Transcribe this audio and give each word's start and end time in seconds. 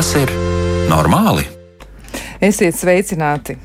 Tas 0.00 0.14
ir 0.16 0.30
normāli? 0.88 1.42
Esiet 2.40 2.72
sveicināti! 2.72 3.58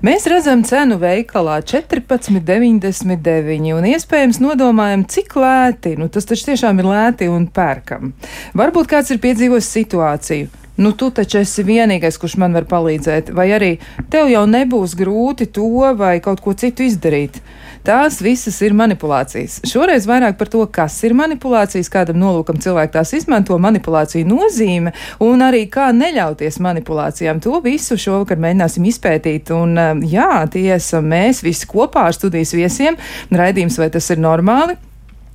Mēs 0.00 0.24
redzam 0.32 0.62
cenu 0.64 0.96
veikalā 1.02 1.58
14,99 1.68 3.74
un 3.76 3.84
iespējams 3.90 4.40
nodomājam, 4.40 5.04
cik 5.04 5.36
lēti. 5.36 5.92
Nu, 6.00 6.08
tas 6.08 6.24
taču 6.30 6.48
tiešām 6.48 6.80
ir 6.80 6.88
lēti 6.88 7.28
un 7.28 7.44
pērkam. 7.52 8.16
Varbūt 8.56 8.88
kāds 8.94 9.12
ir 9.12 9.20
piedzīvojis 9.20 9.68
situāciju. 9.76 10.48
Nu, 10.76 10.92
tu 10.92 11.08
taču 11.10 11.38
esi 11.40 11.64
vienīgais, 11.64 12.18
kurš 12.20 12.34
man 12.42 12.52
var 12.56 12.66
palīdzēt, 12.68 13.30
vai 13.36 13.46
arī 13.56 13.70
tev 14.12 14.28
jau 14.28 14.42
nebūs 14.50 14.92
grūti 14.98 15.48
to 15.48 15.94
vai 15.96 16.18
kaut 16.20 16.42
ko 16.44 16.52
citu 16.52 16.84
izdarīt. 16.84 17.40
Tās 17.86 18.18
visas 18.20 18.58
ir 18.66 18.74
manipulācijas. 18.76 19.60
Šoreiz 19.70 20.08
vairāk 20.10 20.36
par 20.36 20.50
to, 20.52 20.64
kas 20.74 20.98
ir 21.06 21.14
manipulācijas, 21.16 21.88
kādam 21.92 22.18
nolūkam 22.20 22.58
cilvēki 22.60 22.92
tās 22.96 23.14
izmanto, 23.16 23.56
manipulāciju 23.62 24.26
nozīme 24.28 24.92
un 25.24 25.44
arī 25.46 25.64
kā 25.72 25.92
neļauties 25.96 26.58
manipulācijām. 26.66 27.40
To 27.46 27.62
visu 27.64 27.96
šovakar 28.00 28.42
mēģināsim 28.42 28.90
izpētīt. 28.90 29.54
Un, 29.54 29.78
um, 29.80 30.02
jā, 30.04 30.42
tie 30.52 30.66
esam 30.76 31.06
mēs 31.14 31.44
visi 31.46 31.70
kopā 31.70 32.08
ar 32.10 32.18
studijas 32.18 32.52
viesiem. 32.58 32.98
Raidījums, 33.30 33.78
vai 33.80 33.88
tas 33.94 34.10
ir 34.12 34.20
normāli? 34.20 34.76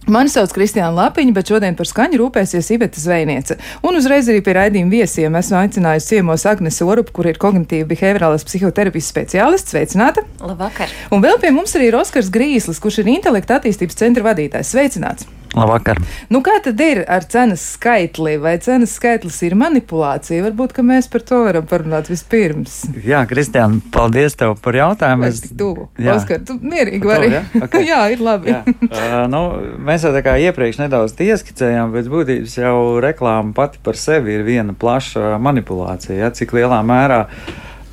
Mani 0.10 0.32
sauc 0.34 0.50
Kristiāna 0.56 0.90
Lapiņa, 0.96 1.34
bet 1.36 1.52
šodien 1.52 1.76
par 1.78 1.86
skaņu 1.86 2.18
rūpēsies 2.24 2.72
Iveta 2.74 2.98
Zvejniece. 2.98 3.60
Un 3.86 4.00
uzreiz 4.00 4.30
arī 4.32 4.42
pie 4.42 4.56
raidījuma 4.58 4.96
viesiem 4.96 5.36
esmu 5.38 5.60
aicinājusi 5.60 6.16
ciemos 6.16 6.46
Agnes 6.50 6.82
Orupu, 6.82 7.14
kur 7.20 7.30
ir 7.30 7.38
kognitīva 7.42 7.86
behaviorālās 7.92 8.48
psihoterapijas 8.48 9.12
speciālists. 9.14 9.76
Sveicināta! 9.76 10.26
Labvakar! 10.42 10.90
Un 11.14 11.22
vēl 11.22 11.38
pie 11.44 11.54
mums 11.54 11.78
arī 11.78 11.92
ir 11.92 12.00
Oskars 12.02 12.34
Grīslis, 12.34 12.82
kurš 12.82 13.04
ir 13.04 13.14
intelekta 13.14 13.62
attīstības 13.62 14.02
centra 14.02 14.26
vadītājs. 14.32 14.74
Sveicināts! 14.74 15.30
Labvakar. 15.52 16.00
Nu, 16.32 16.40
kā 16.46 16.54
tad 16.64 16.80
ir 16.80 17.02
ar 17.12 17.26
cenas 17.28 17.64
skaitli? 17.76 18.38
Vai 18.40 18.54
cenas 18.64 18.94
skaitlis 18.96 19.42
ir 19.44 19.56
manipulācija? 19.60 20.46
Varbūt 20.46 20.78
mēs 20.88 21.10
par 21.12 21.26
to 21.28 21.42
varam 21.44 21.66
parunāt 21.68 22.08
vispirms. 22.08 22.78
Jā, 23.04 23.26
Kristiāna, 23.28 23.82
paldies 23.92 24.38
tev 24.40 24.56
par 24.64 24.78
jautājumu. 24.80 25.28
Es 25.28 25.42
tik 25.44 25.58
tuvu. 25.60 25.90
Oskar, 26.14 26.40
tu 26.48 26.56
mierīgi 26.62 27.08
vari. 27.08 27.34
Ja? 27.36 27.44
Okay. 27.68 27.84
jā, 27.92 28.00
ir 28.16 28.24
labi. 28.24 28.54
jā. 28.54 28.62
Uh, 28.88 29.18
nu, 29.32 29.42
mēs 29.84 30.08
jau 30.08 30.14
tā 30.16 30.24
kā 30.24 30.38
iepriekš 30.40 30.80
nedaudz 30.86 31.20
ieskicējām, 31.20 31.92
bet 31.98 32.08
būtībā 32.12 32.64
jau 32.64 32.78
reklāma 33.04 33.52
pati 33.58 33.82
par 33.84 34.00
sevi 34.00 34.38
ir 34.38 34.48
viena 34.48 34.78
plaša 34.78 35.36
manipulācija. 35.44 36.16
Ja? 36.16 36.32
Cik 36.32 36.56
lielā 36.56 36.80
mērā 36.88 37.26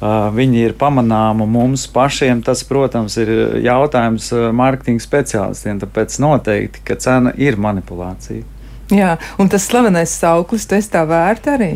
viņi 0.01 0.63
ir 0.63 0.77
pamanāmi 0.79 1.47
mums 1.51 1.87
pašiem. 1.93 2.43
Tas, 2.47 2.65
protams, 2.69 3.19
ir 3.21 3.61
jautājums 3.65 4.31
mārketinga 4.55 5.05
speciālistiem. 5.05 5.83
Tāpēc 5.83 6.21
noteikti, 6.23 6.85
ka 6.87 6.99
cena 7.01 7.35
ir 7.37 7.59
manipulācija. 7.61 8.47
Jā, 8.95 9.19
un 9.37 9.51
tas 9.53 9.67
slavenais 9.69 10.15
sauklis, 10.17 10.65
tas 10.69 10.89
tā 10.89 11.05
vērts 11.09 11.51
arī. 11.53 11.73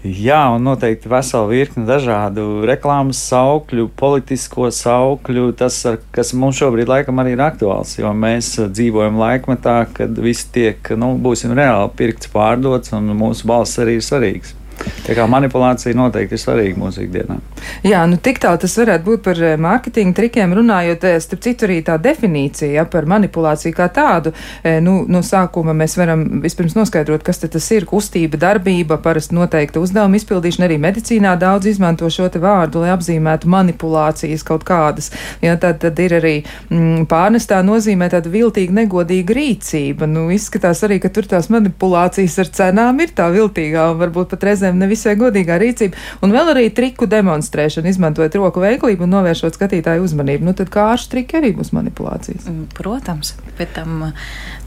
Jā, 0.00 0.46
un 0.54 0.64
noteikti 0.64 1.10
vesela 1.12 1.44
virkne 1.50 1.82
dažādu 1.84 2.62
reklāmas 2.68 3.18
saukļu, 3.28 3.90
politisko 4.00 4.70
saukļu, 4.72 5.50
tas, 5.60 5.76
kas 6.16 6.32
mums 6.32 6.56
šobrīd 6.56 6.88
laikam 6.88 7.20
arī 7.20 7.34
ir 7.34 7.42
aktuāls, 7.44 7.98
jo 7.98 8.12
mēs 8.16 8.54
dzīvojam 8.72 9.20
laikmetā, 9.20 9.82
kad 9.92 10.16
viss 10.16 10.48
tiek, 10.54 10.80
nu, 10.96 11.12
būsim 11.20 11.52
reāli 11.56 11.92
pirkts, 12.00 12.32
pārdots, 12.32 12.94
un 12.96 13.12
mūsu 13.12 13.44
balss 13.52 13.76
arī 13.84 13.98
ir 13.98 14.06
svarīgs. 14.06 14.56
Tā 15.04 15.16
kā 15.16 15.26
manipulācija 15.30 15.96
noteikti 15.96 16.36
ir 16.36 16.40
svarīga 16.40 16.78
mūsu 16.78 17.04
ikdienā. 17.04 17.38
Jā, 17.84 18.02
nu 18.08 18.18
tik 18.22 18.38
tālu 18.42 18.60
tas 18.62 18.76
varētu 18.78 19.06
būt 19.06 19.22
par 19.24 19.40
eh, 19.42 19.56
mārketinga 19.60 20.16
trikiem 20.16 20.54
runājot. 20.56 21.06
Eh, 21.08 21.16
starp 21.24 21.42
citu, 21.44 21.66
arī 21.66 21.80
tā 21.86 21.96
definīcija 22.00 22.70
ja, 22.74 22.84
par 22.88 23.08
manipulāciju 23.10 23.76
kā 23.76 23.88
tādu. 23.92 24.32
Eh, 24.62 24.78
nu, 24.84 25.00
no 25.10 25.22
sākuma 25.26 25.74
mēs 25.76 25.96
varam 26.00 26.22
vispirms 26.44 26.76
noskaidrot, 26.78 27.24
kas 27.26 27.42
tas 27.42 27.70
ir 27.74 27.86
kustība, 27.90 28.38
darbība, 28.40 29.00
parasti 29.02 29.36
noteikta 29.36 29.82
uzdevuma 29.82 30.20
izpildīšana. 30.20 30.68
Arī 30.68 30.78
medicīnā 30.82 31.34
daudz 31.40 31.70
izmanto 31.72 32.08
šo 32.12 32.28
vārdu, 32.30 32.84
lai 32.84 32.92
apzīmētu 32.94 33.48
manipulācijas 33.50 34.44
kaut 34.46 34.62
kādas. 34.68 35.10
Ja, 35.42 35.56
tad, 35.60 35.80
tad 35.82 35.98
ir 35.98 36.14
arī 36.20 36.34
mm, 36.44 37.08
pārnestā 37.10 37.58
nozīmē 37.66 38.10
tāda 38.12 38.30
viltīga, 38.30 38.76
negodīga 38.82 39.34
rīcība. 39.36 40.06
Nu, 40.10 40.28
izskatās 40.30 40.84
arī, 40.86 41.00
ka 41.02 41.10
tur 41.10 41.26
tās 41.30 41.50
manipulācijas 41.50 42.38
ar 42.44 42.52
cenām 42.60 43.00
ir 43.02 43.14
tā 43.16 43.26
viltīgā 43.34 43.90
un 43.90 44.00
varbūt 44.04 44.34
pat 44.34 44.46
reizēm 44.50 44.69
reizēm 44.70 44.78
nevisai 44.78 45.16
godīgā 45.18 45.58
rīcība, 45.60 45.96
un 46.22 46.32
vēl 46.32 46.52
arī 46.54 46.70
triku 46.70 47.06
demonstrēšana, 47.10 47.90
izmantojot 47.90 48.34
roku 48.38 48.60
veiklību 48.62 49.04
un 49.04 49.14
novēršot 49.16 49.56
skatītāju 49.58 50.04
uzmanību. 50.04 50.44
Nu, 50.44 50.54
tad 50.54 50.70
kāršu 50.70 51.10
triki 51.10 51.38
arī 51.38 51.52
būs 51.56 51.72
manipulācijas. 51.72 52.46
Mm, 52.48 52.68
protams, 52.74 53.34
bet 53.58 53.74
tam 53.74 54.12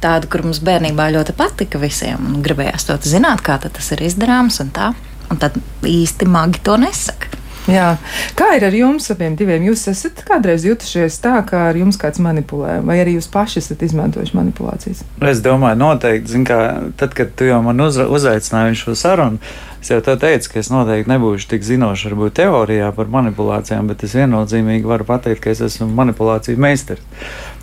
tādu, 0.01 0.29
kur 0.29 0.43
mums 0.43 0.61
bērnībā 0.63 1.11
ļoti 1.13 1.35
patika 1.37 1.79
visiem, 1.79 2.19
un 2.19 2.43
gribējās 2.43 2.87
to 2.89 2.97
zināt, 3.03 3.43
kā 3.43 3.59
tas 3.63 3.91
ir 3.95 4.03
izdarāms, 4.03 4.59
un 4.63 4.73
tā, 4.73 4.93
un 5.31 5.39
tad 5.39 5.57
īsti 5.83 6.27
magi 6.27 6.61
to 6.63 6.77
nesaka. 6.77 7.43
Jā. 7.69 7.93
Kā 8.35 8.49
ir 8.57 8.65
ar 8.67 8.75
jums 8.75 9.05
abiem 9.13 9.37
diviem? 9.39 9.63
Jūs 9.69 9.85
esat 9.91 10.19
kādreiz 10.27 10.65
jutušies 10.67 11.15
tā, 11.23 11.37
ka 11.47 11.69
ar 11.69 11.77
jums 11.79 11.95
kāds 11.99 12.19
manipulē, 12.23 12.81
vai 12.83 12.97
arī 12.99 13.15
jūs 13.15 13.29
paši 13.31 13.61
esat 13.61 13.85
izmantojuši 13.87 14.35
manipulācijas? 14.35 15.03
Es 15.23 15.39
domāju, 15.43 15.79
noteikti, 15.79 16.43
kā, 16.47 16.59
tad, 16.99 17.15
kad 17.15 17.31
tu 17.39 17.47
jau 17.47 17.61
man 17.63 17.79
uz, 17.85 17.99
uzaicināji 18.03 18.81
šo 18.81 18.97
sarunu, 18.99 19.39
es 19.83 19.91
jau 19.91 19.99
teicu, 20.01 20.49
ka 20.53 20.59
es 20.61 20.69
noteikti 20.71 21.11
nebūšu 21.11 21.49
tik 21.51 21.65
zinošs 21.67 22.05
varbūt 22.07 22.37
teorijā 22.39 22.89
par 22.95 23.09
manipulācijām, 23.11 23.89
bet 23.91 24.05
es 24.07 24.15
viennozīmīgi 24.15 24.87
varu 24.87 25.07
pateikt, 25.07 25.41
ka 25.43 25.51
es 25.51 25.63
esmu 25.65 25.89
manipulāciju 25.97 26.61
meistars. 26.63 27.03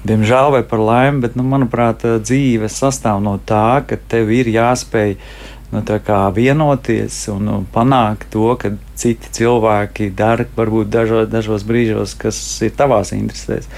Diemžēl 0.04 0.53
vai 0.53 0.60
par 0.69 0.82
laimi, 0.84 1.22
bet, 1.25 1.38
nu, 1.38 1.47
manuprāt, 1.48 2.04
dzīve 2.20 2.69
sastāv 2.72 3.22
no 3.25 3.38
tā, 3.48 3.80
ka 3.88 3.97
tev 4.12 4.32
ir 4.36 4.53
jāspēj 4.53 5.16
nu, 5.72 5.82
vienoties 6.36 7.22
un 7.32 7.44
nu, 7.47 7.56
panākt 7.72 8.28
to, 8.34 8.53
ka 8.60 8.75
citi 9.00 9.32
cilvēki 9.41 10.10
dara 10.16 10.44
varbūt 10.56 10.92
dažo, 10.92 11.25
dažos 11.30 11.64
brīžos, 11.64 12.16
kas 12.20 12.36
ir 12.66 12.76
tavās 12.76 13.14
interesēs. 13.16 13.69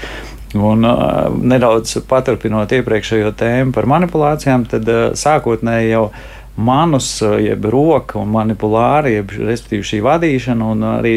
Un, 0.53 0.85
uh, 0.85 1.33
nedaudz 1.33 1.95
paturpinot 2.05 2.71
iepriekšējo 2.75 3.31
tēmu 3.39 3.73
par 3.73 3.87
manipulācijām, 3.89 4.67
tad 4.69 4.89
uh, 4.89 5.05
sākotnēji 5.17 5.93
jau 5.95 6.09
manus, 6.55 7.07
jeb 7.41 7.65
roka 7.65 8.19
un 8.21 8.29
manipulāri, 8.33 9.15
jeb 9.17 9.31
respektīvi 9.33 9.87
šī 9.89 10.01
vadīšana, 10.05 10.67
un 10.75 10.85
arī 10.99 11.15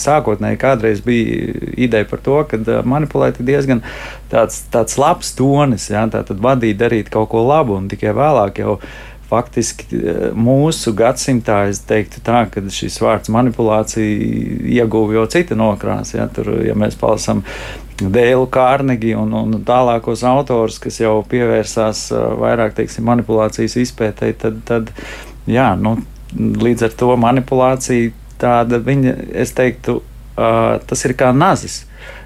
sākotnēji 0.00 0.60
kādreiz 0.60 1.02
bija 1.04 1.52
ideja 1.76 2.08
par 2.08 2.22
to, 2.24 2.38
ka 2.48 2.80
manipulēt 2.88 3.40
ir 3.40 3.50
diezgan 3.50 3.82
tāds, 4.32 4.62
tāds 4.72 4.96
labs 5.00 5.34
tonis, 5.36 5.90
ja, 5.92 6.06
tā 6.08 6.24
tad 6.24 6.40
vadīt, 6.44 6.80
darīt 6.80 7.12
kaut 7.12 7.28
ko 7.34 7.44
labu, 7.44 7.76
un 7.76 7.90
tikai 7.92 8.16
vēlāk 8.16 8.62
jau 8.64 8.78
faktiski 9.34 9.98
eh, 9.98 10.26
mūsu 10.34 10.94
gadsimtā 10.96 11.64
es 11.70 11.82
teiktu 11.88 12.22
tā, 12.24 12.44
ka 12.50 12.62
šis 12.72 13.00
vārds 13.02 13.32
manipulācija 13.34 14.04
ieguva 14.78 15.18
jau 15.18 15.24
cita 15.34 15.58
nokrāsa. 15.58 16.20
Ja, 16.22 16.28
tur, 16.32 16.54
ja 16.64 16.76
mēs 16.78 16.98
palasām 17.00 17.42
Dēlu 18.00 18.48
Kārnegi 18.50 19.12
un, 19.18 19.34
un 19.38 19.60
tālākos 19.66 20.24
autors, 20.26 20.80
kas 20.82 20.98
jau 21.02 21.18
pievērsās 21.30 22.08
eh, 22.14 22.26
vairāk 22.42 22.76
teiksim, 22.80 23.06
manipulācijas 23.10 23.78
izpētei, 23.82 24.34
tad, 24.38 24.62
tad 24.68 24.92
jā, 25.50 25.72
nu, 25.78 25.96
līdz 26.34 26.88
ar 26.88 26.98
to 26.98 27.14
manipulācija 27.20 28.14
tāda, 28.40 28.80
viņa, 28.82 29.14
es 29.38 29.52
teiktu, 29.54 30.00
uh, 30.34 30.80
tas 30.82 31.04
ir 31.06 31.14
kā 31.14 31.28
nazis 31.30 31.84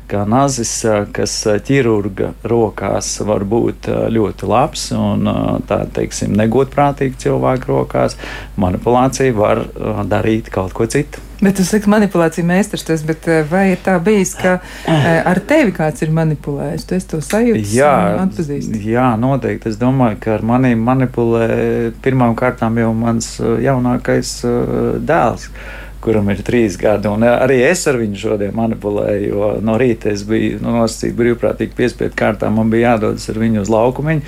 kā 0.08 0.24
nazis, 0.28 0.72
kas 1.14 1.36
ķirurga 1.68 2.32
rokās 2.48 3.14
var 3.28 3.44
būt 3.48 3.90
ļoti 4.14 4.50
labs 4.50 4.88
un 4.96 5.28
tā 5.68 5.82
teiksim, 5.94 6.34
negodprātīgi 6.38 7.20
cilvēku 7.26 7.72
rokās, 7.72 8.18
manipulācija 8.60 9.36
var 9.36 9.64
darīt 10.08 10.52
kaut 10.54 10.76
ko 10.76 10.88
citu. 10.90 11.24
Bet 11.38 11.54
tu 11.54 11.62
saki, 11.62 11.86
manipulācija 11.86 12.42
meistars, 12.42 12.82
tas, 12.82 13.02
bet 13.06 13.28
vai 13.46 13.68
ir 13.70 13.82
tā 13.84 13.94
bijis, 14.02 14.32
ka 14.34 14.56
ar 14.90 15.38
tevi 15.46 15.70
kāds 15.76 16.02
ir 16.02 16.10
manipulējis? 16.16 16.86
Tu 16.90 16.98
to 17.12 17.20
sajūtis 17.22 17.76
jā, 17.76 17.92
atpazīsti? 18.24 18.80
Jā, 18.90 19.12
noteikti. 19.20 19.70
Es 19.70 19.78
domāju, 19.78 20.18
ka 20.24 20.34
ar 20.34 20.42
maniem 20.50 20.82
manipulē 20.82 21.92
pirmām 22.02 22.34
kārtām 22.38 22.80
jau 22.82 22.90
mans 22.96 23.36
jaunākais 23.38 24.40
dēls 25.06 25.46
kuram 26.04 26.28
ir 26.32 26.42
trīs 26.46 26.76
gadi. 26.80 27.10
Un 27.10 27.24
arī 27.28 27.58
es 27.66 27.84
ar 27.90 27.98
viņu 28.00 28.20
šodien 28.20 28.54
manipulēju, 28.56 29.30
jo 29.32 29.50
no 29.64 29.78
rīta 29.80 30.12
es 30.12 30.24
biju 30.28 30.60
nu, 30.62 30.74
nosacīts 30.78 31.16
brīvprātīgi 31.18 31.76
piespiedu 31.78 32.16
kārtā. 32.18 32.50
Man 32.54 32.70
bija 32.72 32.94
jādodas 32.94 33.28
ar 33.32 33.40
viņu 33.42 33.64
uz 33.64 33.72
laukumu. 33.72 34.20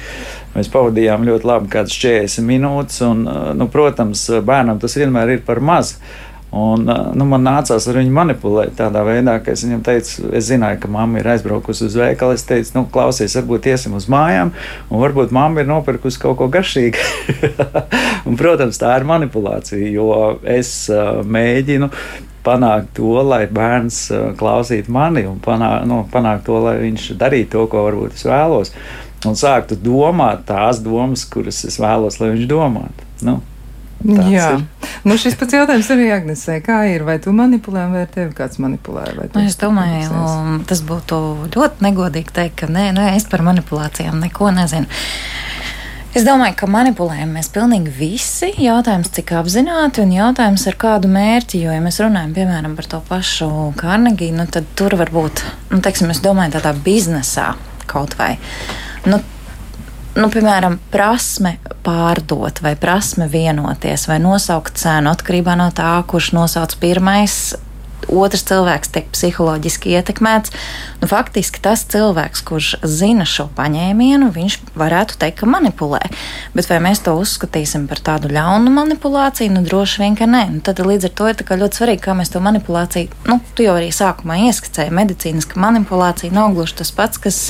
Mēs 0.54 0.70
pavadījām 0.72 1.26
ļoti 1.28 1.46
labi, 1.46 1.70
kādas 1.72 1.94
40 2.02 2.46
minūtes. 2.48 3.02
Un, 3.06 3.22
nu, 3.58 3.68
protams, 3.70 4.26
bērnam 4.46 4.82
tas 4.82 4.98
vienmēr 4.98 5.36
ir 5.36 5.46
par 5.46 5.62
mazu. 5.62 6.00
Un, 6.50 6.82
nu, 7.14 7.26
man 7.30 7.44
nācās 7.46 7.84
ar 7.86 7.98
viņu 8.00 8.10
manipulēt 8.14 8.72
tādā 8.80 9.04
veidā, 9.06 9.36
ka 9.38 9.52
es 9.54 9.62
viņam 9.62 9.84
teicu, 9.86 10.30
es 10.34 10.48
zināju, 10.48 10.80
ka 10.82 10.88
mamma 10.90 11.20
ir 11.20 11.28
aizbraukusi 11.30 11.84
uz 11.86 11.94
veikalu. 11.98 12.34
Es 12.34 12.42
teicu, 12.48 12.72
nu, 12.74 12.86
klausies, 12.90 13.36
varbūt 13.38 13.68
iesim 13.70 13.94
uz 13.94 14.08
mājām, 14.10 14.50
un 14.90 15.02
varbūt 15.04 15.30
mamma 15.36 15.62
ir 15.62 15.70
nopirkusi 15.70 16.18
kaut 16.22 16.40
ko 16.40 16.48
garšīgu. 16.50 17.04
un, 18.26 18.34
protams, 18.40 18.80
tā 18.82 18.96
ir 18.98 19.06
manipulācija, 19.06 19.92
jo 19.94 20.10
es 20.42 20.72
uh, 20.90 21.20
mēģinu 21.22 21.90
panākt 22.42 22.94
to, 22.96 23.12
lai 23.22 23.44
bērns 23.52 24.00
klausītu 24.40 24.90
mani 24.90 25.26
un 25.28 25.38
panākt 25.44 25.86
nu, 25.86 26.00
panāk 26.10 26.42
to, 26.46 26.56
lai 26.64 26.78
viņš 26.80 27.12
darītu 27.20 27.52
to, 27.54 27.66
ko 27.70 27.84
varbūt 27.86 28.18
es 28.18 28.26
vēlos. 28.26 28.74
Un 29.28 29.36
sāktu 29.36 29.76
domāt 29.76 30.46
tās 30.48 30.80
domas, 30.82 31.26
kuras 31.28 31.60
es 31.68 31.76
vēlos, 31.78 32.18
lai 32.22 32.32
viņš 32.32 32.46
domātu. 32.50 33.08
Nu, 33.26 33.38
Tāds 34.00 34.30
Jā, 34.32 34.46
ir. 34.56 34.90
nu 35.04 35.16
šis 35.20 35.36
pats 35.36 35.54
jautājums 35.58 35.90
arī 35.92 36.06
Agnesē. 36.14 36.56
Kā 36.64 36.78
ir? 36.88 37.04
Vai 37.04 37.18
tu 37.20 37.34
manipulē, 37.36 37.84
vai 37.92 38.06
tevi 38.08 38.32
kāds 38.36 38.60
manipulē? 38.62 39.04
vai 39.18 39.28
tu 39.28 39.36
Nu, 39.36 39.44
es 39.44 39.58
domāju, 39.60 40.08
um, 40.16 40.54
tas 40.64 40.80
būtu 40.86 41.20
ļoti 41.52 41.84
negodīgi 41.84 42.32
teikt, 42.32 42.62
ka 42.62 42.70
nē, 42.72 42.90
nē, 42.96 43.10
es 43.18 43.28
par 43.28 43.44
manipulācijām 43.44 44.16
neko 44.24 44.52
nezinu. 44.56 44.88
Es 46.10 46.24
domāju, 46.26 46.56
ka 46.58 46.66
manipulējam 46.66 47.36
mēs 47.36 47.52
pilnīgi 47.54 47.92
visi. 47.94 48.48
Jautājums, 48.64 49.12
cik 49.14 49.30
apzināti 49.38 50.02
un 50.02 50.10
jautājums 50.16 50.64
ar 50.66 50.78
kādu 50.80 51.10
mērķi. 51.12 51.60
Jo, 51.62 51.74
ja 51.76 51.82
mēs 51.84 52.00
runājam 52.02 52.32
piemēram 52.34 52.72
par 52.78 52.88
to 52.90 52.98
pašu 53.06 53.50
Carnegie, 53.78 54.32
nu, 54.34 54.48
tad 54.50 54.66
tur 54.80 54.96
var 54.98 55.12
būt, 55.14 55.44
nu, 55.70 55.78
teiksim, 55.84 56.10
es 56.10 56.18
domāju, 56.24 56.56
tādā 56.56 56.72
biznesā 56.74 57.52
kaut 57.90 58.16
vai. 58.18 58.32
Nu, 59.06 59.20
nu, 60.20 60.28
piemēram, 60.32 60.78
prasme 60.92 61.56
pārdot, 61.84 62.60
vai 62.64 62.74
prasme 62.78 63.28
vienoties, 63.30 64.06
vai 64.10 64.20
nosaukt 64.22 64.78
cenu 64.80 65.12
atkarībā 65.12 65.56
no 65.58 65.70
tā, 65.74 65.94
kurš 66.08 66.32
nosauc 66.36 66.76
pirmais. 66.82 67.54
Otrs 68.08 68.44
cilvēks 68.48 68.92
tiek 68.94 69.08
psiholoģiski 69.12 69.92
ietekmēts. 69.98 70.54
Nu, 71.02 71.08
faktiski 71.10 71.62
tas 71.62 71.82
cilvēks, 71.90 72.42
kurš 72.48 72.70
zina 72.88 73.26
šo 73.28 73.48
paņēmienu, 73.56 74.30
viņš 74.34 74.58
varētu 74.80 75.18
teikt, 75.20 75.40
ka 75.42 75.48
manipulē. 75.50 76.00
Bet 76.56 76.70
vai 76.70 76.80
mēs 76.84 77.02
to 77.04 77.14
uzskatīsim 77.20 77.86
par 77.90 78.02
tādu 78.04 78.32
ļaunu 78.32 78.72
manipulāciju? 78.74 79.54
Nu, 79.54 79.64
droši 79.66 80.04
vien, 80.04 80.18
ka 80.18 80.28
nē. 80.30 80.44
Nu, 80.56 80.60
tad 80.64 80.82
līdz 80.84 81.10
ar 81.10 81.16
to 81.20 81.30
ir 81.30 81.44
ļoti 81.64 81.80
svarīgi, 81.82 82.04
kā 82.04 82.16
mēs 82.18 82.32
to 82.32 82.42
manipulāciju, 82.44 83.24
nu, 83.30 83.40
tu 83.54 83.66
jau 83.66 83.76
arī 83.78 83.90
sākumā 83.94 84.40
ieskicēji, 84.48 84.94
medicīniska 84.96 85.60
manipulācija 85.60 86.34
nav 86.34 86.54
gluži 86.56 86.80
tas 86.80 86.94
pats, 86.94 87.20
kas, 87.20 87.42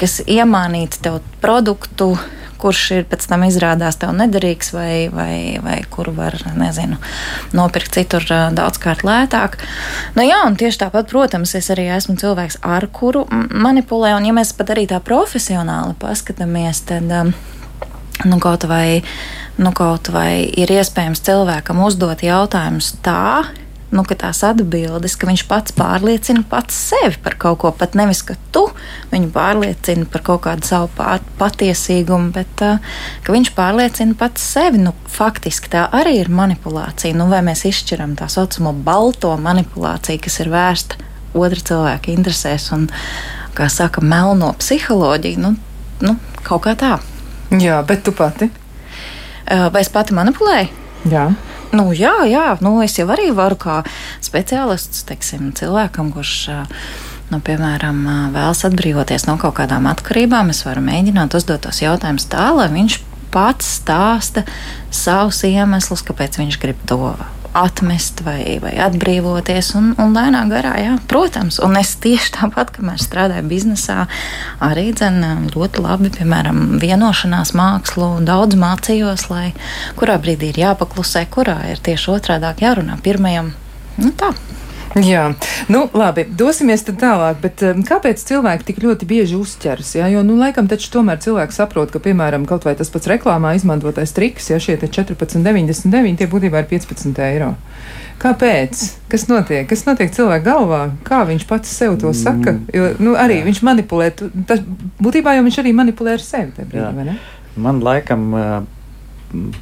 kas 0.00 0.18
iemānīt 0.26 0.98
tev 1.04 1.20
produktu 1.42 2.14
kurš 2.60 2.82
ir 2.98 3.06
pēc 3.10 3.26
tam 3.30 3.44
izrādās 3.46 3.98
tev 4.00 4.14
nederīgs, 4.16 4.72
vai, 4.74 5.06
vai, 5.12 5.58
vai 5.62 5.78
kuru 5.90 6.14
var, 6.16 6.36
nezinu, 6.58 6.98
nopirkt 7.56 7.96
citur 7.96 8.26
daudzkārt 8.56 9.04
lētāk. 9.06 9.58
Nu, 10.16 10.24
jā, 10.26 10.42
un 10.48 10.58
tieši 10.58 10.84
tāpat, 10.84 11.10
protams, 11.12 11.54
es 11.58 11.70
arī 11.74 11.88
esmu 11.96 12.16
cilvēks, 12.20 12.60
ar 12.66 12.88
kuru 12.92 13.26
manipulē, 13.30 14.14
un 14.18 14.28
ja 14.28 14.36
mēs 14.36 14.54
pat 14.56 14.74
arī 14.76 14.86
tā 14.90 15.02
profesionāli 15.04 15.96
paskatāmies, 16.00 16.86
tad. 16.90 17.12
Nu, 18.24 18.38
kaut, 18.40 18.62
vai, 18.64 19.02
nu, 19.60 19.74
kaut 19.76 20.08
vai 20.08 20.46
ir 20.48 20.70
iespējams 20.72 21.20
cilvēkam 21.26 21.82
uzdot 21.84 22.22
jautājumus 22.24 22.94
tā, 23.04 23.44
nu, 23.94 24.02
ka 24.06 24.16
tās 24.18 24.40
atbildes, 24.46 25.14
ka 25.18 25.28
viņš 25.28 25.44
pats 25.46 25.74
pārliecina 25.76 26.42
pats 26.50 26.74
sevi 26.90 27.18
par 27.22 27.36
kaut 27.38 27.60
ko, 27.62 27.70
pat 27.76 27.94
nevis 27.98 28.22
ka 28.26 28.34
tu 28.54 28.64
viņu 29.12 29.30
pārliecini 29.34 30.06
par 30.10 30.24
kaut 30.26 30.42
kādu 30.46 30.66
savu 30.66 30.90
pā- 30.96 31.20
patiesīgumu, 31.38 32.32
bet 32.34 32.64
uh, 32.66 32.82
ka 33.22 33.34
viņš 33.34 33.52
pārliecina 33.56 34.16
pats 34.18 34.42
sevi. 34.56 34.82
Nu, 34.82 34.94
faktiski 35.10 35.70
tā 35.72 35.86
arī 35.94 36.16
ir 36.20 36.32
manipulācija. 36.34 37.14
Nu, 37.16 37.28
vai 37.30 37.42
mēs 37.46 37.66
izšķiram 37.70 38.16
tā 38.18 38.28
saucamo 38.32 38.74
balto 38.86 39.32
manipulāciju, 39.40 40.22
kas 40.26 40.40
ir 40.42 40.50
vērsta 40.52 41.02
otra 41.36 41.62
cilvēka 41.70 42.14
interesēs 42.14 42.70
un, 42.74 42.88
kā 43.56 43.68
saka, 43.72 44.02
melno 44.04 44.50
psiholoģiju, 44.58 45.42
nu, 45.42 45.54
nu, 46.02 46.16
kaut 46.46 46.66
kā 46.66 46.74
tā. 46.78 46.96
Jā, 47.54 47.82
bet 47.86 48.02
tu 48.06 48.14
pati. 48.16 48.50
Uh, 49.46 49.68
Vai 49.70 49.84
es 49.84 49.92
pati 49.94 50.16
manipulēju? 50.16 50.72
Jā. 51.12 51.28
Nu, 51.74 51.90
jā, 51.96 52.14
jā 52.30 52.56
nu, 52.62 52.78
es 52.84 52.98
jau 52.98 53.08
arī 53.10 53.30
varu 53.34 53.58
kā 53.58 53.80
speciālists, 54.24 55.04
teiksim, 55.08 55.50
cilvēkam, 55.56 56.12
kurš, 56.14 56.34
nu, 57.32 57.40
piemēram, 57.42 58.04
vēlas 58.34 58.62
atbrīvoties 58.68 59.26
no 59.26 59.36
kaut 59.42 59.58
kādām 59.58 59.88
atkarībām, 59.90 60.52
es 60.54 60.62
varu 60.66 60.84
mēģināt 60.86 61.34
uzdot 61.38 61.66
tos 61.66 61.82
jautājumus 61.82 62.28
tā, 62.32 62.48
lai 62.54 62.68
viņš 62.74 63.00
pats 63.34 63.76
stāsta 63.80 64.46
savus 64.94 65.42
iemeslus, 65.48 66.04
kāpēc 66.06 66.38
viņš 66.40 66.60
grib 66.62 66.78
to 66.88 67.16
atmest 67.56 68.20
vai, 68.26 68.58
vai 68.62 68.74
atbrīvoties. 68.86 69.72
Un, 69.78 69.92
un 70.02 70.16
lēnā 70.16 70.42
garā, 70.50 70.74
jā, 70.82 70.96
protams, 71.10 71.58
un 71.64 71.78
es 71.80 71.94
tieši 72.02 72.34
tāpat, 72.38 72.72
kamēr 72.76 73.00
strādāju 73.02 73.46
biznesā, 73.50 74.06
arī 74.64 74.90
dzen, 74.96 75.22
ļoti 75.54 75.84
labi, 75.84 76.12
piemēram, 76.18 76.76
vienošanās 76.82 77.54
mākslu 77.56 78.12
daudz 78.26 78.58
mācījos, 78.60 79.28
lai 79.32 79.48
kurā 79.98 80.18
brīdī 80.22 80.52
ir 80.52 80.62
jāpaklusē, 80.66 81.26
kurā 81.32 81.58
ir 81.72 81.82
tieši 81.82 82.12
otrādi 82.16 82.66
jārunā 82.66 83.00
pirmajam. 83.04 83.54
Nu, 83.96 84.12
tā. 84.12 84.34
Jā, 84.96 85.26
nu 85.68 85.82
labi, 85.92 86.24
dosimies 86.24 86.80
tālāk, 86.86 87.36
bet 87.42 87.60
um, 87.68 87.82
kāpēc 87.84 88.22
cilvēki 88.24 88.64
tik 88.70 88.78
ļoti 88.80 89.08
bieži 89.08 89.36
uzķeras? 89.36 89.90
Jā, 89.98 90.06
jo, 90.08 90.22
nu, 90.24 90.38
laikam 90.40 90.70
taču 90.70 90.88
tomēr 90.94 91.20
cilvēki 91.20 91.52
saprot, 91.52 91.92
ka, 91.92 92.00
piemēram, 92.00 92.46
kaut 92.48 92.64
vai 92.64 92.72
tas 92.78 92.88
pats 92.92 93.10
reklāmā 93.12 93.52
izmantotais 93.58 94.16
triks, 94.16 94.48
ja 94.48 94.60
šie 94.62 94.78
te 94.80 94.88
14,99, 94.88 96.16
tie 96.16 96.30
būtībā 96.32 96.64
ir 96.64 96.70
15 96.72 97.20
eiro. 97.28 97.52
Kāpēc? 98.22 98.86
Kas 99.12 99.26
notiek? 99.28 99.66
Kas 99.68 99.84
notiek 99.84 100.14
cilvēka 100.16 100.46
galvā? 100.46 100.82
Kā 101.04 101.20
viņš 101.28 101.44
pats 101.50 101.76
sev 101.76 101.98
to 102.00 102.14
saka? 102.16 102.56
Jo, 102.72 102.94
nu, 102.96 103.12
arī 103.20 103.42
Jā. 103.42 103.48
viņš 103.50 103.64
manipulē, 103.68 104.10
tas, 104.48 104.64
būtībā 105.04 105.36
jau 105.36 105.44
viņš 105.44 105.60
arī 105.60 105.76
manipulē 105.76 106.16
ar 106.16 106.24
sevi. 106.24 106.64
brīdī? 106.72 107.18
Man 107.60 107.84
laikam 107.84 108.30
ā, 108.32 108.46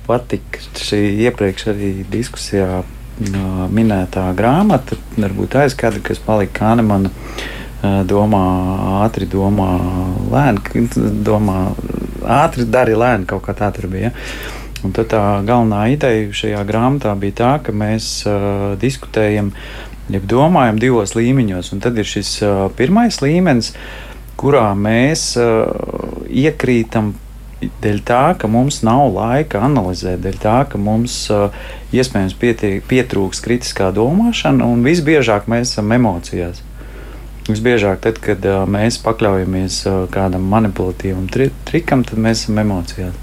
patika 0.07 0.63
šī 0.79 1.03
iepriekš 1.27 1.73
arī 1.75 1.91
diskusijā 2.13 2.85
minētā 3.19 4.27
grāmata, 4.37 4.99
varbūt 5.17 5.59
aizkadra, 5.63 6.03
kas 6.03 6.19
palika 6.23 6.59
Kānemana 6.61 7.13
domā 8.09 8.45
ātri, 9.05 9.29
domā 9.29 9.69
lēni, 10.33 10.89
domā 11.27 11.59
ātri, 12.25 12.65
dari 12.65 12.97
lēni, 12.97 13.29
kaut 13.29 13.45
kā 13.47 13.55
tā 13.57 13.71
tur 13.77 13.91
bija. 13.93 14.13
Un 14.85 14.93
tad 14.93 15.09
tā 15.13 15.23
galvenā 15.47 15.87
ideja 15.95 16.29
šajā 16.37 16.63
grāmatā 16.69 17.15
bija 17.17 17.39
tā, 17.39 17.53
ka 17.65 17.73
mēs 17.73 18.09
uh, 18.29 18.75
diskutējam, 18.81 19.53
jeb 20.13 20.27
domājam 20.29 20.81
divos 20.81 21.15
līmeņos. 21.17 21.73
Un 21.73 21.81
tad 21.85 21.97
ir 22.01 22.09
šis 22.09 22.37
uh, 22.45 22.67
pirmais 22.77 23.21
līmenis, 23.25 23.73
kurā 24.41 24.67
mēs 24.77 25.31
uh, 25.41 25.71
iekrītam 26.29 27.15
dēļ 27.63 28.01
tā, 28.07 28.23
ka 28.39 28.49
mums 28.51 28.83
nav 28.87 29.07
laika 29.15 29.63
analizēt, 29.65 30.23
dēļ 30.25 30.39
tā, 30.43 30.59
ka 30.71 30.81
mums 30.81 31.17
uh, 31.33 31.55
iespējams 31.95 32.37
pietiek, 32.41 32.85
pietrūks 32.91 33.43
kritiskā 33.45 33.91
domāšana, 33.95 34.67
un 34.67 34.85
visbiežāk 34.87 35.49
mēs 35.51 35.75
esam 35.75 35.93
emocijās. 35.97 36.63
Visbiežāk, 37.49 38.01
tad, 38.05 38.21
kad 38.25 38.45
uh, 38.49 38.63
mēs 38.69 38.99
pakļaujamies 39.05 39.83
uh, 39.89 40.01
kādam 40.13 40.47
manipulatīvam 40.53 41.29
tri 41.33 41.51
trikam, 41.69 42.05
tad 42.09 42.21
mēs 42.21 42.45
esam 42.47 42.63
emocijās. 42.65 43.21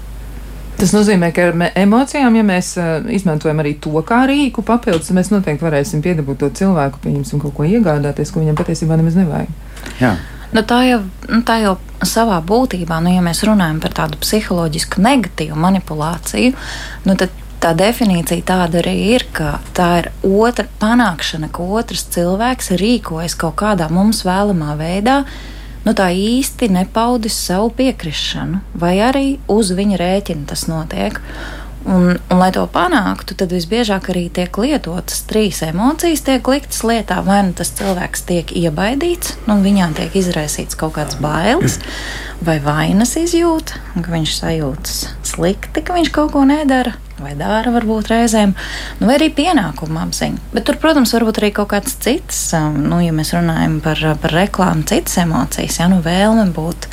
Tas 0.78 0.90
nozīmē, 0.94 1.28
ka 1.34 1.50
ar 1.50 1.58
emocijām, 1.78 2.34
ja 2.38 2.42
mēs 2.46 2.72
uh, 2.80 3.04
izmantojam 3.14 3.60
arī 3.62 3.76
to 3.82 3.92
kā 4.06 4.24
rīku 4.30 4.64
papildus, 4.66 5.10
tad 5.10 5.18
mēs 5.18 5.30
noteikti 5.30 5.62
varēsim 5.62 6.02
piedabūt 6.02 6.40
to 6.42 6.52
cilvēku, 6.62 7.02
pieņemsim 7.04 7.42
kaut 7.42 7.54
ko 7.58 7.66
iegādāties, 7.68 8.32
ko 8.34 8.42
viņam 8.42 8.58
patiesībā 8.58 8.98
nemaz 8.98 9.18
nevajag. 9.20 9.52
Jā. 10.00 10.16
Nu, 10.52 10.60
tā, 10.68 10.82
jau, 10.84 11.00
nu, 11.30 11.40
tā 11.48 11.62
jau 11.62 11.76
savā 12.04 12.36
būtībā, 12.44 12.98
nu, 13.00 13.14
ja 13.14 13.22
mēs 13.24 13.40
runājam 13.48 13.78
par 13.80 13.94
tādu 13.96 14.18
psiholoģisku 14.20 15.00
negatīvu 15.00 15.56
manipulāciju, 15.56 16.52
nu, 17.08 17.16
tad 17.16 17.32
tā 17.62 17.70
definīcija 17.78 18.44
tāda 18.44 18.82
arī 18.82 18.94
ir, 19.14 19.24
ka 19.32 19.54
tā 19.76 19.88
ir 20.02 20.10
otra 20.26 20.66
panākšana, 20.82 21.48
ka 21.54 21.64
otrs 21.64 22.04
cilvēks 22.12 22.72
rīkojas 22.82 23.38
kaut 23.38 23.56
kādā 23.62 23.88
mums 23.92 24.24
vēlamā 24.26 24.76
veidā. 24.80 25.22
Nu, 25.82 25.96
tā 25.98 26.12
īsti 26.14 26.68
nepaudis 26.70 27.34
savu 27.48 27.72
piekrišanu, 27.78 28.60
vai 28.78 28.92
arī 29.02 29.26
uz 29.50 29.72
viņa 29.74 29.98
rēķina 29.98 30.46
tas 30.52 30.68
notiek. 30.70 31.18
Un, 31.82 32.18
un, 32.30 32.38
lai 32.38 32.50
to 32.54 32.62
panāktu, 32.70 33.34
tad 33.38 33.50
visbiežāk 33.54 34.12
arī 34.12 34.28
tiek 34.34 34.54
lietotas 34.62 35.24
trīs 35.26 35.62
emocijas, 35.66 36.22
tiek 36.26 36.46
liktas 36.46 36.82
lietā. 36.86 37.18
Vai 37.26 37.40
nu 37.48 37.56
tas 37.58 37.72
cilvēks 37.78 38.26
tiek 38.28 38.52
iebaidīts, 38.54 39.36
nu, 39.48 39.58
viņā 39.64 39.90
tiek 39.98 40.14
izraisīts 40.22 40.78
kaut 40.78 40.94
kāds 40.98 41.18
bailes, 41.22 41.80
vai 42.44 42.58
vainas 42.62 43.16
izjūta, 43.18 43.80
ka 43.98 44.14
viņš 44.14 44.36
sajūtas 44.38 45.00
slikti, 45.32 45.82
ka 45.82 45.96
viņš 45.98 46.12
kaut 46.14 46.32
ko 46.36 46.44
nedara, 46.46 46.94
vai 47.22 47.34
dara 47.38 47.72
varbūt 47.74 48.10
reizēm, 48.12 48.54
nu, 49.00 49.08
vai 49.08 49.18
arī 49.18 49.32
pienākuma 49.34 50.06
apziņa. 50.06 50.52
Bet 50.54 50.66
tur, 50.68 50.78
protams, 50.82 51.14
varbūt 51.16 51.42
arī 51.42 51.52
kaut 51.56 51.72
kāds 51.74 51.98
cits, 52.02 52.44
um, 52.58 52.78
nu, 52.92 53.02
ja 53.02 53.14
mēs 53.16 53.34
runājam 53.36 53.80
par, 53.84 54.00
par 54.22 54.38
reklāmu, 54.38 54.86
citas 54.90 55.18
emocijas, 55.22 55.80
ja 55.82 55.90
nu 55.92 56.02
vēlme 56.04 56.50
būt. 56.54 56.90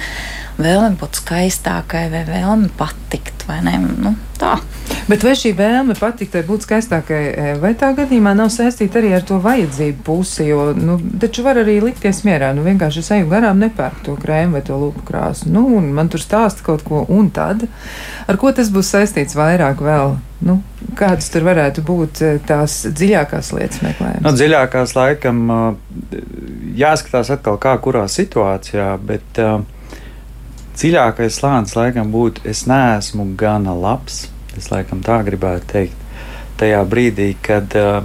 Vēlme 0.60 0.98
būt 1.00 1.22
skaistākai, 1.22 2.10
vai 2.12 2.26
vēlme 2.28 2.68
patikt, 2.76 3.46
vai 3.48 3.62
ne? 3.64 3.78
Nu, 3.80 4.12
tā. 4.36 4.58
Bet 5.08 5.24
vai 5.24 5.32
šī 5.40 5.54
vēlme 5.56 5.96
patikt 5.96 6.36
vai 6.36 6.42
būt 6.50 6.66
skaistākai, 6.66 7.20
e, 7.32 7.54
vai 7.62 7.72
tā 7.80 7.94
gadījumā 7.96 8.34
nav 8.36 8.52
saistīta 8.52 9.00
arī 9.00 9.14
ar 9.16 9.24
to 9.24 9.38
vajadzību 9.40 10.04
pusi? 10.04 10.50
Jo, 10.50 10.74
nu, 10.76 10.98
taču 11.22 11.46
var 11.48 11.62
arī 11.62 11.78
likties 11.86 12.26
mierā, 12.28 12.52
nu 12.58 12.66
vienkārši 12.68 13.06
es 13.06 13.12
eju 13.16 13.30
garām, 13.32 13.64
nepērku 13.64 14.04
to 14.10 14.18
krēmu 14.20 14.60
vai 14.60 14.64
to 14.68 14.82
lūpu 14.84 15.06
krāsu. 15.08 15.48
Nu, 15.54 15.64
un 15.80 15.90
man 15.96 16.12
tur 16.12 16.20
stāsta 16.26 16.68
kaut 16.68 16.84
ko, 16.84 17.06
un 17.08 17.32
tad 17.32 17.64
ar 18.28 18.42
ko 18.42 18.52
tas 18.52 18.68
būs 18.74 18.92
saistīts 18.98 19.40
vairāk 19.40 19.80
vēl? 19.86 20.18
Nu, 20.44 20.60
kādas 21.00 21.32
tur 21.32 21.48
varētu 21.48 21.88
būt 21.88 22.20
e, 22.20 22.36
tās 22.52 22.82
dziļākās 22.92 23.56
lietas 23.56 23.80
meklējums? 23.88 24.28
Nu, 24.28 24.36
dziļākās 24.36 25.00
laikam 25.00 25.44
uh, 25.56 25.66
jāskatās 26.80 27.32
atkal, 27.40 27.58
kā 27.64 27.80
kurā 27.80 28.06
situācijā, 28.12 28.94
bet 29.08 29.40
uh, 29.40 29.62
dziļākais 30.80 31.42
slānis 31.42 31.76
laikam 31.76 32.12
būtu, 32.14 32.46
es 32.48 32.66
neesmu 32.70 33.34
gana 33.40 33.76
labs. 33.76 34.28
Es 34.58 34.72
laikam 34.72 35.04
tā 35.06 35.22
gribētu 35.28 35.68
teikt. 35.74 36.06
tajā 36.60 36.80
brīdī, 36.92 37.34
kad 37.40 37.72
uh, 37.80 38.02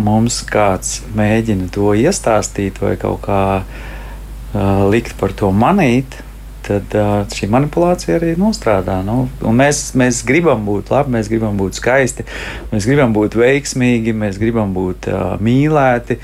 mums 0.00 0.40
kāds 0.48 1.00
mēģina 1.14 1.68
to 1.74 1.92
iestāstīt 1.94 2.80
vai 2.82 2.96
kaut 2.98 3.22
kā 3.26 3.42
uh, 3.62 4.82
likt 4.90 5.14
par 5.20 5.34
to 5.38 5.52
manīt, 5.54 6.18
tad 6.66 6.94
uh, 6.98 7.12
šī 7.30 7.48
manipulācija 7.52 8.18
arī 8.18 8.34
nostrādā. 8.40 9.00
Nu, 9.06 9.28
mēs, 9.54 9.90
mēs 9.98 10.22
gribam 10.26 10.66
būt 10.66 10.90
labi, 10.94 11.14
mēs 11.16 11.30
gribam 11.30 11.58
būt 11.60 11.78
skaisti, 11.80 12.26
mēs 12.72 12.88
gribam 12.90 13.14
būt 13.16 13.38
veiksmīgi, 13.40 14.16
mēs 14.16 14.40
gribam 14.42 14.74
būt 14.76 15.10
uh, 15.10 15.36
mīlēti. 15.42 16.18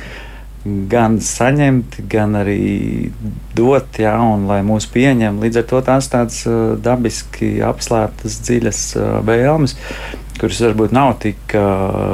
Gan 0.91 1.21
saņemt, 1.23 2.01
gan 2.11 2.35
arī 2.41 3.13
dot, 3.55 4.01
jā, 4.03 4.17
un 4.19 4.49
lai 4.51 4.63
mūs 4.67 4.89
pieņem. 4.91 5.39
Līdz 5.43 5.61
ar 5.63 5.67
to 5.71 5.81
tās 5.87 6.11
tādas 6.13 6.43
dabiski 6.83 7.57
apslēptas, 7.63 8.41
dziļas 8.47 8.81
vēlmes, 9.29 9.77
kuras 10.41 10.63
varbūt 10.67 10.95
nav 10.97 11.15
tik 11.23 11.55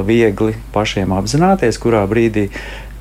viegli 0.07 0.53
pašiem 0.75 1.15
apzināties, 1.17 1.79
kurā 1.81 2.03
brīdī 2.09 2.49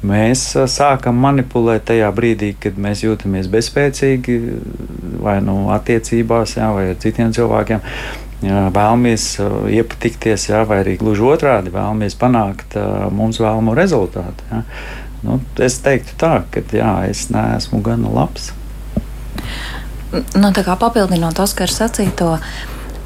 mēs 0.03 0.49
sākam 0.73 1.21
manipulēt 1.23 1.87
tajā 1.91 2.09
brīdī, 2.15 2.55
kad 2.59 2.79
mēs 2.81 3.05
jūtamies 3.05 3.51
bezspēcīgi 3.53 4.39
vai 5.23 5.39
nu 5.45 5.69
attiecībās, 5.75 6.57
jā, 6.59 6.73
vai 6.75 6.89
ar 6.95 7.01
citiem 7.03 7.31
cilvēkiem. 7.35 7.85
Jā, 8.43 8.65
vēlamies 8.75 9.25
iepatikties, 9.71 10.49
jā, 10.49 10.65
vai 10.67 10.81
arī 10.83 10.97
gluži 10.99 11.23
otrādi 11.31 11.71
vēlamies 11.71 12.17
panākt 12.19 12.75
mums 13.15 13.39
vēlamo 13.39 13.77
rezultātu. 13.79 14.49
Jā. 14.51 14.65
Nu, 15.23 15.39
es 15.63 15.79
teiktu 15.85 16.17
tā, 16.19 16.35
ka 16.51 16.65
jā, 16.75 16.93
es 17.11 17.29
neesmu 17.31 17.83
gana 17.85 18.11
labs. 18.11 18.51
Nu, 20.13 20.51
tā 20.53 20.65
kā 20.67 20.75
papildinot 20.77 21.39
Oskaru 21.41 21.73
sacīto, 21.73 22.35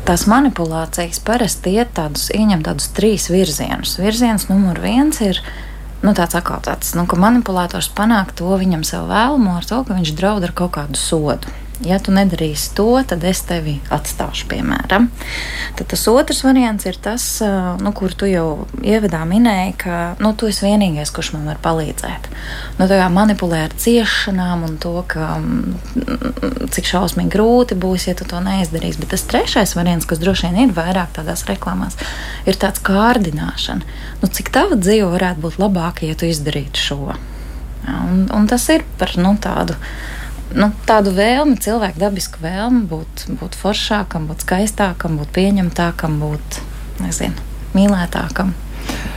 tās 0.09 0.25
manipulācijas 0.31 1.21
parasti 1.27 1.77
iet 1.77 1.93
tādus, 1.99 2.31
ieņem 2.35 2.65
tādus 2.67 2.91
trīs 2.97 3.29
virzienus. 3.31 3.99
Virziens 4.01 4.49
numur 4.51 4.81
viens 4.83 5.21
ir 5.23 5.43
nu, 6.03 6.13
tāds 6.17 6.37
atkal 6.39 6.63
tāds, 6.65 6.95
nu, 6.97 7.07
ka 7.09 7.19
manipulators 7.21 7.91
panāk 7.95 8.33
to 8.39 8.57
viņam 8.59 8.83
sev 8.87 9.07
vēlamo 9.11 9.59
ar 9.59 9.69
to, 9.69 9.83
ka 9.87 9.97
viņš 9.97 10.17
draud 10.19 10.47
ar 10.47 10.57
kaut 10.57 10.75
kādu 10.79 11.01
sodu. 11.01 11.53
Ja 11.85 11.99
tu 12.01 12.13
nedarīsi 12.15 12.71
to, 12.73 12.87
tad 13.05 13.25
es 13.29 13.43
tevi 13.45 13.75
atstāšu, 13.93 14.47
piemēram. 14.49 15.11
Tad 15.77 15.91
tas 15.91 16.05
otrs 16.09 16.41
variants 16.47 16.87
ir 16.89 16.97
tas, 17.05 17.27
nu, 17.85 17.93
kur 17.97 18.15
tu 18.17 18.29
jau 18.31 18.65
ievadā 18.81 19.21
minēji, 19.29 19.75
ka 19.83 19.99
nu, 20.25 20.33
tu 20.33 20.49
esi 20.49 20.65
vienīgais, 20.65 21.13
kurš 21.13 21.35
man 21.35 21.45
var 21.51 21.61
palīdzēt. 21.61 22.31
Nu, 22.79 22.89
tā 22.89 22.97
kā 22.97 23.11
manipulē 23.13 23.67
ar 23.67 23.77
ciešanām 23.77 24.65
un 24.71 24.81
to, 24.81 24.95
ka, 25.13 25.35
mm, 25.37 26.73
cik 26.73 26.89
šausmīgi 26.95 27.35
grūti 27.37 27.77
būs, 27.77 28.09
ja 28.09 28.17
tu 28.17 28.25
to 28.31 28.41
neizdarīsi. 28.41 29.03
Bet 29.05 29.13
tas 29.13 29.29
trešais 29.29 29.77
variants, 29.77 30.09
kas 30.09 30.25
droši 30.25 30.49
vien 30.49 30.71
ir 30.71 30.77
vairāk 30.77 31.13
tādās 31.21 31.45
reklāmās, 31.51 32.01
ir 32.49 32.57
tāds 32.57 32.81
kārdināšana. 32.89 33.97
Nu, 34.25 34.33
cik 34.33 34.49
tava 34.57 34.81
dzīve 34.81 35.13
varētu 35.13 35.45
būt 35.45 35.61
labāka, 35.61 36.09
ja 36.09 36.17
tu 36.17 36.25
izdarītu 36.25 36.89
šo? 36.89 37.03
Ja, 37.85 38.01
un, 38.09 38.31
un 38.33 38.49
tas 38.49 38.65
ir 38.73 38.89
par 38.97 39.13
nu, 39.21 39.37
tādu 39.37 39.77
nu, 40.55 40.71
tādu 40.87 41.15
vēlmi, 41.17 41.57
cilvēku 41.63 42.01
dabisku 42.01 42.43
vēlmi 42.45 42.85
būt, 42.91 43.27
būt 43.41 43.59
foršākam, 43.59 44.29
būt 44.31 44.47
skaistākam, 44.47 45.19
būt 45.21 45.33
pieņemtākam, 45.37 46.21
būt 46.23 46.61
nezinu, 47.03 47.49
mīlētākam. 47.75 48.55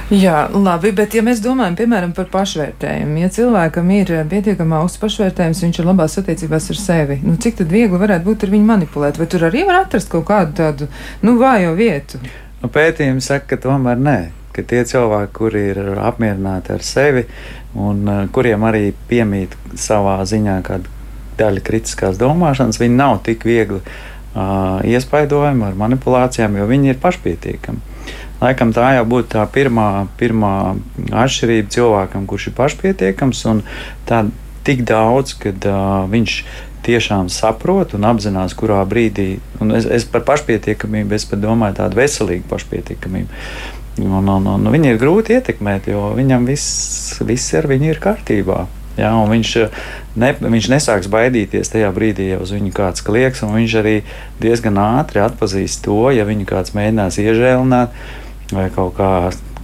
Jā, 0.10 0.48
labi, 0.50 0.90
bet 0.98 1.14
ja 1.14 1.22
mēs 1.22 1.38
domājam, 1.44 1.76
piemēram, 1.78 2.16
par 2.18 2.26
pašvērtējumu, 2.34 3.20
ja 3.22 3.28
cilvēkam 3.30 3.92
ir 3.94 4.12
pietiekami 4.32 4.80
augsts 4.80 4.98
pašvērtējums, 5.04 5.62
viņš 5.68 5.80
ir 5.80 5.86
labās 5.86 6.18
attiecībās 6.18 6.72
ar 6.74 6.80
sevi, 6.82 7.20
nu, 7.22 7.36
cik 7.38 7.60
tad 7.60 7.70
viegli 7.70 8.00
varētu 8.02 8.26
būt 8.26 8.48
ar 8.48 8.54
viņu 8.56 8.70
manipulēt? 8.72 9.22
Vai 9.22 9.30
tur 9.30 9.46
arī 9.46 9.68
var 9.70 9.84
atrast 9.84 10.10
kaut 10.10 10.26
kādu 10.32 10.58
tādu, 10.58 10.90
nu, 11.22 11.38
vājo 11.38 11.76
vietu? 11.78 12.18
Nu, 12.64 12.72
pētījumi 12.74 13.22
saka, 13.22 13.52
ka 13.54 13.62
tomēr 13.68 14.02
nē, 14.02 14.18
ka 14.56 14.66
tie 14.66 14.82
cilvēki, 14.90 15.34
kuri 15.38 15.66
ir 15.76 16.02
apmierināti 16.02 16.74
ar 16.74 16.86
sevi 16.90 17.28
un 17.78 18.02
uh, 18.10 18.24
kuriem 18.34 18.66
arī 18.66 18.88
piemīt 19.12 19.54
savā 19.78 20.18
ziņā 20.26 20.58
kāda 20.66 20.99
daļa 21.40 21.64
kritiskās 21.66 22.20
domāšanas, 22.20 22.80
viņi 22.82 23.00
nav 23.00 23.20
tik 23.26 23.46
viegli 23.48 23.82
uh, 23.82 24.80
iespaidojami 24.88 25.70
ar 25.70 25.80
manipulācijām, 25.80 26.60
jo 26.60 26.68
viņi 26.70 26.94
ir 26.94 27.02
pašpietiekami. 27.04 27.88
Laikam 28.40 28.72
tā 28.72 28.94
jau 28.96 29.04
būtu 29.10 29.34
tā 29.34 29.44
pirmā, 29.52 30.08
pirmā 30.20 30.54
atšķirība 31.12 31.74
cilvēkam, 31.76 32.28
kurš 32.30 32.52
ir 32.52 32.56
pašpietiekams 32.60 33.44
un 33.52 33.66
tā 34.08 34.24
tik 34.68 34.86
daudz, 34.88 35.36
kad 35.42 35.66
uh, 35.68 36.06
viņš 36.12 36.40
tiešām 36.86 37.28
saprot 37.34 37.94
un 37.98 38.08
apzinās, 38.08 38.56
kurā 38.58 38.80
brīdī, 38.88 39.40
un 39.60 39.76
es, 39.76 39.88
es 40.00 40.08
par 40.10 40.24
pašpietiekamību, 40.28 41.16
es 41.18 41.28
pat 41.30 41.42
domāju 41.44 41.80
tādu 41.82 42.00
veselīgu 42.00 42.48
pašpietiekamību. 42.50 43.44
Un, 44.00 44.30
un, 44.32 44.48
un 44.48 44.70
viņu 44.72 44.94
ir 44.94 45.00
grūti 45.02 45.36
ietekmēt, 45.36 45.90
jo 45.92 46.14
viņam 46.16 46.48
viss, 46.48 47.20
viss 47.28 47.56
ar 47.60 47.68
viņu 47.68 47.92
ir 47.92 48.00
kārtībā. 48.00 48.62
Ja, 49.00 49.14
viņš, 49.30 49.52
ne, 50.20 50.32
viņš 50.44 50.70
nesāks 50.74 51.10
baidīties 51.12 51.72
tajā 51.72 51.90
brīdī, 51.96 52.34
ja 52.34 52.40
uz 52.44 52.52
viņu 52.56 52.74
kāds 52.76 53.04
klieks, 53.06 53.44
un 53.46 53.56
viņš 53.56 53.76
arī 53.80 54.00
diezgan 54.44 54.80
ātri 54.82 55.24
atpazīs 55.24 55.80
to, 55.86 56.02
ja 56.12 56.28
viņu 56.28 56.48
kāds 56.50 56.76
mēģinās 56.76 57.22
iežēlināt 57.24 57.96
vai 58.56 58.66
kaut 58.74 58.98
kā, 58.98 59.12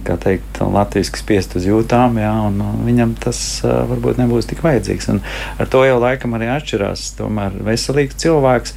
kā 0.06 0.16
teikt, 0.22 0.60
latviešu 0.62 1.18
spiest 1.18 1.56
uz 1.58 1.66
jūtām, 1.66 2.20
ja, 2.22 2.32
un 2.46 2.62
viņam 2.86 3.16
tas 3.20 3.40
uh, 3.64 3.82
varbūt 3.90 4.22
nebūs 4.22 4.48
tik 4.48 4.62
vajadzīgs. 4.64 5.10
Un 5.12 5.20
ar 5.58 5.70
to 5.70 5.82
jau 5.86 5.98
laikam 6.02 6.38
arī 6.38 6.50
atšķirās. 6.54 7.10
Tomēr 7.18 7.58
veselīgs 7.66 8.18
cilvēks, 8.22 8.76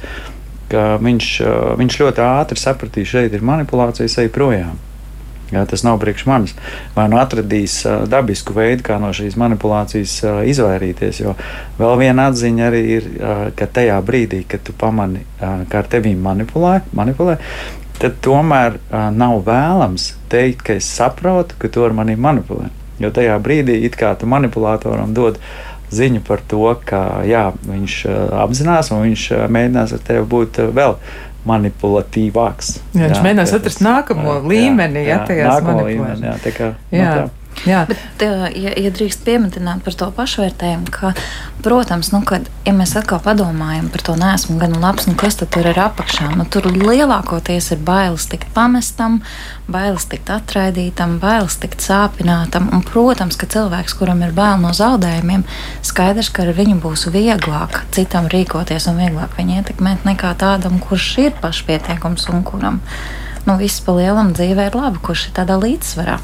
ka 0.72 0.84
viņš, 1.02 1.32
uh, 1.46 1.56
viņš 1.80 1.98
ļoti 2.02 2.24
ātri 2.26 2.60
sapratīs, 2.60 3.12
šeit 3.14 3.36
ir 3.38 3.46
manipulācija, 3.46 4.10
ej 4.24 4.32
projām. 4.34 4.78
Jā, 5.50 5.64
tas 5.66 5.82
nav 5.82 5.98
priekš 5.98 6.26
manis. 6.30 6.54
Vai 6.94 7.08
nu 7.10 7.18
atradīs 7.18 7.80
dabisku 8.06 8.54
veidu, 8.54 8.84
kā 8.86 9.00
no 9.02 9.10
šīs 9.16 9.34
manipulācijas 9.40 10.20
izvairīties. 10.46 11.18
Jo 11.24 11.34
vēl 11.80 11.96
viena 12.04 12.28
atziņa 12.30 12.68
arī 12.68 12.82
ir, 13.00 13.10
ka 13.58 13.66
tajā 13.66 13.98
brīdī, 14.06 14.44
kad 14.46 14.62
tu 14.62 14.76
pamani, 14.78 15.24
kā 15.40 15.82
ar 15.82 15.90
tevi 15.90 16.14
manipulē, 16.14 16.76
manipulē 16.94 17.40
tad 18.00 18.20
tomēr 18.24 18.78
uh, 18.78 19.08
nav 19.12 19.42
vēlams 19.46 20.14
teikt, 20.32 20.64
ka 20.64 20.76
es 20.80 20.88
saprotu, 20.88 21.56
ka 21.60 21.68
tu 21.72 21.84
ar 21.84 21.96
mani 21.96 22.16
manipulē. 22.16 22.70
Jo 23.00 23.12
tajā 23.16 23.36
brīdī 23.44 23.80
it 23.86 23.96
kā 24.00 24.14
tu 24.20 24.28
manipulātoram 24.28 25.12
dod 25.16 25.40
ziņu 25.92 26.22
par 26.24 26.42
to, 26.48 26.64
ka 26.86 27.20
jā, 27.28 27.50
viņš 27.66 27.96
uh, 28.08 28.20
apzinās 28.44 28.92
un 28.94 29.04
viņš 29.08 29.26
uh, 29.34 29.44
mēģinās 29.52 29.96
ar 29.96 30.04
tevi 30.06 30.24
būt 30.32 30.62
uh, 30.62 30.72
vēl 30.76 30.96
manipulatīvāks. 31.48 32.72
Jā, 32.92 33.08
viņš 33.08 33.20
mēģinās 33.24 33.54
atrast 33.56 33.82
nākamo 33.84 34.34
jā, 34.36 34.40
līmeni, 34.52 35.04
ja 35.08 35.20
tajās 35.28 35.62
manipulācijās. 35.64 37.36
Jā. 37.68 37.82
Bet, 37.88 38.22
ja, 38.56 38.72
ja 38.72 38.90
drīkst 38.94 39.24
pieminēt 39.26 39.82
par 39.84 39.96
to 39.96 40.08
pašvērtējumu, 40.16 40.88
ka, 40.94 41.12
protams, 41.64 42.08
nu, 42.14 42.22
kad, 42.26 42.46
ja 42.64 42.72
mēs 42.76 42.94
atkal 42.96 43.20
padomājam 43.24 43.90
par 43.92 44.04
to, 44.06 44.16
nesmu 44.20 44.56
gan 44.60 44.78
labs, 44.80 45.08
nu, 45.10 45.16
kas 45.20 45.36
tur 45.40 45.68
ir 45.68 45.80
apakšā, 45.80 46.30
nu, 46.38 46.46
tur 46.48 46.70
lielākoties 46.72 47.70
ir 47.76 47.82
bailes 47.84 48.26
tikt 48.32 48.48
pamestam, 48.56 49.20
bailes 49.70 50.08
tikt 50.10 50.32
atraidītam, 50.32 51.18
bailes 51.22 51.58
tikt 51.60 51.84
sāpinātam. 51.84 52.70
Un, 52.72 52.84
protams, 52.86 53.36
ka 53.40 53.48
cilvēks, 53.50 53.96
kuram 54.00 54.24
ir 54.24 54.34
bail 54.36 54.60
no 54.62 54.72
zaudējumiem, 54.76 55.44
skaidrs, 55.86 56.32
ka 56.32 56.48
ar 56.48 56.54
viņu 56.56 56.80
būs 56.80 57.08
vieglāk 57.12 57.82
citam 57.94 58.30
rīkoties 58.32 58.88
un 58.90 59.02
vieglāk 59.04 59.36
viņu 59.36 59.60
ietekmēt 59.60 60.08
nekā 60.08 60.32
tādam, 60.40 60.80
kurš 60.80 61.10
ir 61.28 61.34
pašpietiekams 61.44 62.30
un 62.32 62.46
kuram 62.46 62.80
ir 62.80 63.29
nu, 63.50 63.58
viss 63.58 63.82
pa 63.82 63.94
lielam 63.96 64.30
dzīvē 64.36 64.70
ir 64.70 64.78
labi, 64.78 65.00
kurš 65.02 65.28
ir 65.28 65.36
tādā 65.40 65.58
līdzsvarā. 65.60 66.18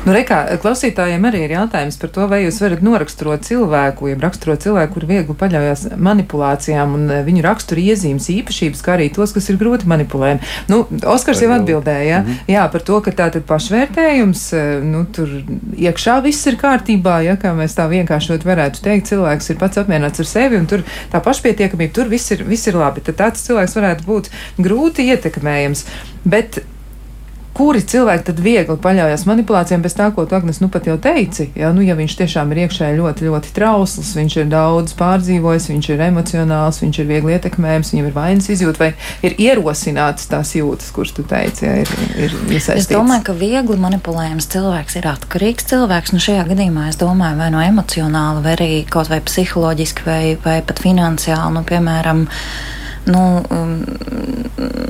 Nu, 0.00 0.14
rekā, 0.16 0.38
klausītājiem 0.62 1.26
arī 1.28 1.42
ir 1.44 1.52
jautājums 1.58 1.98
par 2.00 2.10
to, 2.14 2.24
vai 2.30 2.40
jūs 2.46 2.60
varat 2.62 2.80
noraksturot 2.84 3.44
cilvēku, 3.44 4.08
ja 4.08 4.16
raksturot 4.20 4.62
cilvēku, 4.64 4.94
kur 4.94 5.04
viegli 5.10 5.36
paļaujas 5.36 5.82
manipulācijām 6.00 6.94
un 6.96 7.04
eh, 7.12 7.20
viņu 7.26 7.44
rakstura 7.44 7.84
iezīmes 7.92 8.30
īpašības, 8.32 8.80
kā 8.86 8.94
arī 8.96 9.10
tos, 9.12 9.34
kas 9.36 9.50
ir 9.52 9.58
grūti 9.60 9.88
manipulējami. 9.90 10.48
Nu, 10.72 10.82
Oskars 11.04 11.42
jau 11.44 11.50
atbildēja, 11.52 12.22
mm 12.22 12.30
-hmm. 12.30 12.54
jā, 12.54 12.64
par 12.72 12.86
to, 12.88 13.00
ka 13.04 13.12
tā 13.20 13.28
tad 13.36 13.44
pašvērtējums, 13.50 14.46
eh, 14.56 14.72
nu, 14.88 15.04
tur 15.04 15.36
iekšā 15.76 16.16
viss 16.24 16.48
ir 16.48 16.56
kārtībā, 16.56 17.20
ja, 17.28 17.36
kā 17.36 17.52
mēs 17.56 17.76
tā 17.76 17.88
vienkāršot 17.92 18.48
varētu 18.48 18.80
teikt, 18.80 19.12
cilvēks 19.12 19.50
ir 19.50 19.60
pats 19.60 19.84
apmierināts 19.84 20.24
ar 20.24 20.32
sevi 20.32 20.56
un 20.56 20.66
tur 20.66 20.82
tā 21.12 21.20
pašpietiekamība, 21.20 21.92
tur 21.92 22.08
viss 22.08 22.32
ir, 22.32 22.44
viss 22.44 22.66
ir 22.66 22.80
labi. 22.80 23.04
Tad 23.04 23.20
tāds 23.20 23.44
cilvēks 23.44 23.76
varētu 23.76 24.08
būt 24.08 24.32
grūti 24.56 25.10
ietekmējams. 25.12 25.84
Bet 26.24 26.62
kuri 27.60 27.82
cilvēki 27.84 28.24
tad 28.30 28.38
viegli 28.40 28.76
paļaujas 28.80 29.26
manipulācijām 29.28 29.82
bez 29.84 29.92
tā, 29.96 30.06
ko 30.16 30.24
tu 30.24 30.36
Agnes 30.38 30.62
nu 30.62 30.70
pat 30.72 30.86
jau 30.88 30.94
teici. 31.02 31.50
Ja, 31.58 31.74
nu, 31.76 31.82
ja 31.84 31.96
viņš 31.98 32.14
tiešām 32.22 32.54
ir 32.54 32.62
iekšēji 32.64 32.96
ļoti, 32.96 33.26
ļoti 33.28 33.52
trausls, 33.56 34.14
viņš 34.16 34.36
ir 34.40 34.48
daudz 34.48 34.94
pārdzīvojis, 34.96 35.68
viņš 35.68 35.90
ir 35.92 36.04
emocionāls, 36.06 36.80
viņš 36.80 37.02
ir 37.02 37.10
viegli 37.10 37.36
ietekmējams, 37.36 37.92
viņam 37.92 38.08
ir 38.08 38.16
vainas 38.16 38.48
izjūta 38.54 38.84
vai 38.84 38.90
ir 39.26 39.36
ierosināts 39.44 40.30
tās 40.30 40.54
jūtas, 40.56 40.88
kuras 40.96 41.12
tu 41.16 41.26
teici, 41.28 41.66
ja, 41.68 41.76
ir, 41.84 41.94
ir 42.16 42.38
iesaistīts. 42.48 42.86
Es 42.86 42.90
domāju, 42.94 43.26
ka 43.28 43.36
viegli 43.36 43.78
manipulējams 43.84 44.48
cilvēks 44.56 44.96
ir 45.02 45.10
atkarīgs 45.12 45.68
cilvēks. 45.74 46.16
Nu, 46.16 46.24
šajā 46.24 46.48
gadījumā 46.54 46.88
es 46.94 47.00
domāju 47.00 47.42
vai 47.44 47.52
no 47.52 47.60
emocionāli, 47.60 48.44
vai 48.46 48.56
arī 48.56 48.72
kaut 48.88 49.12
vai 49.12 49.20
psiholoģiski, 49.28 50.08
vai, 50.08 50.24
vai 50.48 50.58
pat 50.64 50.80
finansiāli. 50.80 51.58
Nu, 51.60 51.66
piemēram, 51.68 52.26
nu, 53.12 53.24
um, 53.52 53.80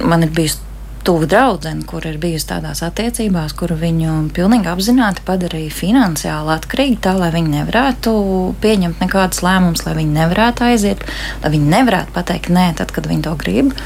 man 0.07 0.29
ir 0.29 0.37
bijusi 0.39 0.70
tuvu 1.04 1.26
draudzene, 1.30 1.85
kur 1.88 2.04
ir 2.07 2.19
bijusi 2.21 2.49
tādās 2.50 2.83
attiecībās, 2.87 3.54
kuru 3.57 3.76
viņu 3.80 4.16
pilnīgi 4.37 4.71
apzināti 4.71 5.25
padarīja 5.26 5.73
finansiāli 5.75 6.54
atkarīgi, 6.57 7.00
tā 7.04 7.16
lai 7.19 7.33
viņi 7.35 7.54
nevarētu 7.57 8.14
pieņemt 8.62 9.02
nekādus 9.04 9.42
lēmumus, 9.47 9.85
lai 9.87 9.97
viņi 10.00 10.16
nevarētu 10.19 10.66
aiziet, 10.69 11.04
lai 11.45 11.52
viņi 11.57 11.71
nevarētu 11.76 12.16
pateikt 12.16 12.52
nē, 12.54 12.71
tad, 12.80 12.95
kad 12.97 13.09
viņi 13.11 13.26
to 13.28 13.37
grib. 13.40 13.76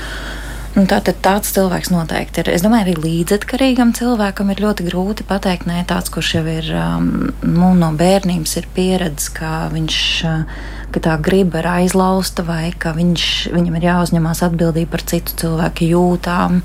Nu, 0.75 0.89
tā, 0.91 0.99
tāds 1.07 1.53
cilvēks 1.55 1.93
noteikti 1.95 2.43
ir. 2.43 2.49
Es 2.51 2.65
domāju, 2.65 2.89
arī 2.89 2.95
līdzatkarīgam 2.99 3.93
cilvēkam 3.95 4.49
ir 4.51 4.63
ļoti 4.65 4.89
grūti 4.89 5.27
pateikt, 5.29 5.69
nē, 5.71 5.85
tāds, 5.87 6.11
kurš 6.11 6.33
jau 6.41 6.47
ir 6.51 6.73
um, 6.75 7.13
nu, 7.47 7.69
no 7.79 7.93
bērnības 7.95 8.57
ir 8.59 8.67
pieredzējis, 8.75 9.29
ka 9.39 9.53
viņš. 9.75 10.01
Uh, 10.27 10.73
ka 10.95 11.03
tā 11.03 11.15
griba 11.19 11.59
ir 11.59 11.69
aizlausta 11.69 12.45
vai 12.47 12.71
ka 12.79 12.93
viņš, 12.95 13.25
viņam 13.55 13.79
ir 13.79 13.87
jāuzņemās 13.89 14.43
atbildība 14.47 14.93
par 14.95 15.03
citu 15.11 15.35
cilvēku 15.41 15.89
jūtām. 15.91 16.61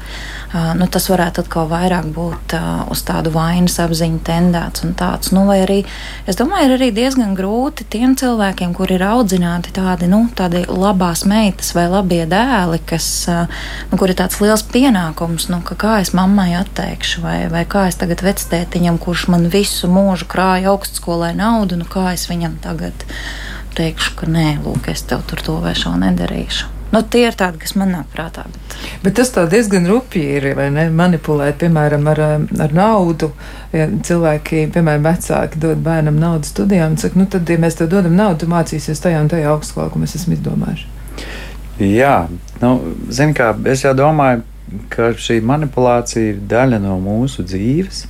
Nu, 0.78 0.88
tas 0.92 1.08
varētu 1.10 1.44
atkal 1.44 1.70
vairāk 1.70 2.10
būt 2.14 2.56
uz 2.94 3.04
tādu 3.08 3.34
vainas 3.34 3.80
apziņu 3.82 4.22
tendēts 4.26 4.86
un 4.86 4.94
tāds. 5.00 5.34
Nu, 5.34 5.48
vai 5.50 5.60
arī, 5.64 5.80
es 6.30 6.38
domāju, 6.40 6.70
ir 6.70 6.76
arī 6.78 6.92
diezgan 6.96 7.34
grūti 7.38 7.88
tiem 7.90 8.16
cilvēkiem, 8.20 8.74
kuri 8.78 8.98
ir 9.00 9.06
audzināti 9.10 9.74
tādi, 9.74 10.10
nu, 10.12 10.24
tādi 10.38 10.64
labās 10.70 11.26
meitas 11.30 11.74
vai 11.78 11.88
labie 11.90 12.24
dēli, 12.30 12.82
kas, 12.90 13.10
nu, 13.90 13.98
kur 13.98 14.14
ir 14.14 14.20
tāds 14.20 14.42
liels 14.44 14.66
pienākums, 14.70 15.50
nu, 15.54 15.62
ka 15.66 15.78
kā 15.80 15.98
es 16.04 16.14
mammai 16.18 16.52
atteikšu 16.60 17.26
vai, 17.26 17.38
vai 17.52 17.66
kā 17.70 17.88
es 17.90 17.98
tagad 18.02 18.22
vectētiņam, 18.26 19.02
kurš 19.02 19.30
man 19.34 19.50
visu 19.54 19.90
mūžu 19.90 20.30
krāja 20.30 20.74
augstskolai 20.74 21.34
naudu, 21.38 21.80
nu, 21.80 21.90
kā 21.90 22.12
es 22.14 22.30
viņam 22.30 22.60
tagad 22.64 23.08
teikšu, 23.78 24.16
ka 24.20 24.30
nē, 24.30 24.60
lūk, 24.66 24.90
es 24.92 25.06
tev 25.08 25.24
tur 25.30 25.42
to 25.46 25.60
vai 25.64 25.76
šo 25.78 25.96
nedarīšu. 26.00 26.76
Nu, 26.90 27.04
tie 27.06 27.28
ir 27.28 27.36
tādi, 27.38 27.60
kas 27.62 27.76
man 27.78 27.92
nāk 27.94 28.08
prātā. 28.10 28.48
Bet, 28.50 28.78
bet 29.04 29.16
tas 29.20 29.30
tā 29.34 29.44
diezgan 29.50 29.86
rupji 29.86 30.24
ir, 30.40 30.48
vai 30.58 30.72
ne? 30.74 30.88
Manipulēt, 30.90 31.60
piemēram, 31.62 32.08
ar, 32.10 32.22
ar 32.66 32.74
naudu. 32.74 33.30
Ja 33.76 33.86
cilvēki, 33.86 34.64
piemēram, 34.74 35.06
vecāki 35.06 35.62
dod 35.62 35.84
bērnam 35.86 36.18
naudu 36.18 36.50
studijām, 36.50 36.98
saka, 36.98 37.20
nu 37.22 37.28
tad, 37.30 37.50
ja 37.50 37.62
mēs 37.62 37.78
tev 37.78 37.92
dodam 37.94 38.18
naudu, 38.18 38.42
tu 38.42 38.50
mācīsies 38.50 39.04
tajā 39.04 39.22
un 39.22 39.30
tajā 39.30 39.52
augstskolā, 39.54 39.92
ko 39.94 40.02
mēs 40.02 40.18
esam 40.18 40.34
izdomājuši. 40.34 40.90
Jā, 41.86 42.16
nu, 42.64 42.74
zini 43.14 43.38
kā, 43.38 43.54
es 43.70 43.86
jau 43.86 43.94
domāju, 43.96 44.42
ka 44.90 45.14
šī 45.14 45.40
manipulācija 45.46 46.34
ir 46.34 46.42
daļa 46.50 46.82
no 46.82 46.98
mūsu 47.04 47.46
dzīves. 47.46 48.04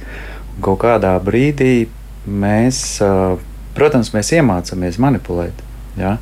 Kaut 0.63 0.79
kādā 0.85 1.11
brīdī 1.23 1.89
mēs 2.27 2.79
uh, 3.03 3.35
Protams, 3.79 4.11
mēs 4.11 4.33
iemācāmies 4.35 4.99
manipulēt. 4.99 5.63
Ja? 5.99 6.17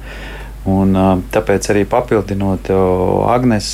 Un, 0.67 0.93
tāpēc 1.31 1.69
arī 1.71 1.85
papildinot 1.87 2.69
Agnēs 3.31 3.69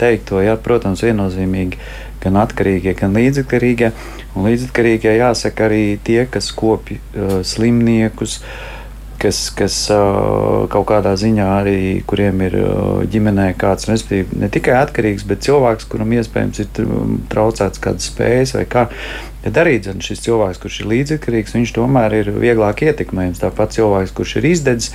teikto, 0.00 0.40
ja, 0.42 0.58
protams, 0.60 1.04
viennozīmīgi 1.06 1.78
gan 2.24 2.40
atkarīgie, 2.42 2.94
gan 2.98 3.14
līdzatkarīgie. 3.16 3.92
Un 4.34 4.48
līdzatkarīgie 4.48 5.14
jāsaka 5.18 5.68
arī 5.68 5.82
tie, 6.04 6.24
kas 6.30 6.50
kopj 6.56 6.96
uh, 6.98 7.36
slimniekus, 7.46 8.40
kas, 9.22 9.38
kas 9.56 9.76
kaut 10.72 10.86
kādā 10.88 11.14
ziņā 11.20 11.46
arī, 11.60 11.76
kuriem 12.08 12.42
ir 12.46 12.56
ģimenē 13.12 13.50
kāds, 13.60 13.88
respektīvi, 13.90 14.40
ne 14.42 14.50
tikai 14.52 14.76
atkarīgs, 14.80 15.26
bet 15.28 15.44
cilvēks, 15.46 15.88
kuram 15.92 16.12
iespējams 16.16 16.64
ir 16.64 16.90
traucēts 17.32 17.82
kādas 17.84 18.10
spējas 18.10 18.56
vai 18.58 18.66
kā. 18.70 18.88
Tad 19.44 19.60
šis 20.00 20.24
cilvēks, 20.24 20.60
kurš 20.62 20.80
ir 20.80 20.90
līdzekļīgs, 20.94 21.54
viņš 21.58 21.72
tomēr 21.76 22.18
ir 22.22 22.32
vieglāk 22.32 22.80
ietekmējams. 22.86 23.42
Tāpat 23.42 23.76
cilvēks, 23.76 24.14
kurš 24.16 24.38
ir 24.40 24.50
izdedzis, 24.54 24.94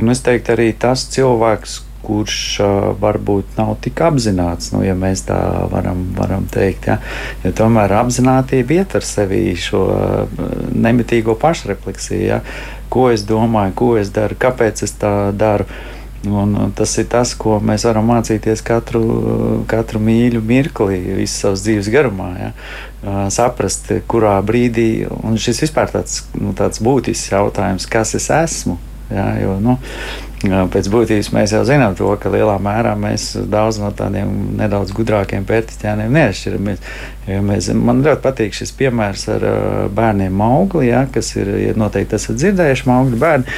un 0.00 0.14
es 0.14 0.22
teiktu 0.24 0.54
arī 0.54 0.70
tas 0.72 1.04
cilvēks, 1.12 1.82
kurš 2.02 2.36
uh, 2.60 2.90
varbūt 3.00 3.56
nav 3.58 3.76
tik 3.84 4.02
apzināts, 4.04 4.72
nu, 4.74 4.82
ja 4.86 4.96
mēs 4.98 5.24
tā 5.28 5.38
varam, 5.72 6.04
varam 6.18 6.46
teikt. 6.52 6.90
Ja, 6.90 6.98
ja 7.44 7.54
tomēr 7.56 7.94
apzinātība 8.00 8.80
ietver 8.80 9.06
sevī 9.06 9.44
šo 9.58 9.86
uh, 9.94 10.44
nemitīgo 10.74 11.36
pašrefleksiju, 11.40 12.22
ja, 12.26 12.42
ko 12.92 13.08
es 13.12 13.26
domāju, 13.28 13.76
ko 13.78 13.90
es 14.00 14.12
daru, 14.14 14.38
kāpēc 14.38 14.86
es 14.86 14.96
tā 15.00 15.16
daru. 15.32 15.68
Un 16.22 16.70
tas 16.78 16.92
ir 17.02 17.08
tas, 17.10 17.32
ko 17.34 17.56
mēs 17.58 17.82
varam 17.88 18.06
mācīties 18.06 18.60
katru, 18.62 19.00
katru 19.66 19.98
mīļu 19.98 20.42
mirkli, 20.46 21.00
visas 21.18 21.40
savas 21.42 21.64
dzīves 21.64 21.88
garumā. 21.90 22.28
Ja? 22.38 22.50
Saprast, 23.34 23.90
kurā 24.06 24.36
brīdī, 24.46 25.08
un 25.10 25.34
šis 25.34 25.64
vispār 25.64 25.90
tāds, 25.90 26.20
nu, 26.38 26.54
tāds 26.54 26.78
būtisks 26.78 27.32
jautājums, 27.32 27.88
kas 27.90 28.14
es 28.14 28.30
esmu. 28.30 28.78
Ja? 29.10 29.32
Jo, 29.42 29.56
nu, 29.64 29.74
Pēc 30.42 30.88
būtības 30.90 31.28
mēs 31.34 31.52
jau 31.54 31.60
zinām 31.66 31.94
to, 31.94 32.08
ka 32.18 32.30
lielā 32.32 32.56
mērā 32.62 32.96
mēs 32.98 33.28
daudz 33.50 33.78
no 33.78 33.92
tādiem 33.94 34.32
nedaudz 34.58 34.90
gudrākiem 34.96 35.46
pērtiķiem 35.46 36.02
neatšķiramies. 36.10 36.82
Mēs, 37.46 37.68
man 37.78 38.02
ļoti 38.02 38.22
patīk 38.24 38.56
šis 38.58 38.74
piemērs 38.80 39.28
ar 39.36 39.46
bērniem 39.94 40.34
Maugli, 40.34 40.88
ja, 40.88 41.04
kas 41.14 41.30
ir 41.36 41.52
ja 41.62 41.76
noteikti 41.78 42.18
esat 42.18 42.40
dzirdējuši 42.42 42.88
Maugli 42.90 43.20
bērni, 43.22 43.56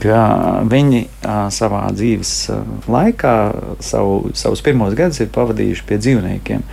ka 0.00 0.22
viņi 0.72 1.04
savā 1.52 1.84
dzīves 1.92 2.34
laikā 2.88 3.36
savu, 3.84 4.32
savus 4.32 4.64
pirmos 4.64 4.96
gadus 4.96 5.20
ir 5.20 5.32
pavadījuši 5.36 5.88
pie 5.90 6.00
dzīvniekiem. 6.00 6.64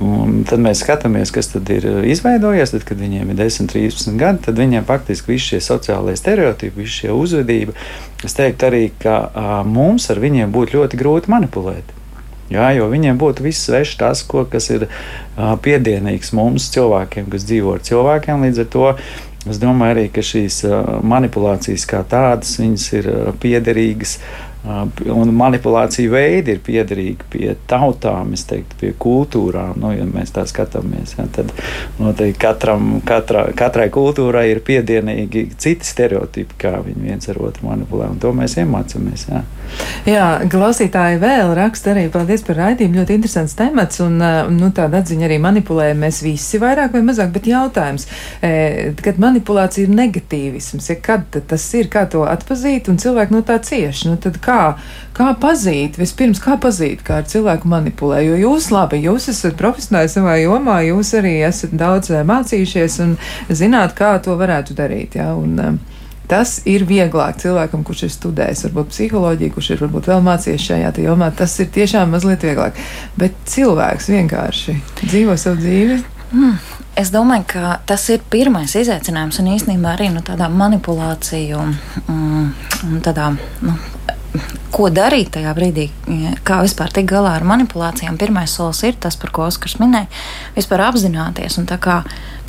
Un 0.00 0.46
tad 0.48 0.62
mēs 0.64 0.80
skatāmies, 0.80 1.28
kas 1.34 1.50
ir 1.58 1.84
izveidojies. 2.08 2.72
Tad, 2.72 2.84
kad 2.88 3.00
viņiem 3.00 3.34
ir 3.34 3.36
10, 3.36 3.68
13 3.68 4.16
gadi, 4.20 4.40
tad 4.46 4.60
viņiem 4.60 4.86
faktiski 4.88 5.34
visi 5.34 5.52
šie 5.52 5.60
sociālie 5.64 6.16
stereotipi, 6.16 6.80
visa 6.80 7.02
šī 7.02 7.12
uzvedība. 7.12 7.76
Es 8.24 8.36
teiktu 8.36 8.70
arī, 8.70 8.84
ka 9.02 9.16
a, 9.28 9.48
mums 9.68 10.08
ar 10.12 10.22
viņiem 10.22 10.52
būtu 10.54 10.78
ļoti 10.78 11.00
grūti 11.00 11.32
manipulēt. 11.32 11.96
Jā, 12.50 12.72
jo 12.74 12.88
viņiem 12.90 13.18
būtu 13.20 13.44
viss 13.44 13.68
svešs 13.68 13.98
tas, 14.00 14.24
ko, 14.26 14.42
kas 14.48 14.72
ir 14.72 14.88
uh, 14.88 15.52
piedienīgs 15.62 16.32
mums, 16.34 16.66
cilvēkiem, 16.74 17.28
kas 17.30 17.44
dzīvo 17.46 17.76
ar 17.76 17.84
cilvēkiem. 17.86 18.42
Līdz 18.48 18.64
ar 18.64 18.70
to 18.72 18.86
es 19.46 19.60
domāju 19.60 19.94
arī, 19.94 20.06
ka 20.10 20.24
šīs 20.24 20.64
uh, 20.66 20.96
manipulācijas 21.06 21.86
kā 21.92 22.00
tādas, 22.08 22.56
ir 22.96 23.06
piederīgas 23.44 24.16
Un 24.60 25.30
manipulācija 25.32 26.10
veidi 26.12 26.52
ir 26.56 26.58
piederīgi 26.64 27.28
pie 27.32 27.54
tautām, 27.70 28.34
teiktu, 28.36 28.76
pie 28.80 28.90
kultūrām. 29.00 29.78
Nu, 29.80 29.92
ja 29.94 30.04
mēs 30.04 30.34
tā 30.36 30.44
skatāmies, 30.48 31.14
ja, 31.16 31.24
tad 31.32 31.54
noteikti 31.96 32.40
katram, 32.42 32.90
katrā, 33.06 33.46
katrai 33.56 33.88
kultūrai 33.92 34.50
ir 34.50 34.60
piedienīgi 34.66 35.46
citi 35.60 35.88
stereotipi, 35.88 36.58
kā 36.60 36.74
viņi 36.84 37.06
viens 37.08 37.30
ar 37.32 37.40
otru 37.40 37.70
manipulē. 37.70 38.10
To 38.20 38.34
mēs 38.36 38.58
iemācāmies. 38.60 39.26
Ja. 39.30 39.42
Jā, 40.08 40.26
klausītāji 40.50 41.20
vēl 41.22 41.54
raksta 41.56 41.94
arī 41.94 42.06
paldies 42.12 42.44
par 42.44 42.58
raidījumu. 42.60 43.00
Ļoti 43.00 43.16
interesants 43.16 43.56
temats 43.56 44.02
un 44.04 44.18
nu, 44.20 44.70
tāda 44.76 45.00
atziņa 45.00 45.28
arī 45.28 45.40
manipulējam 45.40 46.04
mēs 46.04 46.20
visi 46.26 46.60
vairāk 46.60 46.92
vai 46.96 47.04
mazāk, 47.06 47.32
bet 47.32 47.48
jautājums, 47.48 48.06
kad 48.40 49.20
manipulācija 49.22 49.86
ir 49.86 49.94
negatīvisms, 49.94 50.90
ja 50.92 50.98
kad 51.00 51.40
tas 51.48 51.66
ir, 51.78 51.88
kā 51.92 52.04
to 52.10 52.26
atpazīt 52.28 52.90
un 52.90 53.00
cilvēki 53.00 53.36
no 53.36 53.44
tā 53.46 53.60
cieši. 53.64 54.10
Nu, 54.10 54.20
tad, 54.20 54.40
kā, 54.50 54.62
kā 55.16 55.30
pazīt, 55.40 55.98
vispirms 56.00 56.42
kā 56.42 56.56
pazīt, 56.60 57.04
kā 57.06 57.20
ar 57.22 57.30
cilvēku 57.30 57.70
manipulē. 57.70 58.22
Jo 58.26 58.40
jūs, 58.40 58.70
labi, 58.74 59.02
jūs 59.06 59.30
esat 59.32 59.56
profesionāli 59.60 60.10
savā 60.12 60.36
jomā, 60.42 60.80
jūs 60.88 61.14
arī 61.20 61.38
esat 61.46 61.74
daudz 61.78 62.12
eh, 62.14 62.26
mācījušies 62.26 63.00
un 63.06 63.16
zināt, 63.48 63.96
kā 63.98 64.16
to 64.24 64.36
varētu 64.40 64.76
darīt. 64.78 65.18
Ja? 65.20 65.32
Un, 65.38 65.56
eh, 65.58 65.98
Tas 66.30 66.60
ir 66.70 66.84
vieglāk 66.86 67.40
cilvēkam, 67.42 67.80
kurš 67.82 68.04
ir 68.06 68.10
studējis, 68.14 68.60
varbūt 68.68 68.92
psiholoģiju, 68.92 69.50
kurš 69.56 69.70
ir 69.74 69.80
varbūt 69.82 70.06
vēl 70.12 70.20
mācījies 70.22 70.66
šajā 70.68 70.92
jomā. 71.02 71.32
Tas 71.34 71.56
ir 71.58 71.66
tiešām 71.74 72.14
mazliet 72.14 72.46
vieglāk. 72.46 72.78
Bet 73.18 73.34
cilvēks 73.50 74.06
vienkārši 74.12 74.76
dzīvo 75.00 75.34
savu 75.34 75.58
dzīvi. 75.58 75.96
Hmm. 76.30 76.60
Es 77.00 77.10
domāju, 77.10 77.48
ka 77.50 77.72
tas 77.86 78.04
ir 78.14 78.22
pirmais 78.30 78.76
izaicinājums 78.78 79.40
un 79.42 79.50
īstenībā 79.56 79.96
arī 79.96 80.06
nu, 80.14 80.22
tādā 80.22 80.46
manipulāciju, 80.54 81.66
um, 82.06 82.54
tādā 83.02 83.32
nu, 83.66 83.74
ko 84.70 84.88
darīt 84.94 85.32
tajā 85.34 85.52
brīdī, 85.56 85.88
kā 86.46 86.60
vispār 86.64 86.92
tikt 86.94 87.10
galā 87.10 87.34
ar 87.38 87.46
manipulācijām. 87.48 88.18
Pirmais 88.20 88.52
solis 88.54 88.82
ir 88.86 88.98
tas, 89.02 89.16
par 89.18 89.32
ko 89.34 89.46
Oskars 89.48 89.78
minēja, 89.82 90.10
vispār 90.56 90.86
apzināties. 90.86 91.58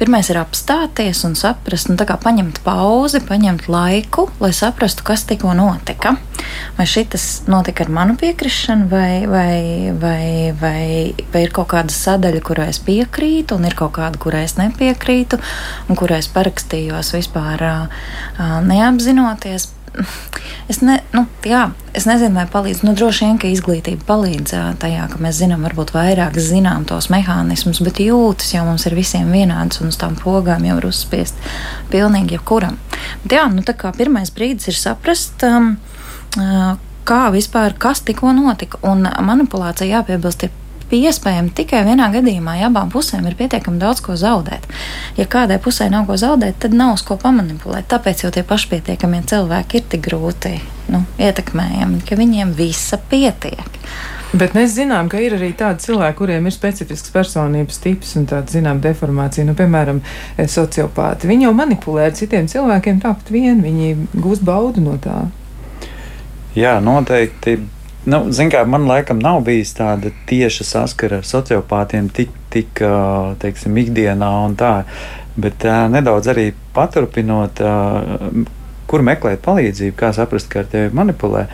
Pirmais 0.01 0.31
ir 0.33 0.39
apstāties 0.41 1.19
un 1.27 1.35
saprast, 1.37 1.91
un 1.91 1.97
paņemt 1.97 2.61
pauzi, 2.65 3.19
paņemt 3.21 3.67
laiku, 3.69 4.27
lai 4.41 4.49
saprastu, 4.57 5.05
kas 5.05 5.27
tikko 5.29 5.53
notika. 5.57 6.15
Vai 6.77 6.87
šis 6.89 7.43
notika 7.51 7.85
ar 7.85 7.91
manu 7.93 8.15
piekrišanu, 8.17 8.87
vai, 8.89 9.27
vai, 9.29 9.91
vai, 10.01 10.53
vai, 10.57 10.85
vai 11.33 11.43
ir 11.45 11.53
kaut 11.53 11.69
kāda 11.73 11.93
sadaļa, 11.93 12.41
kurai 12.45 12.71
es 12.73 12.81
piekrītu, 12.81 13.59
un 13.59 13.69
ir 13.69 13.77
kaut 13.77 13.93
kāda, 13.99 14.17
kurai 14.21 14.45
es 14.47 14.57
nepiekrītu, 14.57 15.37
un 15.89 15.99
kurai 15.99 16.21
es 16.23 16.31
parakstījos 16.33 17.13
vispār 17.19 17.67
neapzinoties 18.65 19.69
Es, 20.71 20.77
ne, 20.79 21.01
nu, 21.11 21.25
jā, 21.43 21.65
es 21.97 22.05
nezinu, 22.07 22.37
vai 22.37 22.45
palīdz. 22.47 22.83
Nu, 22.87 22.93
droši 22.95 23.25
vien, 23.25 23.39
ka 23.41 23.49
izglītība 23.51 24.05
palīdz 24.07 24.53
tajā, 24.79 25.07
ka 25.11 25.19
mēs 25.19 25.41
zinām, 25.41 25.65
varbūt 25.67 25.91
vairāk 25.95 26.37
zinām 26.39 26.85
tos 26.87 27.09
mehānismus, 27.11 27.81
bet 27.83 27.99
jūtas 27.99 28.53
jau 28.53 28.63
mums 28.69 28.85
ir 28.87 28.95
visiem 28.95 29.33
vienāds 29.35 29.81
un 29.81 29.91
uz 29.91 29.99
tām 29.99 30.15
pogām 30.19 30.63
jau 30.69 30.77
ir 30.79 30.87
uzspiest 30.87 31.43
pilnīgi 31.91 32.37
jebkuram. 32.37 32.79
Bet, 33.25 33.35
jā, 33.35 33.49
nu, 33.51 33.65
tā 33.67 33.75
kā 33.75 33.91
pirmais 33.97 34.31
brīdis 34.31 34.71
ir 34.71 34.79
saprast. 34.79 35.43
Um, 35.43 35.75
kā 37.07 37.21
vispār, 37.33 37.75
kas 37.81 38.03
tikko 38.07 38.31
notika. 38.35 38.79
Un 38.87 39.03
manipulācija, 39.03 39.99
jāpiebilst, 39.99 40.47
ir 40.47 40.60
iespējami 40.99 41.53
tikai 41.55 41.83
vienā 41.87 42.09
gadījumā, 42.13 42.57
ja 42.59 42.69
abām 42.71 42.91
pusēm 42.91 43.27
ir 43.29 43.37
pietiekami 43.39 43.79
daudz 43.81 44.03
ko 44.03 44.17
zaudēt. 44.19 44.67
Ja 45.17 45.25
kādai 45.29 45.59
pusē 45.63 45.89
nav 45.93 46.07
ko 46.09 46.17
zaudēt, 46.19 46.59
tad 46.59 46.75
nav 46.77 46.97
uz 46.97 47.05
ko 47.07 47.17
pamanipulēt. 47.21 47.87
Tāpēc 47.91 48.25
jau 48.25 48.31
tie 48.35 48.43
pašpietiekamie 48.47 49.23
cilvēki 49.31 49.79
ir 49.79 49.89
tik 49.93 50.05
grūti 50.09 50.55
nu, 50.91 51.03
ietekmējami, 51.21 52.01
ka 52.07 52.17
viņiem 52.19 52.55
visa 52.57 52.99
pietiek. 53.11 53.79
Bet 54.31 54.53
mēs 54.55 54.71
zinām, 54.77 55.09
ka 55.11 55.19
ir 55.19 55.35
arī 55.35 55.49
tādi 55.59 55.83
cilvēki, 55.83 56.15
kuriem 56.21 56.45
ir 56.47 56.53
specifisks 56.55 57.11
personības 57.11 57.81
tips 57.83 58.15
un 58.19 58.29
tāda, 58.31 58.47
zinām, 58.53 58.79
deformācija. 58.83 59.43
Nu, 59.43 59.55
piemēram, 59.59 59.99
eh, 60.37 60.47
sociopāti. 60.47 61.27
Viņi 61.27 61.49
jau 61.49 61.51
manipulē 61.53 62.05
ar 62.07 62.15
citiem 62.15 62.47
cilvēkiem 62.47 63.01
tāpat 63.03 63.31
vien, 63.31 63.59
viņi 63.61 64.07
gūst 64.15 64.43
baudu 64.47 64.79
no 64.79 64.95
tā. 64.95 65.27
Jā, 66.55 66.79
noteikti. 66.83 67.59
Nu, 68.01 68.23
kā, 68.33 68.63
man 68.65 68.87
laikam 68.89 69.19
nav 69.21 69.43
bijis 69.45 69.75
tāda 69.77 70.09
tieša 70.29 70.65
saskara 70.65 71.19
ar 71.21 71.27
sociopātiem 71.27 72.09
tik, 72.09 72.33
tik 72.49 72.81
teiksim, 73.43 73.77
ikdienā 73.77 74.31
un 74.47 74.57
tā. 74.57 74.73
Bet 75.37 75.63
nedaudz 75.63 76.31
arī 76.33 76.47
paturpinot, 76.73 77.61
kur 78.89 79.05
meklēt 79.05 79.43
palīdzību, 79.45 79.95
kā 79.99 80.11
saprast, 80.17 80.49
ka 80.51 80.63
ar 80.63 80.71
tevi 80.73 80.89
manipulē. 80.97 81.45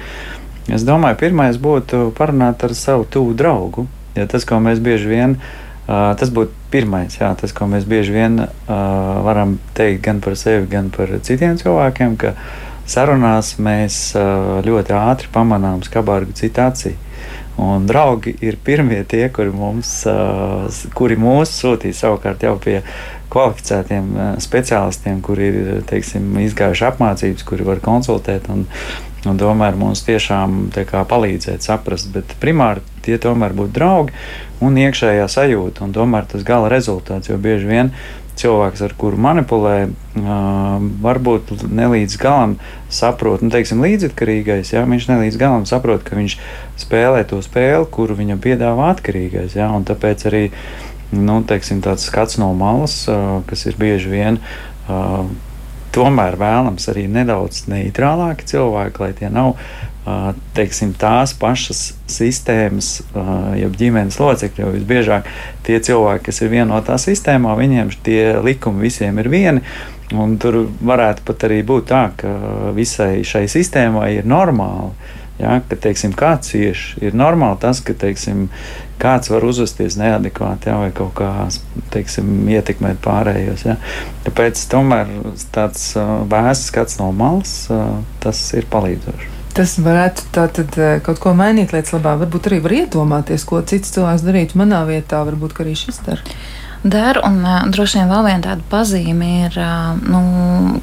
Es 0.74 0.88
domāju, 0.88 1.20
pirmais 1.20 1.60
būtu 1.60 2.10
parunāt 2.18 2.64
ar 2.64 2.74
savu 2.76 3.06
tuvu 3.12 3.36
draugu. 3.38 3.86
Ja 4.18 4.26
tas, 4.28 4.48
ko 4.48 4.58
mēs 4.64 4.80
bieži 4.84 5.12
vien, 5.12 5.36
uh, 5.38 6.16
tas 6.20 6.32
būtu 6.34 6.56
pirmais, 6.72 7.20
jā, 7.20 7.30
tas, 7.40 7.54
ko 7.56 7.68
mēs 7.70 7.86
bieži 7.88 8.16
vien 8.16 8.40
uh, 8.42 8.48
varam 9.24 9.58
teikt 9.78 10.02
gan 10.08 10.24
par 10.24 10.36
sevi, 10.40 10.66
gan 10.72 10.90
par 10.96 11.14
citiem 11.24 11.60
cilvēkiem, 11.60 12.18
ka 12.20 12.34
sarunās 12.88 13.56
mēs 13.62 14.00
uh, 14.18 14.58
ļoti 14.66 14.96
ātri 14.96 15.30
pamanām 15.34 15.84
skarbāku 15.86 16.34
acī. 16.64 16.96
Un 17.58 17.88
draugi 17.90 18.36
ir 18.46 18.60
pirmie 18.62 19.02
tie, 19.10 19.30
kuri, 19.34 19.50
mums, 19.50 19.90
uh, 20.06 20.68
kuri 20.94 21.18
mūs 21.18 21.56
sūtīja 21.58 21.98
savukārt 22.04 22.44
jau 22.46 22.54
pie 22.62 22.84
kvalificētiem 23.34 24.12
uh, 24.14 24.28
speciālistiem, 24.42 25.24
kuri 25.26 25.48
ir 25.50 25.72
teiksim, 25.90 26.30
izgājuši 26.46 26.86
apmācības, 26.92 27.48
kuri 27.50 27.66
var 27.66 27.82
konsultēt 27.82 28.46
un, 28.54 28.68
un 29.26 29.42
tomēr 29.42 29.80
mums 29.80 30.06
tiešām 30.06 30.68
kā, 30.78 31.02
palīdzēt 31.10 31.66
saprast. 31.66 32.12
Bet 32.14 32.38
primāri 32.44 32.86
tie 33.08 33.18
tomēr 33.18 33.58
būtu 33.58 33.74
draugi 33.74 34.14
un 34.62 34.78
iekšējā 34.78 35.26
sajūta, 35.26 35.88
un 35.88 35.98
tomēr 35.98 36.30
tas 36.30 36.46
gala 36.46 36.70
rezultāts. 36.70 37.32
Jo 37.32 37.42
bieži 37.42 37.74
vien 37.74 37.92
cilvēks, 38.38 38.84
ar 38.86 38.94
kuru 39.00 39.20
manipulē, 39.22 39.76
varbūt 41.04 41.54
nelīdz 41.66 42.18
galam 42.22 42.58
saprot, 42.94 43.44
nu, 43.46 43.52
teiksim, 43.54 43.82
līdzatkarīgais. 43.86 44.74
Jā, 44.76 44.84
viņš 44.90 45.10
nelīdz 45.12 45.40
galam 45.42 45.66
saprot, 45.70 46.06
ka 46.06 46.18
viņš 46.20 46.38
spēlē 46.84 47.24
to 47.30 47.42
spēli, 47.46 47.90
kuru 47.94 48.18
viņam 48.20 48.44
piedāvā 48.44 48.92
atkarīgais. 48.96 49.58
Jā, 49.58 49.72
tāpēc 49.90 50.28
arī 50.30 50.44
nu, 51.16 51.42
teiksim, 51.48 51.82
tāds 51.86 52.08
skats 52.10 52.40
no 52.42 52.54
malas, 52.58 53.04
kas 53.50 53.68
ir 53.70 53.78
bieži 53.80 54.14
vien 54.14 54.42
tomēr 55.98 56.38
vēlams 56.38 56.90
arī 56.92 57.08
nedaudz 57.10 57.66
neitrālāki 57.72 58.46
cilvēki, 58.52 59.02
lai 59.02 59.14
tie 59.18 59.30
nav 59.34 59.56
teiksim, 60.58 60.94
tās 61.00 61.34
pašas 61.38 61.82
sistēmas, 62.12 62.92
jeb 63.60 63.78
ģimenes 63.80 64.20
locekļi. 64.22 64.64
Jo 64.64 64.72
visbiežāk 64.76 65.30
tie 65.68 65.80
cilvēki, 65.84 66.26
kas 66.30 66.42
ir 66.42 66.54
vienotā 66.54 66.98
sistēmā, 67.02 67.58
viņiem 67.60 67.94
tie 68.06 68.22
likumi 68.44 68.88
visiem 68.88 69.20
ir 69.22 69.32
vieni. 69.34 69.64
Un 70.16 70.38
tur 70.40 70.62
varētu 70.88 71.26
pat 71.28 71.48
arī 71.50 71.60
būt 71.68 71.90
tā, 71.90 72.04
ka 72.16 72.34
visai 72.76 73.26
šai 73.28 73.48
sistēmai 73.52 74.14
ir 74.22 74.30
normāli 74.30 74.94
Ja, 75.38 75.60
ka 75.70 75.78
teiksim, 75.78 76.16
kāds 76.18 76.50
cieš, 76.50 76.84
ir 76.98 77.14
normāli 77.14 77.60
tas, 77.62 77.78
ka 77.86 77.94
teiksim, 77.94 78.48
kāds 78.98 79.30
var 79.30 79.46
uzvesties 79.46 80.00
neadekvāti 80.00 80.72
ja, 80.72 80.80
vai 80.82 80.90
kaut 80.98 81.14
kā 81.20 81.30
teiksim, 81.94 82.32
ietekmēt 82.50 82.98
pārējos. 83.06 83.68
Ja. 83.70 83.78
Tāpēc 84.26 84.66
tomēr 84.72 85.14
tāds 85.54 85.92
vēsts 86.34 86.72
skats 86.72 86.98
no 86.98 87.12
malas, 87.14 87.60
tas 88.24 88.42
ir 88.58 88.66
palīdzoši. 88.74 89.37
Tas 89.58 89.74
varētu 89.82 90.28
tātad 90.36 90.78
kaut 91.06 91.20
ko 91.24 91.34
mainīt 91.38 91.74
lietas 91.74 91.96
labā. 91.96 92.14
Varbūt 92.22 92.52
arī 92.52 92.62
var 92.62 92.78
iedomāties, 92.84 93.46
ko 93.48 93.64
cits 93.66 93.96
cilvēks 93.96 94.26
darītu 94.28 94.62
manā 94.62 94.84
vietā. 94.86 95.24
Varbūt 95.26 95.64
arī 95.64 95.74
šis 95.80 96.04
dara 96.06 96.38
der. 96.90 97.20
Un 97.26 97.42
uh, 97.46 97.66
droši 97.72 98.00
vien 98.00 98.12
vēl 98.12 98.26
viena 98.28 98.44
tāda 98.44 98.66
pazīme 98.72 99.30
ir, 99.48 99.58
uh, 99.60 99.98
nu, 99.98 100.22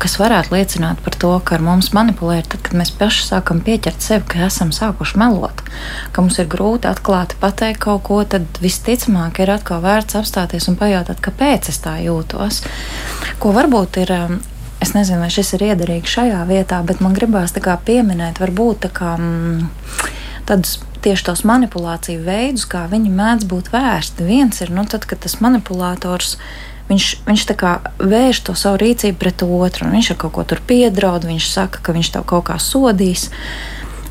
kas 0.02 0.16
varētu 0.20 0.54
liecināt 0.54 1.02
par 1.04 1.16
to, 1.20 1.32
ka 1.46 1.56
ar 1.58 1.64
mums 1.64 1.92
manipulē, 1.96 2.40
ir 2.40 2.48
tad, 2.50 2.62
kad 2.66 2.76
mēs 2.78 2.92
paši 2.98 3.28
sākam 3.28 3.62
pieķert 3.64 4.04
sevi, 4.04 4.26
ka 4.30 4.46
esam 4.48 4.72
sākuši 4.74 5.20
melot, 5.20 5.64
ka 6.12 6.24
mums 6.24 6.38
ir 6.42 6.50
grūti 6.50 6.90
atklāti 6.90 7.38
pateikt 7.40 7.82
kaut 7.86 8.04
ko, 8.08 8.22
tad 8.28 8.62
visticamāk 8.64 9.40
ir 9.44 9.54
atkal 9.54 9.82
vērts 9.84 10.18
apstāties 10.20 10.68
un 10.70 10.80
pajautāt, 10.80 11.22
kāpēc 11.24 11.70
es 11.72 11.80
tā 11.84 11.98
jūtos. 12.04 12.64
Ko 13.42 13.54
varbūt 13.56 14.02
ir. 14.04 14.18
Um, 14.18 14.42
Es 14.84 14.92
nezinu, 14.92 15.22
vai 15.24 15.30
šis 15.32 15.54
ir 15.56 15.62
iederīgi 15.70 16.10
šajā 16.12 16.42
vietā, 16.44 16.82
bet 16.84 17.00
man 17.00 17.14
gribās 17.16 17.54
pieminēt, 17.56 18.36
varbūt 18.42 18.84
tā 18.84 18.90
kā, 18.92 19.14
mm, 19.16 19.70
tādus 20.44 20.74
tieši 21.04 21.24
tos 21.24 21.44
manipulāciju 21.48 22.20
veidus, 22.24 22.66
kā 22.68 22.84
viņi 22.90 23.12
mēdz 23.12 23.46
būt 23.48 23.70
vērsti. 23.72 24.26
Viens 24.28 24.60
ir, 24.60 24.72
nu, 24.74 24.84
tad, 24.84 25.06
kad 25.08 25.22
tas 25.24 25.38
manipulators 25.40 26.36
viņš, 26.90 27.06
viņš 27.24 27.44
tā 27.48 27.56
kā 27.56 27.72
vērš 27.96 28.42
to 28.44 28.56
savu 28.58 28.82
rīcību 28.82 29.20
pret 29.20 29.46
otru, 29.46 29.88
viņš 29.92 30.10
ar 30.12 30.20
kaut 30.20 30.36
ko 30.36 30.44
tur 30.52 30.60
piedraud, 30.68 31.24
viņš 31.28 31.48
saka, 31.48 31.80
ka 31.80 31.96
viņš 31.96 32.12
tev 32.18 32.28
kaut 32.28 32.48
kā 32.50 32.58
sodīs. 32.60 33.30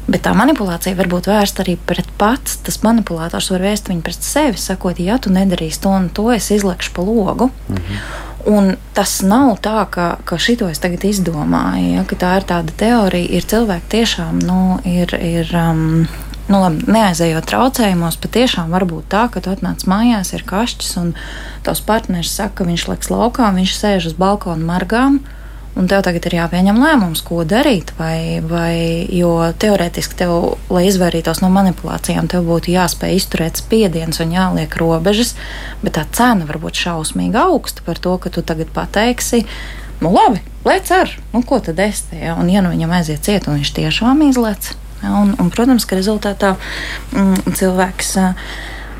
Bet 0.10 0.26
tā 0.26 0.34
manipulācija 0.36 0.98
var 0.98 1.08
būt 1.08 1.30
vērsta 1.32 1.64
arī 1.64 1.78
pret 1.78 2.10
pats. 2.20 2.58
Tas 2.66 2.82
manipulators 2.84 3.54
var 3.54 3.64
vērst 3.70 3.88
viņu 3.88 4.04
pret 4.04 4.26
sevi, 4.26 4.60
sakot, 4.60 5.00
ja 5.00 5.16
tu 5.22 5.32
nedarīsi 5.32 5.86
to 5.86 5.94
un 5.96 6.10
to, 6.12 6.28
es 6.34 6.50
izlekšu 6.52 6.98
pa 6.98 7.06
logu. 7.06 7.52
Mhm. 7.70 8.02
Un 8.50 8.74
tas 8.92 9.22
nav 9.24 9.54
tā, 9.64 9.86
ka, 9.88 10.18
ka 10.28 10.36
šito 10.42 10.68
es 10.68 10.82
tagad 10.84 11.06
izdomāju, 11.08 11.94
ja, 11.96 12.04
ka 12.08 12.18
tā 12.20 12.32
ir 12.42 12.48
tāda 12.50 12.76
teorija. 12.76 13.30
Ir 13.40 13.48
cilvēki 13.48 13.88
tiešām, 13.94 14.42
nu, 14.44 14.60
ir, 14.84 15.14
ir 15.16 15.54
um, 15.56 16.04
nu, 16.50 16.60
labi, 16.60 16.84
neaizejot 16.92 17.48
traucējumos, 17.48 18.20
patiešām 18.24 18.74
var 18.76 18.84
būt 18.90 19.08
tā, 19.14 19.28
ka 19.32 19.44
tu 19.44 19.54
atnāc 19.54 19.86
mājās, 19.88 20.34
ir 20.36 20.44
kašķis, 20.50 20.92
un 21.00 21.14
tavs 21.64 21.84
partneris 21.88 22.34
saka, 22.36 22.60
ka 22.60 22.68
viņš 22.68 22.86
liks 22.92 23.14
laukā, 23.14 23.54
viņš 23.56 23.78
sēž 23.80 24.12
uz 24.12 24.18
balkona 24.20 24.68
margām. 24.74 25.22
Un 25.74 25.88
tev 25.90 26.04
tagad 26.06 26.28
ir 26.30 26.36
jāpieņem 26.38 26.78
lēmums, 26.78 27.24
ko 27.26 27.42
darīt. 27.50 27.96
Vai, 27.98 28.42
vai, 28.46 29.08
jo 29.10 29.32
teorētiski, 29.60 30.20
tev, 30.20 30.34
lai 30.74 30.84
izvairītos 30.90 31.42
no 31.42 31.50
manipulācijām, 31.54 32.30
tev 32.30 32.46
būtu 32.46 32.76
jāspēj 32.76 33.18
izturēt 33.18 33.64
spiediens 33.64 34.22
un 34.22 34.36
jāliek 34.36 34.78
robežas, 34.78 35.34
bet 35.82 35.98
tā 35.98 36.06
cena 36.14 36.46
var 36.50 36.62
būt 36.62 36.78
šausmīgi 36.84 37.42
augsta 37.42 37.86
par 37.88 37.98
to, 37.98 38.14
ka 38.22 38.30
tu 38.34 38.46
tagad 38.46 38.70
pateiksi, 38.76 39.48
nu 40.04 40.14
labi, 40.14 40.44
lec 40.68 40.94
ar, 40.94 41.18
nu 41.34 41.42
ko 41.48 41.58
tad 41.64 41.82
es 41.82 42.06
te, 42.12 42.22
ja? 42.22 42.38
un 42.38 42.54
ja 42.54 42.62
nu 42.62 42.74
viņam 42.74 42.94
aiziet 43.00 43.26
ciet, 43.26 43.50
un 43.50 43.58
viņš 43.58 43.76
tiešām 43.82 44.22
izlec, 44.30 44.76
Un, 45.04 45.34
un, 45.36 45.50
protams, 45.52 45.84
ka 45.84 45.98
rezultātā 45.98 46.54
mm, 47.12 47.56
cilvēks 47.60 48.14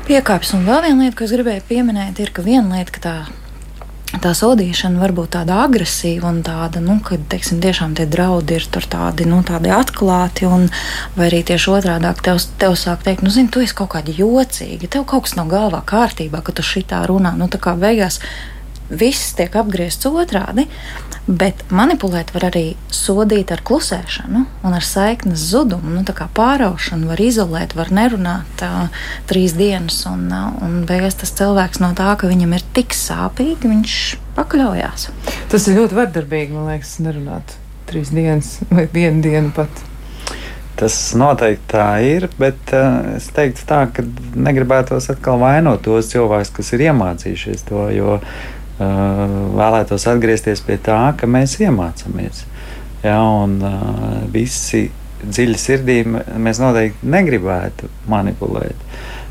piekāpjas. 0.04 0.52
Un 0.58 0.66
vēl 0.68 0.82
viena 0.84 1.06
lieta, 1.06 1.16
ko 1.16 1.24
es 1.24 1.32
gribēju 1.32 1.64
pieminēt, 1.70 2.20
ir, 2.20 2.32
ka 2.34 2.44
viena 2.44 2.76
lieta, 2.76 2.92
ka 2.92 3.00
tā 3.00 3.14
tā 4.22 4.32
sodīšana 4.36 5.00
var 5.00 5.14
būt 5.16 5.34
tāda 5.36 5.60
agresīva 5.64 6.30
un 6.30 6.40
tāda, 6.46 6.82
nu, 6.84 6.98
ka 7.04 7.18
teiksim, 7.30 7.60
tiešām 7.64 7.96
tie 7.98 8.06
draudi 8.10 8.58
ir 8.58 8.66
tādi, 8.70 9.26
nu, 9.28 9.40
tādi 9.46 9.72
atklāti, 9.74 10.48
un, 10.48 10.68
vai 11.16 11.28
arī 11.30 11.42
tieši 11.46 11.70
otrādi 11.74 12.14
tev, 12.22 12.40
tev 12.60 12.78
sāk 12.78 13.04
teikt, 13.06 13.24
nu, 13.26 13.32
zini, 13.34 13.50
tu 13.52 13.64
esi 13.64 13.76
kaut 13.76 13.94
kādi 13.96 14.16
jocīgi, 14.18 14.90
tev 14.90 15.06
kaut 15.10 15.26
kas 15.26 15.36
nav 15.38 15.50
galvā 15.52 15.82
kārtībā, 15.86 16.42
ka 16.44 16.54
tu 16.54 16.66
šitā 16.66 17.04
runā. 17.10 17.34
Nu, 17.38 17.48
tā 17.52 17.60
kā 17.62 17.76
beigās 17.78 18.20
viss 18.90 19.32
tiek 19.38 19.54
apgriezts 19.56 20.06
otrādi, 20.08 20.66
bet 21.24 21.62
manipulēt 21.72 22.34
var 22.34 22.48
arī 22.50 22.74
sodīt 22.92 23.52
ar 23.54 23.62
klusēšanu 23.64 24.44
un 24.44 24.76
ar 24.76 24.84
saiknes 24.84 25.46
zudumu. 25.52 25.94
Nu, 25.94 26.02
tā 26.04 26.12
kā 26.16 26.28
pāraušanu 26.36 27.08
var 27.12 27.22
izolēt, 27.24 27.76
var 27.78 27.92
nerunāt 27.94 28.64
uh, 28.66 28.92
trīs 29.30 29.56
dienas, 29.56 30.02
un, 30.10 30.26
uh, 30.28 30.52
un 30.64 30.82
beigās 30.88 31.16
tas 31.20 31.32
cilvēks 31.38 31.80
no 31.84 31.94
tā, 31.96 32.12
ka 32.20 32.28
viņam 32.30 32.56
ir 32.58 32.66
tik 32.76 32.96
sāpīgi, 32.96 33.72
viņš 33.72 33.98
pakļaujās. 34.36 35.08
Tas 35.52 35.68
ir 35.68 35.80
ļoti 35.80 36.00
vardarbīgi, 36.02 36.56
man 36.56 36.74
liekas, 36.74 36.98
nerunāt 37.04 37.56
trīs 37.88 38.12
dienas 38.12 38.58
vai 38.74 38.88
vienu 38.92 39.24
dienu 39.24 39.52
pat. 39.56 39.84
Tas 40.74 40.96
noteikti 41.14 41.68
tā 41.70 41.86
ir, 42.02 42.26
bet 42.36 42.72
uh, 42.74 43.14
es 43.14 43.28
teiktu, 43.32 43.62
tā, 43.68 43.84
ka 43.94 44.02
negribētos 44.34 45.06
atkal 45.12 45.38
vainot 45.40 45.84
tos 45.86 46.10
cilvēkus, 46.10 46.50
kas 46.56 46.72
ir 46.74 46.88
iemācījušies 46.90 47.62
to. 47.70 47.86
Jo 47.94 48.18
vēlētos 48.78 50.06
atgriezties 50.10 50.64
pie 50.66 50.78
tā, 50.82 51.00
ka 51.18 51.28
mēs 51.30 51.58
iemācāmies. 51.62 52.44
Ja, 53.04 53.18
un 53.20 53.58
visi 54.32 54.88
dziļi 55.24 55.60
sirdī 55.60 55.98
mēs 56.04 56.60
noteikti 56.62 57.08
negribētu 57.08 57.90
manipulēt. 58.10 58.80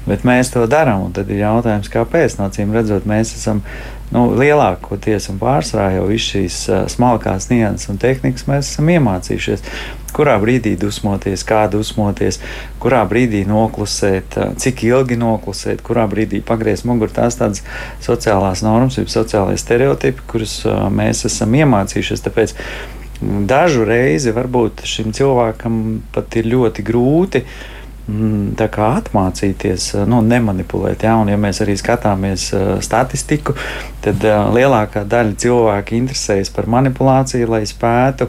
Bet 0.08 0.25
mēs 0.27 0.51
to 0.51 0.65
darām, 0.67 1.06
un 1.08 1.13
tad 1.15 1.29
ir 1.32 1.43
jautājums, 1.45 1.91
kāpēc. 1.91 2.38
No 2.39 2.49
cīm 2.53 2.73
redzot, 2.75 3.06
mēs 3.08 3.36
esam 3.38 3.62
nu, 4.11 4.27
lielākoties 4.37 5.29
un 5.31 5.39
pārsvarā 5.41 5.93
jau 5.97 6.05
visu 6.09 6.33
šīs 6.33 6.59
uh, 6.69 6.83
smalkās 6.91 7.49
nianses 7.51 7.91
un 7.93 7.99
tehnikas 8.01 8.47
mēs 8.49 8.73
esam 8.73 8.91
iemācījušies. 8.93 9.65
Kurā 10.13 10.35
brīdī 10.37 10.75
dusmoties, 10.77 11.41
kā 11.49 11.63
dusmoties, 11.73 12.37
kurā 12.81 13.01
brīdī 13.09 13.43
noklusēt, 13.49 14.37
uh, 14.37 14.55
cik 14.61 14.85
ilgi 14.89 15.17
noklusēt, 15.21 15.81
kurā 15.85 16.05
brīdī 16.11 16.43
pagriezt 16.45 16.87
muguru. 16.89 17.13
Tās 17.13 17.39
tādas 17.39 17.63
sociālās 18.03 18.65
normas, 18.65 18.99
jeb 18.99 19.11
sociālai 19.13 19.57
stereotipi, 19.61 20.27
kurus 20.29 20.59
uh, 20.67 20.85
mēs 20.93 21.25
esam 21.29 21.55
iemācījušies. 21.63 22.25
Tāpēc 22.27 22.57
dažu 23.49 23.85
reizi 23.87 24.33
varbūt 24.35 24.83
šim 24.89 25.13
cilvēkam 25.15 26.03
pat 26.13 26.35
ir 26.37 26.51
ļoti 26.53 26.85
grūti 26.85 27.45
uh, 27.45 27.61
Mm, 28.03 28.57
atmācīties, 28.59 29.93
eh, 29.95 30.05
nu, 30.05 30.19
nemanipulēt. 30.27 31.05
Ja? 31.07 31.15
Un, 31.21 31.29
ja 31.31 31.37
mēs 31.39 31.61
arī 31.63 31.77
skatāmies 31.79 32.49
uh, 32.51 32.81
statistiku, 32.83 33.55
tad 34.03 34.25
uh, 34.27 34.49
lielākā 34.51 35.05
daļa 35.07 35.37
cilvēku 35.39 35.95
interesējas 36.01 36.51
par 36.51 36.67
manipulāciju, 36.67 37.47
lai 37.47 37.63
spētu 37.63 38.27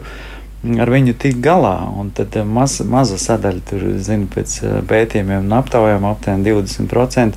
ar 0.79 0.93
viņu 0.95 1.17
tikt 1.19 1.43
galā. 1.43 1.75
Un 1.99 2.13
tad 2.15 2.39
uh, 2.39 2.47
maz, 2.47 2.79
maza 2.87 3.19
sadaļa, 3.19 3.65
tur, 3.67 3.89
zinu, 3.99 4.31
pēc 4.31 4.61
pētījumiem 4.87 5.43
un 5.43 5.59
aptaujām 5.59 6.07
aptuveni 6.07 6.55
20% 6.55 7.35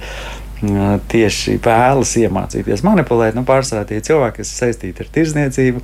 tieši 1.10 1.60
vēlas 1.62 2.16
iemācīties 2.18 2.82
manipulēt. 2.86 3.36
Nu, 3.38 3.44
pārsvarā 3.46 3.84
tie 3.86 4.00
cilvēki, 4.02 4.42
kas 4.42 4.54
saistīti 4.58 5.04
ar 5.04 5.12
tirzniecību, 5.14 5.84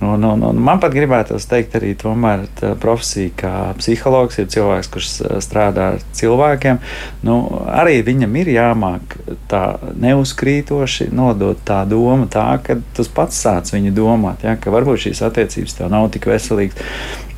Un, 0.00 0.22
un, 0.22 0.42
un 0.46 0.58
man 0.62 0.78
pat 0.78 0.92
gribētos 0.94 1.48
teikt, 1.50 1.74
arī 1.74 1.90
tomēr 1.98 2.44
profesija, 2.78 3.32
kā 3.40 3.52
psihologs, 3.80 4.38
ir 4.38 4.46
cilvēks, 4.52 4.90
kurš 4.94 5.08
strādā 5.42 5.88
ar 5.94 6.04
cilvēkiem. 6.14 6.78
Nu, 7.26 7.38
arī 7.66 7.98
viņam 8.06 8.36
ir 8.38 8.52
jāmāk 8.54 9.16
tā 9.50 9.62
neuzkrītoši 9.98 11.10
nodot 11.10 11.58
tā 11.66 11.80
doma, 11.90 12.28
tā, 12.30 12.46
ka 12.62 12.78
tas 12.94 13.10
pats 13.10 13.42
sāc 13.42 13.74
viņu 13.74 13.94
domāt, 13.96 14.46
ja, 14.46 14.54
ka 14.54 14.70
varbūt 14.74 15.08
šīs 15.08 15.24
attiecības 15.26 15.80
tev 15.80 15.90
nav 15.90 16.12
tik 16.14 16.30
veselīgas. 16.30 16.78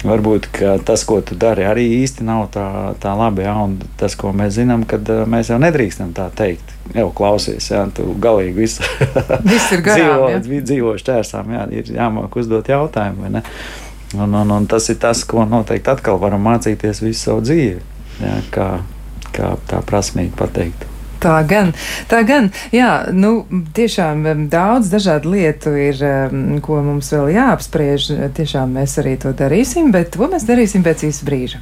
Varbūt 0.01 0.47
tas, 0.89 1.03
ko 1.05 1.19
tu 1.21 1.37
dari, 1.37 1.67
arī 1.69 1.85
īsti 2.01 2.25
nav 2.25 2.47
tā, 2.55 2.67
tā 3.03 3.13
labi. 3.19 3.45
Ja? 3.45 3.59
Un 3.67 3.77
tas, 4.01 4.17
ko 4.17 4.33
mēs 4.37 4.55
zinām, 4.57 4.87
kad 4.89 5.09
mēs 5.29 5.53
jau 5.53 5.59
nedrīkstam 5.61 6.15
tā 6.17 6.31
teikt. 6.37 6.73
Jau 6.97 7.11
klausies, 7.15 7.69
ja 7.71 7.85
tu 7.95 8.09
galīgi 8.19 8.57
visu 8.57 8.87
dzīvo, 9.47 10.31
ja? 10.33 10.41
dzīvo 10.41 10.97
šķērsām, 10.99 11.53
jā, 11.55 11.67
ir 11.83 11.93
jāmāk 12.01 12.41
uzdot 12.41 12.71
jautājumu. 12.73 13.29
Un, 13.31 14.35
un, 14.35 14.55
un 14.57 14.71
tas 14.71 14.89
ir 14.91 14.99
tas, 15.03 15.23
ko 15.29 15.45
noteikti 15.47 15.93
atkal 15.93 16.19
varam 16.23 16.49
mācīties 16.49 17.05
visu 17.05 17.21
savu 17.29 17.45
dzīvi. 17.47 17.85
Ja? 18.25 18.39
Kā, 18.55 18.71
kā 19.37 19.55
tā 19.69 19.85
prasmīgi 19.87 20.33
pateikt. 20.39 20.90
Tā 21.21 21.41
gan, 21.45 21.75
tā 22.09 22.23
gan, 22.25 22.49
jā, 22.73 22.93
nu, 23.13 23.45
tiešām 23.77 24.49
daudz 24.53 24.89
dažādu 24.93 25.35
lietu 25.35 25.75
ir, 25.77 26.01
ko 26.65 26.81
mums 26.87 27.13
vēl 27.13 27.35
jāapspriež. 27.37 28.09
Tiešām 28.37 28.79
mēs 28.81 28.97
arī 29.03 29.19
to 29.21 29.35
darīsim, 29.37 29.93
bet 29.93 30.15
to 30.17 30.31
mēs 30.33 30.49
darīsim 30.49 30.87
pēc 30.87 31.05
īsa 31.11 31.29
brīža. 31.29 31.61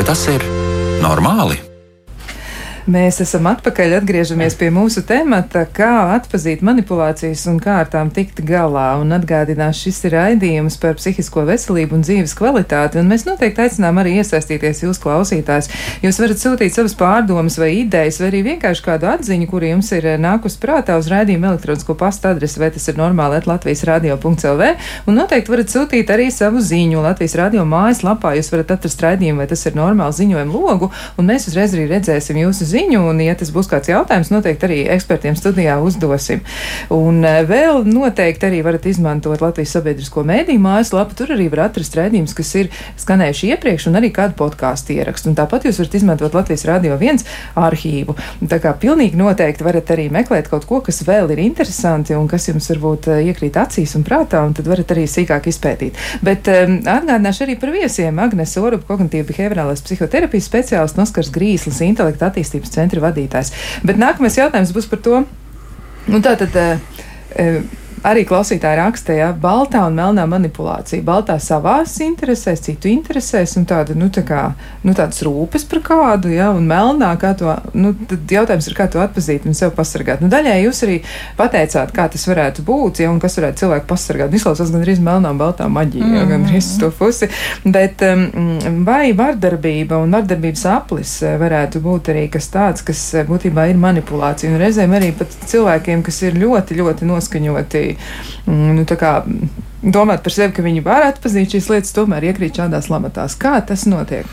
Vai 0.00 0.06
tas 0.08 0.22
ir 0.32 0.40
normāli? 1.04 1.69
Mēs 2.90 3.20
esam 3.22 3.44
atpakaļ, 3.46 3.92
atgriežamies 4.00 4.56
pie 4.58 4.66
mūsu 4.74 5.04
temata, 5.06 5.60
kā 5.70 6.08
atpazīt 6.16 6.62
manipulācijas 6.66 7.44
un 7.52 7.60
kā 7.62 7.76
ar 7.84 7.90
tām 7.92 8.08
tikt 8.10 8.40
galā. 8.46 8.96
Un 8.98 9.14
atgādinās, 9.14 9.78
šis 9.84 10.00
ir 10.08 10.16
raidījums 10.16 10.78
par 10.82 10.96
psihisko 10.98 11.44
veselību 11.46 11.94
un 11.94 12.02
dzīves 12.02 12.34
kvalitāti, 12.34 12.98
un 12.98 13.06
mēs 13.12 13.28
noteikti 13.28 13.62
aicinām 13.62 14.00
arī 14.02 14.16
iesaistīties 14.18 14.82
jūs 14.82 14.98
klausītājs. 15.04 15.68
Jūs 16.02 16.18
varat 16.18 16.42
sūtīt 16.42 16.74
savas 16.74 16.96
pārdomas 16.98 17.60
vai 17.60 17.68
idejas, 17.84 18.18
vai 18.18 18.32
arī 18.32 18.40
vienkārši 18.48 18.84
kādu 18.88 19.10
atziņu, 19.12 19.46
kuru 19.52 19.70
jums 19.70 19.92
ir 19.94 20.08
nākus 20.18 20.58
prātā 20.58 20.98
uz 20.98 21.12
raidījuma 21.12 21.52
elektronisko 21.52 21.94
pastu 22.00 22.32
adresi, 22.32 22.58
vai 22.58 22.72
tas 22.74 22.90
ir 22.90 22.98
normāli, 22.98 23.38
at 23.38 23.46
Latvijas 23.46 23.84
radio.lv, 23.86 24.72
un 25.06 25.20
noteikti 25.20 25.54
varat 25.54 25.76
sūtīt 25.76 26.10
arī 26.10 26.26
savu 26.34 26.58
ziņu 26.58 27.06
Latvijas 27.06 27.38
radio 27.44 27.68
mājaslapā. 27.70 28.34
Jūs 28.40 28.50
varat 28.56 28.74
atrast 28.80 29.06
raidījumu, 29.06 29.44
vai 29.44 29.48
tas 29.54 29.62
ir 29.70 29.78
normāli 29.78 30.18
ziņojumu 30.24 30.66
logu, 30.66 30.90
un 31.20 31.30
mēs 31.30 31.46
uzreiz 31.52 31.78
arī 31.78 31.86
redzēsim 31.94 32.42
jūsu 32.42 32.66
ziņu, 32.66 32.78
un, 33.00 33.20
ja 33.22 33.34
tas 33.38 33.50
būs 33.54 33.68
kāds 33.70 33.90
jautājums, 33.90 34.30
noteikti 34.32 34.66
arī 34.66 34.78
ekspertiem 34.94 35.36
studijā 35.38 35.76
uzdosim. 35.84 36.42
Un 36.94 37.22
eh, 37.26 37.40
vēl 37.48 37.84
noteikti 37.88 38.48
arī 38.48 38.62
varat 38.66 38.86
izmantot 38.90 39.42
Latvijas 39.42 39.74
sabiedrisko 39.76 40.24
mēdīju 40.26 40.62
mājaslapu. 40.62 41.16
Tur 41.18 41.34
arī 41.36 41.48
var 41.52 41.66
atrast 41.68 41.96
redzējumus, 41.98 42.34
kas 42.36 42.52
ir 42.60 42.70
skanējuši 43.00 43.52
iepriekš, 43.54 43.88
un 43.90 44.00
arī 44.00 44.12
kādu 44.14 44.36
podkāstu 44.38 44.94
ierakstu. 44.96 45.30
Un 45.30 45.38
tāpat 45.38 45.68
jūs 45.68 45.80
varat 45.82 45.96
izmantot 46.00 46.36
Latvijas 46.36 46.66
Radio 46.68 46.98
1 46.98 47.24
arhīvu. 47.60 48.16
Tā 48.50 48.60
kā 48.62 48.74
pilnīgi 48.80 49.18
noteikti 49.20 49.66
varat 49.66 49.92
arī 49.94 50.08
meklēt 50.12 50.50
kaut 50.52 50.66
ko, 50.68 50.80
kas 50.84 51.02
vēl 51.06 51.32
ir 51.34 51.42
interesanti 51.44 52.16
un 52.16 52.28
kas 52.30 52.48
jums 52.50 52.70
varbūt 52.72 53.10
eh, 53.10 53.24
iekrīt 53.30 53.58
acīs 53.60 53.96
un 53.98 54.06
prātā, 54.06 54.42
un 54.46 54.56
tad 54.56 54.70
varat 54.70 54.94
arī 54.94 55.06
sīkāk 55.10 55.50
izpētīt. 55.50 55.98
Bet 56.26 56.48
um, 56.50 56.78
atgādināšu 56.88 57.46
arī 57.46 57.56
par 57.60 57.74
viesiem. 57.74 58.18
Agnes 58.22 58.56
Orup, 58.60 58.86
kognitīva 58.88 59.28
behaviorālās 59.28 59.84
psihoterapijas 59.86 60.48
speciālists, 60.50 61.00
Oskars 61.00 61.30
Grīslis, 61.34 61.80
intelekta 61.84 62.28
attīstības 62.30 62.69
attīstības 62.70 62.78
centra 62.78 63.02
vadītājs. 63.02 63.52
Bet 63.84 63.98
nākamais 63.98 64.38
jautājums 64.38 64.72
būs 64.74 64.88
par 64.88 65.02
to, 65.02 65.24
nu, 66.08 66.20
tātad. 66.22 66.54
Uh, 67.36 67.62
arī 68.06 68.24
klausītāji 68.28 68.78
raksta, 68.78 69.14
ja 69.16 69.28
baltā 69.36 69.82
un 69.88 69.96
melnā 69.98 70.24
manipulācija. 70.30 71.04
Baltā 71.04 71.36
savās 71.42 71.96
interesēs, 72.04 72.62
citu 72.64 72.88
interesēs, 72.90 73.56
un 73.60 73.66
tāda, 73.68 73.96
nu, 73.98 74.08
tā 74.12 74.24
kā, 74.26 74.42
nu, 74.86 74.94
tādas 74.96 75.20
rūpes 75.26 75.66
par 75.68 75.82
kādu, 75.84 76.30
ja, 76.32 76.50
un 76.56 76.68
melnā, 76.70 77.12
kā 77.20 77.34
to, 77.38 77.52
nu, 77.76 77.92
tad 78.10 78.32
jautājums 78.32 78.70
ir, 78.70 78.76
kā 78.78 78.88
to 78.90 79.02
atpazīt 79.04 79.46
un 79.48 79.56
sev 79.56 79.74
pasargāt. 79.76 80.22
Nu, 80.24 80.30
daļai 80.32 80.56
jūs 80.62 80.82
arī 80.86 81.00
pateicāt, 81.38 81.92
kā 81.96 82.08
tas 82.12 82.24
varētu 82.30 82.64
būt, 82.66 83.02
ja, 83.04 83.10
un 83.12 83.20
kas 83.22 83.36
varētu 83.40 83.64
cilvēku 83.64 83.88
pasargāt. 83.90 84.34
Izklausās 84.36 84.72
gan 84.72 84.84
arī 84.84 84.96
melnā 85.04 85.34
baltā 85.36 85.68
maģija, 85.70 86.06
mm. 86.06 86.16
ja, 86.16 86.24
gan 86.30 86.48
arī 86.48 86.62
to 86.80 86.90
pusi, 86.96 87.28
bet 87.68 88.04
um, 88.06 88.26
vai 88.86 89.12
vardarbība 89.16 90.00
un 90.00 90.16
vardarbības 90.16 90.64
aplis 90.72 91.14
varētu 91.40 91.82
būt 91.84 92.12
arī 92.14 92.26
kas 92.32 92.48
tāds, 92.52 92.84
kas 92.86 93.02
būtībā 93.28 93.68
ir 93.70 93.80
manipulācija, 93.80 94.52
un 94.52 94.60
reizēm 94.62 94.96
arī 94.96 95.12
pat 95.16 95.34
cilvēkiem, 95.50 96.04
kas 96.06 96.22
ir 96.24 96.38
ļoti, 96.40 96.78
ļoti 96.80 97.08
noskaņoti 97.08 97.89
Mm, 98.46 98.80
nu, 98.80 98.84
domāt 99.82 100.24
par 100.24 100.34
sevi, 100.34 100.54
ka 100.56 100.64
viņi 100.66 100.84
var 100.84 101.08
atpazīt 101.08 101.56
šīs 101.56 101.70
lietas, 101.72 101.96
tomēr 101.96 102.30
iekrīt 102.30 102.60
šādās 102.60 102.90
lamatās. 102.92 103.38
Kā 103.40 103.58
tas 103.66 103.86
notiek? 103.88 104.28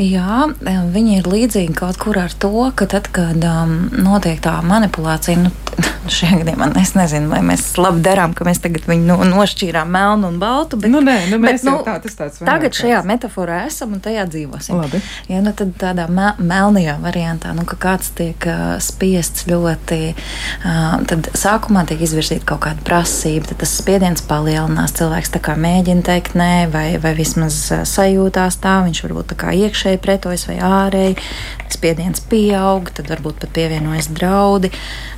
Jā, 0.00 0.46
viņi 0.64 1.18
ir 1.18 1.26
līdzīgi 1.28 1.74
kaut 1.76 1.98
kur 2.00 2.16
ar 2.16 2.32
to, 2.32 2.48
ka 2.72 2.86
tad, 2.88 3.10
kad 3.12 3.42
um, 3.44 3.74
notiek 3.92 4.38
tā 4.40 4.54
manipulācija, 4.64 5.36
nu, 5.44 5.50
šajā 6.16 6.38
gadījumā 6.40 6.70
es 6.80 6.94
nezinu, 6.96 7.28
vai 7.28 7.42
mēs 7.44 7.66
labi 7.76 8.00
darām, 8.04 8.32
ka 8.36 8.46
mēs 8.48 8.62
tagad 8.64 8.86
viņu 8.88 9.04
no, 9.10 9.18
nošķīrām 9.28 9.92
melnu 9.92 10.30
un 10.32 10.38
baltu. 10.40 10.78
Bet, 10.80 10.92
nu, 10.94 11.02
nē, 11.04 11.18
nu, 11.28 11.38
mēs 11.42 11.60
bet, 11.60 11.68
nu, 11.68 11.74
tā, 11.84 11.98
tas 12.00 12.16
tāds 12.16 12.40
tagad 12.40 12.76
šajā 12.78 13.02
metaforā 13.08 13.58
esam 13.68 13.92
un 13.98 14.00
tajā 14.04 14.24
dzīvosim. 14.32 14.80
Labi. 14.80 15.02
Ja, 15.28 15.42
nu, 15.44 15.52
tad 15.56 15.74
tādā 15.80 16.08
me 16.08 16.32
melnajā 16.40 16.96
variantā, 17.04 17.52
nu, 17.56 17.66
ka 17.68 17.76
kāds 17.84 18.14
tiek 18.16 18.48
uh, 18.48 18.78
spiests 18.80 19.44
ļoti, 19.50 20.00
uh, 20.16 21.04
tad 21.12 21.28
sākumā 21.36 21.84
tiek 21.90 22.00
izvirzīta 22.08 22.48
kaut 22.54 22.64
kāda 22.64 22.80
prasība, 22.88 23.50
tad 23.52 23.60
tas 23.66 23.76
spiediens 23.76 24.24
palielinās, 24.24 24.96
cilvēks 24.96 25.36
tā 25.36 25.44
kā 25.44 25.58
mēģina 25.60 26.08
teikt 26.08 26.40
nē, 26.40 26.52
vai, 26.72 26.88
vai 27.02 27.12
vismaz 27.20 27.60
uh, 27.76 27.84
sajūtās 27.88 28.56
tā, 28.64 28.80
viņš 28.88 29.04
varbūt 29.04 29.32
tā 29.34 29.40
kā 29.44 29.52
iekšā 29.52 29.81
iekšēji 29.82 30.00
pretojas 30.02 30.46
vai 30.46 30.58
ārēji, 30.62 31.16
spiediens 31.72 32.22
pieaug, 32.30 32.90
tad 32.94 33.08
varbūt 33.10 33.40
pat 33.42 33.52
pievienojas 33.56 34.08
draudi. 34.12 34.70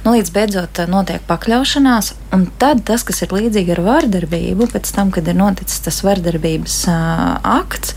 Nu, 0.04 0.14
līdz 0.14 0.30
beidzot 0.32 0.80
eh, 0.80 0.88
notiek 0.88 1.24
pakļaušanās, 1.28 2.12
un 2.32 2.46
tad 2.60 2.84
tas, 2.88 3.04
kas 3.04 3.22
ir 3.24 3.34
līdzīgi 3.34 3.74
ar 3.74 3.82
vardarbību, 3.84 4.68
pēc 4.72 4.92
tam, 4.94 5.10
kad 5.14 5.28
ir 5.28 5.36
noticis 5.36 5.82
tas 5.84 6.00
vardarbības 6.04 6.76
uh, 6.88 7.24
akts, 7.44 7.94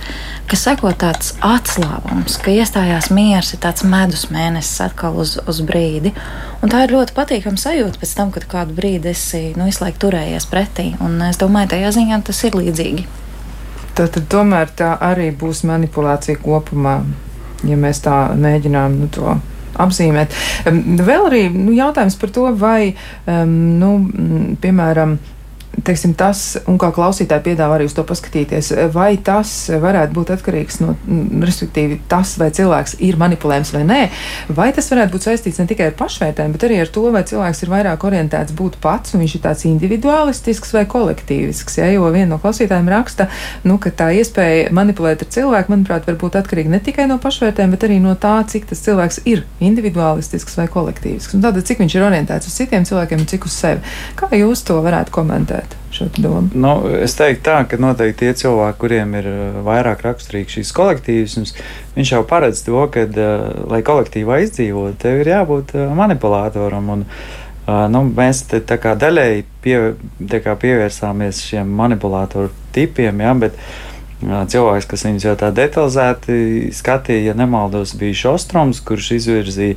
ka 0.50 0.60
seko 0.60 0.92
tāds 0.98 1.36
atslābums, 1.46 2.40
ka 2.44 2.52
iestājās 2.52 3.12
miers, 3.14 3.54
ir 3.54 3.62
tāds 3.64 3.86
medus 3.88 4.28
mēnesis 4.34 4.82
atkal 4.90 5.20
uz, 5.22 5.38
uz 5.48 5.62
brīdi. 5.64 6.14
Un 6.64 6.74
tā 6.74 6.84
ir 6.86 6.96
ļoti 6.96 7.16
patīkama 7.16 7.62
sajūta 7.62 8.02
pēc 8.02 8.18
tam, 8.18 8.34
kad 8.36 8.48
kādu 8.50 8.76
brīdi 8.78 9.14
esi 9.14 9.54
nu, 9.56 9.70
visu 9.70 9.86
laiku 9.86 10.08
turējies 10.08 10.50
pretī. 10.50 10.90
Un 11.04 11.22
es 11.30 11.40
domāju, 11.40 11.76
tajā 11.76 11.94
ziņā 12.00 12.24
tas 12.28 12.44
ir 12.48 12.58
līdzīgi. 12.58 13.08
Tad, 13.98 14.18
tomēr 14.30 14.70
tā 14.78 14.92
arī 15.02 15.32
būs 15.34 15.64
manipulācija 15.66 16.38
kopumā, 16.44 17.00
ja 17.66 17.78
mēs 17.80 18.04
tā 18.06 18.18
mēģinām 18.38 19.00
nu, 19.02 19.08
to 19.14 19.38
apzīmēt. 19.82 20.36
Vēl 20.68 21.26
arī 21.30 21.42
nu, 21.54 21.74
jautājums 21.74 22.18
par 22.22 22.34
to, 22.36 22.46
vai, 22.58 22.94
um, 23.26 23.56
nu, 23.82 23.92
piemēram, 24.62 25.18
teiksim, 25.88 26.14
tas, 26.18 26.58
un 26.68 26.78
kā 26.82 26.90
klausītāji 26.96 27.44
piedāvā 27.52 27.78
arī 27.78 27.88
uz 27.88 27.96
to 27.96 28.04
paskatīties, 28.08 28.72
vai 28.94 29.12
tas 29.24 29.52
varētu 29.70 30.16
būt 30.16 30.32
atkarīgs 30.38 30.80
no, 30.82 30.96
respektīvi, 31.44 32.00
tas, 32.10 32.34
vai 32.42 32.50
cilvēks 32.56 32.98
ir 33.06 33.20
manipulējams 33.22 33.74
vai 33.76 33.84
nē, 33.88 34.00
vai 34.58 34.70
tas 34.76 34.90
varētu 34.92 35.14
būt 35.14 35.28
saistīts 35.28 35.62
ne 35.62 35.68
tikai 35.70 35.92
ar 35.92 35.98
pašvērtēm, 36.00 36.56
bet 36.56 36.66
arī 36.68 36.80
ar 36.82 36.92
to, 36.94 37.06
vai 37.14 37.24
cilvēks 37.28 37.64
ir 37.64 37.74
vairāk 37.74 38.08
orientēts 38.10 38.56
būt 38.58 38.80
pats, 38.84 39.14
un 39.14 39.24
viņš 39.24 39.38
ir 39.38 39.44
tāds 39.46 39.68
individualistisks 39.70 40.74
vai 40.76 40.86
kolektīvisks. 40.90 41.80
Ja? 41.80 41.92
Jo 41.94 42.10
viena 42.16 42.34
no 42.34 42.42
klausītājiem 42.42 42.92
raksta, 42.92 43.30
nu, 43.68 43.78
ka 43.82 43.94
tā 43.94 44.10
iespēja 44.18 44.74
manipulēt 44.76 45.24
ar 45.24 45.32
cilvēku, 45.34 45.74
manuprāt, 45.74 46.10
var 46.10 46.20
būt 46.20 46.40
atkarīga 46.42 46.74
ne 46.74 46.82
tikai 46.84 47.08
no 47.12 47.20
pašvērtēm, 47.24 47.74
bet 47.76 47.88
arī 47.88 48.02
no 48.04 48.18
tā, 48.20 48.36
cik 48.50 48.68
tas 48.72 48.82
cilvēks 48.86 49.22
ir 49.30 49.46
individualistisks 49.64 50.58
vai 50.60 50.68
kolektīvisks. 50.72 51.38
Un 51.38 51.46
tātad, 51.46 51.66
cik 51.70 51.84
viņš 51.84 51.98
ir 51.98 52.08
orientēts 52.10 52.50
uz 52.50 52.60
citiem 52.60 52.86
cilvēkiem 52.88 53.24
un 53.24 53.30
cik 53.30 53.48
uz 53.48 53.56
sevi. 53.56 53.96
Kā 54.20 54.30
jūs 54.36 54.66
to 54.68 54.80
varētu 54.84 55.16
komentēt? 55.16 55.57
Nu, 56.58 56.74
es 57.00 57.16
teiktu, 57.18 57.44
tā, 57.48 57.58
ka 57.70 57.80
noteikti 57.82 58.26
tie 58.26 58.36
cilvēki, 58.42 58.80
kuriem 58.82 59.16
ir 59.18 59.30
uh, 59.32 59.58
vairāk 59.66 60.04
raksturīgs 60.06 60.58
šīs 60.58 60.74
kolektīvisms, 60.78 61.56
viņš 61.96 62.14
jau 62.14 62.22
paredz 62.28 62.62
to, 62.68 62.80
ka, 62.94 63.08
uh, 63.08 63.50
lai 63.72 63.82
kolektīvā 63.88 64.42
izdzīvotu, 64.46 64.98
tev 65.04 65.24
ir 65.24 65.34
jābūt 65.34 65.76
uh, 65.78 65.90
manipulātoram. 65.98 66.94
Un, 66.98 67.06
nu, 67.92 68.02
mēs 68.16 68.46
te 68.48 68.62
daļēji 68.64 69.42
pie, 69.60 69.76
pievērsāmies 70.24 71.42
šiem 71.50 71.72
manipulātoru 71.76 72.54
tipiem, 72.76 73.20
ja, 73.26 73.34
bet 73.36 73.58
cilvēks, 74.24 74.88
kas 74.88 75.04
viņus 75.04 75.26
jau 75.28 75.34
tā 75.38 75.50
detalizēti 75.54 76.70
skatīja, 76.74 77.32
ja 77.32 77.36
nemaldos, 77.38 77.92
bija 78.00 78.16
Šostroms, 78.24 78.80
kurš 78.88 79.12
izvirzīja 79.18 79.76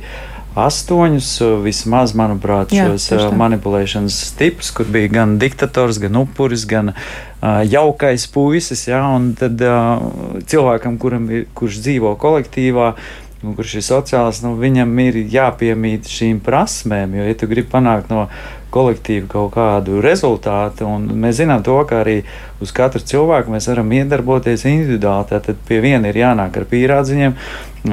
astoņus, 0.57 1.29
vismaz, 1.63 2.13
manuprāt, 2.17 2.73
Jā, 2.75 2.89
šos 2.99 3.29
manipulēšanas 3.39 4.19
tipus, 4.39 4.71
kur 4.75 4.89
bija 4.91 5.11
gan 5.21 5.37
diktators, 5.41 5.99
gan 6.03 6.19
upuris, 6.19 6.65
gan 6.67 6.91
uh, 6.91 7.61
jaukais 7.63 8.27
puisis. 8.31 8.85
Ja, 8.89 9.05
un 9.15 9.31
tad 9.39 9.61
uh, 9.63 10.03
cilvēkam, 10.51 10.99
kuram 11.01 11.29
ir, 11.31 11.45
kurš 11.55 11.79
dzīvo 11.85 12.13
kolektīvā, 12.19 12.93
nu, 13.41 13.55
kurš 13.57 13.77
ir 13.79 13.87
sociāls, 13.87 14.41
nu, 14.43 14.57
viņam 14.59 14.91
ir 15.07 15.21
jāpiemīt 15.31 16.11
šīm 16.11 16.41
prasmēm. 16.43 17.15
Jo, 17.19 17.29
ja 17.31 17.37
tu 17.39 17.49
gribi 17.51 17.71
panākt 17.71 18.11
no 18.11 18.27
kolektīva 18.71 19.27
kaut 19.31 19.53
kādu 19.55 20.01
rezultātu. 20.03 20.87
Mēs 20.97 21.39
zinām 21.41 21.63
to, 21.65 21.77
ka 21.87 22.01
arī 22.01 22.21
uz 22.61 22.73
katru 22.75 23.01
cilvēku 23.05 23.53
mēs 23.53 23.69
varam 23.71 23.91
iedarboties 23.97 24.65
individuāli. 24.69 25.29
Tad 25.31 25.65
pie 25.67 25.81
viena 25.83 26.11
ir 26.11 26.21
jānāk 26.21 26.57
ar 26.61 26.67
pīrādziņiem, 26.71 27.37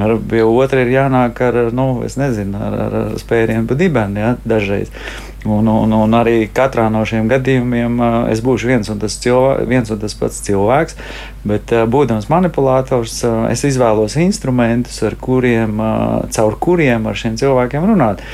ar, 0.05 0.15
pie 0.29 0.43
otra 0.45 0.83
ir 0.85 0.93
jānāk 0.93 1.41
ar, 1.45 1.59
nu, 1.75 1.89
nezinu, 2.03 2.59
ar, 2.59 2.77
ar, 2.85 2.99
ar 3.01 3.17
spēriem 3.21 3.67
pa 3.69 3.77
dibeni 3.79 4.23
ja, 4.23 4.35
dažreiz. 4.45 4.93
Un, 5.47 5.69
un, 5.71 5.93
un 5.95 6.15
arī 6.19 6.49
katrā 6.51 6.89
no 6.91 7.05
šiem 7.07 7.29
gadījumiem 7.31 8.01
es 8.27 8.41
būšu 8.43 8.67
viens 8.73 8.89
un 8.91 8.99
tas, 8.99 9.15
cilvēks, 9.23 9.69
viens 9.71 9.91
un 9.93 10.01
tas 10.01 10.15
pats 10.19 10.41
cilvēks, 10.43 10.97
bet 11.47 11.71
būdams 11.87 12.27
manipulators, 12.31 13.21
es 13.47 13.63
izvēlos 13.69 14.17
instrumentus, 14.19 14.99
ar 15.07 15.15
kuriem, 15.15 15.79
caur 16.35 16.59
kuriem 16.59 17.07
ar 17.07 17.19
šiem 17.23 17.39
cilvēkiem 17.39 17.87
runāt 17.87 18.25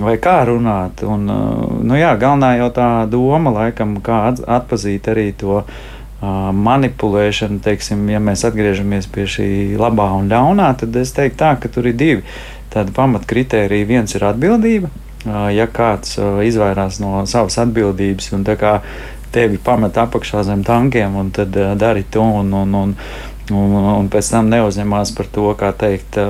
vai 0.00 0.16
kā 0.18 0.40
runāt. 0.48 1.04
Un, 1.06 1.28
uh, 1.30 1.82
nu 1.84 1.98
jā, 1.98 2.14
galvenā 2.18 2.54
jau 2.58 2.70
tā 2.74 2.88
doma, 3.10 3.52
laikam, 3.54 3.98
kā 4.04 4.26
atpazīt 4.32 5.08
arī 5.12 5.30
to 5.38 5.60
uh, 5.62 5.68
manipulēšanu, 6.50 7.60
teiksim, 7.64 8.06
ja 8.10 8.22
mēs 8.22 8.44
atgriežamies 8.48 9.08
pie 9.14 9.28
šī 9.30 9.48
labā 9.80 10.10
un 10.18 10.30
ļaunā, 10.32 10.72
tad 10.80 10.96
es 10.98 11.14
teiktu 11.14 11.42
tā, 11.44 11.54
ka 11.60 11.70
tur 11.70 11.90
ir 11.90 11.98
divi 11.98 12.24
tādi 12.74 12.94
pamatkritēriji. 12.96 13.90
Viens 13.90 14.16
ir 14.18 14.26
atbildība. 14.26 14.90
Uh, 15.24 15.48
ja 15.54 15.68
kāds 15.70 16.18
izvairās 16.44 16.98
no 17.00 17.22
savas 17.30 17.56
atbildības 17.62 18.32
un 18.36 18.42
tevi 19.34 19.58
pamet 19.58 19.96
apakšā 19.98 20.44
zem 20.46 20.60
tankiem 20.62 21.14
un 21.18 21.30
tad 21.34 21.56
dari 21.78 22.04
to 22.06 22.22
un, 22.22 22.52
un, 22.54 22.74
un, 22.74 22.92
un, 23.50 23.72
un 23.96 24.10
pēc 24.12 24.28
tam 24.30 24.50
neuzņemās 24.52 25.10
par 25.16 25.30
to, 25.32 25.48
kā 25.58 25.72
teikt, 25.74 26.20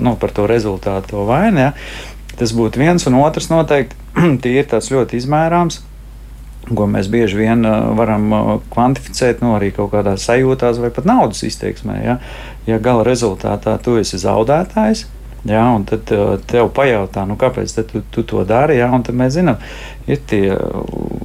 nu, 0.00 0.14
par 0.16 0.32
to 0.32 0.46
rezultātu, 0.48 1.26
vainu. 1.28 1.66
Ja? 1.66 1.72
Tas 2.38 2.54
būtu 2.56 2.80
viens, 2.82 3.06
un 3.08 3.18
otrs 3.20 3.50
noteikti 3.52 4.50
ir 4.58 4.70
tāds 4.70 4.90
ļoti 4.94 5.20
izmērāms. 5.20 5.80
Ko 6.64 6.86
mēs 6.88 7.10
bieži 7.12 7.36
vien 7.42 7.66
uh, 7.68 7.90
varam 7.98 8.30
uh, 8.32 8.52
kvantificēt, 8.72 9.42
nu, 9.44 9.52
arī 9.58 9.68
kaut 9.76 9.92
kādā 9.92 10.16
sajūtās, 10.20 10.80
vai 10.80 10.88
pat 10.94 11.08
naudas 11.08 11.44
izteiksmē. 11.44 11.98
Ja, 12.00 12.14
ja 12.68 12.78
gala 12.80 13.04
rezultātā 13.04 13.76
tu 13.84 13.98
esi 14.00 14.20
zaudētājs, 14.22 15.04
Jā, 15.44 15.60
un 15.76 15.82
tad 15.84 16.08
uh, 16.16 16.38
tev 16.48 16.70
pajautā, 16.72 17.26
nu, 17.28 17.34
kāpēc 17.36 17.74
tu, 17.90 18.00
tu 18.14 18.22
to 18.24 18.46
dari. 18.48 18.78
Un 18.80 19.02
tad 19.04 19.16
mēs 19.18 19.34
zinām, 19.36 19.60
ir 20.08 20.22
tie 20.28 20.54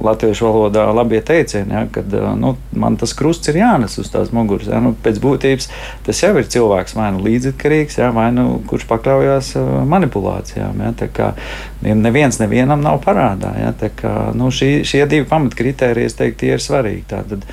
latviešu 0.04 0.44
valodā 0.44 0.84
labie 0.92 1.22
teicieni, 1.24 1.72
jā, 1.72 1.86
kad 1.94 2.12
nu, 2.36 2.52
man 2.76 2.98
tas 3.00 3.14
krusts 3.16 3.48
ir 3.48 3.60
jānes 3.62 3.96
uz 4.00 4.12
tās 4.12 4.32
muguras. 4.36 4.68
Jā, 4.68 4.82
nu, 4.84 4.92
pēc 5.04 5.20
būtības 5.24 5.70
tas 6.04 6.20
jau 6.20 6.34
ir 6.36 6.48
cilvēks 6.52 6.96
vai 6.98 7.08
nu 7.16 7.24
līdzatkarīgs, 7.24 7.96
jā, 8.02 8.10
vai 8.16 8.28
nu 8.36 8.46
kurš 8.68 8.84
pakļaujās 8.92 9.52
manipulācijām. 9.88 10.84
Jā, 10.84 10.94
tā 11.00 11.08
kā 11.16 11.32
neviens 11.88 12.40
nevienam 12.42 12.84
nav 12.84 13.00
parādā. 13.04 13.54
Tā 13.80 13.92
kā, 13.96 14.16
nu, 14.36 14.52
šī, 14.52 14.82
šie 14.88 15.06
divi 15.08 15.28
pamatkritēriji, 15.28 16.12
es 16.12 16.18
teiktu, 16.20 16.44
tie 16.44 16.56
ir 16.56 16.64
svarīgi. 16.64 17.06
Tātad 17.10 17.48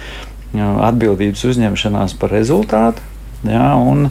atbildības 0.57 1.43
uzņemšanās 1.47 2.17
par 2.19 2.35
rezultātu. 2.35 3.13
Jā, 3.45 3.75
un 3.77 4.07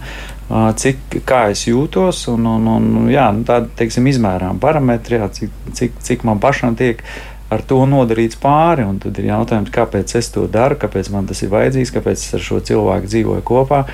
cik, 0.48 1.20
kā 1.26 1.46
es 1.50 1.64
jūtos, 1.66 2.26
un, 2.30 2.46
un, 2.46 2.68
un 2.70 3.08
jā, 3.10 3.26
nu, 3.34 3.42
tādi 3.46 3.72
teiksim, 3.78 4.06
izmērām 4.12 4.60
parametri, 4.62 5.18
jā, 5.18 5.30
cik, 5.40 5.56
cik, 5.74 5.96
cik 6.06 6.26
man 6.28 6.38
pašam 6.42 6.76
tiek 6.78 7.02
ar 7.50 7.62
to 7.66 7.80
nodarīts 7.86 8.38
pāri. 8.42 8.86
Tad 9.02 9.18
ir 9.18 9.30
jautājums, 9.32 9.72
kāpēc 9.74 10.14
es 10.18 10.30
to 10.34 10.46
daru, 10.50 10.78
kāpēc 10.78 11.10
man 11.14 11.26
tas 11.26 11.42
ir 11.42 11.52
vajadzīgs, 11.54 11.94
kāpēc 11.94 12.22
es 12.22 12.38
ar 12.38 12.46
šo 12.46 12.60
cilvēku 12.62 13.10
dzīvoju 13.10 13.46
kopā. 13.46 13.84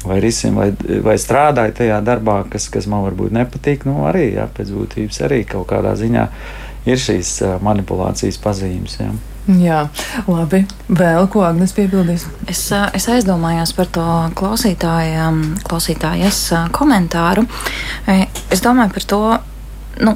Vai, 0.00 0.16
risim, 0.24 0.56
vai, 0.56 0.70
vai 1.04 1.18
strādāju 1.20 1.74
tajā 1.76 1.98
darbā, 2.00 2.38
kas, 2.48 2.70
kas 2.72 2.86
man 2.88 3.04
varbūt 3.04 3.34
nepatīk, 3.36 3.84
nu 3.84 4.06
arī 4.08 4.30
jā, 4.32 4.46
pēc 4.56 4.72
būtības 4.72 5.20
arī 5.26 5.42
kaut 5.48 5.68
kādā 5.68 5.92
ziņā 6.00 6.24
ir 6.88 7.02
šīs 7.04 7.34
manipulācijas 7.60 8.40
pazīmes. 8.40 8.96
Jā. 9.02 9.12
Jā, 9.48 9.88
labi. 10.28 10.66
Vēl 10.92 11.26
ko 11.32 11.40
Agnēs 11.46 11.72
piebildīs? 11.74 12.26
Es, 12.50 12.60
es 12.70 13.08
aizdomājos 13.10 13.72
par 13.74 13.88
to 13.90 14.04
klausītājas 14.36 16.40
komentāru. 16.76 17.46
Es 18.06 18.60
domāju 18.62 18.92
par 18.94 19.04
to, 19.12 19.22
nu, 20.04 20.12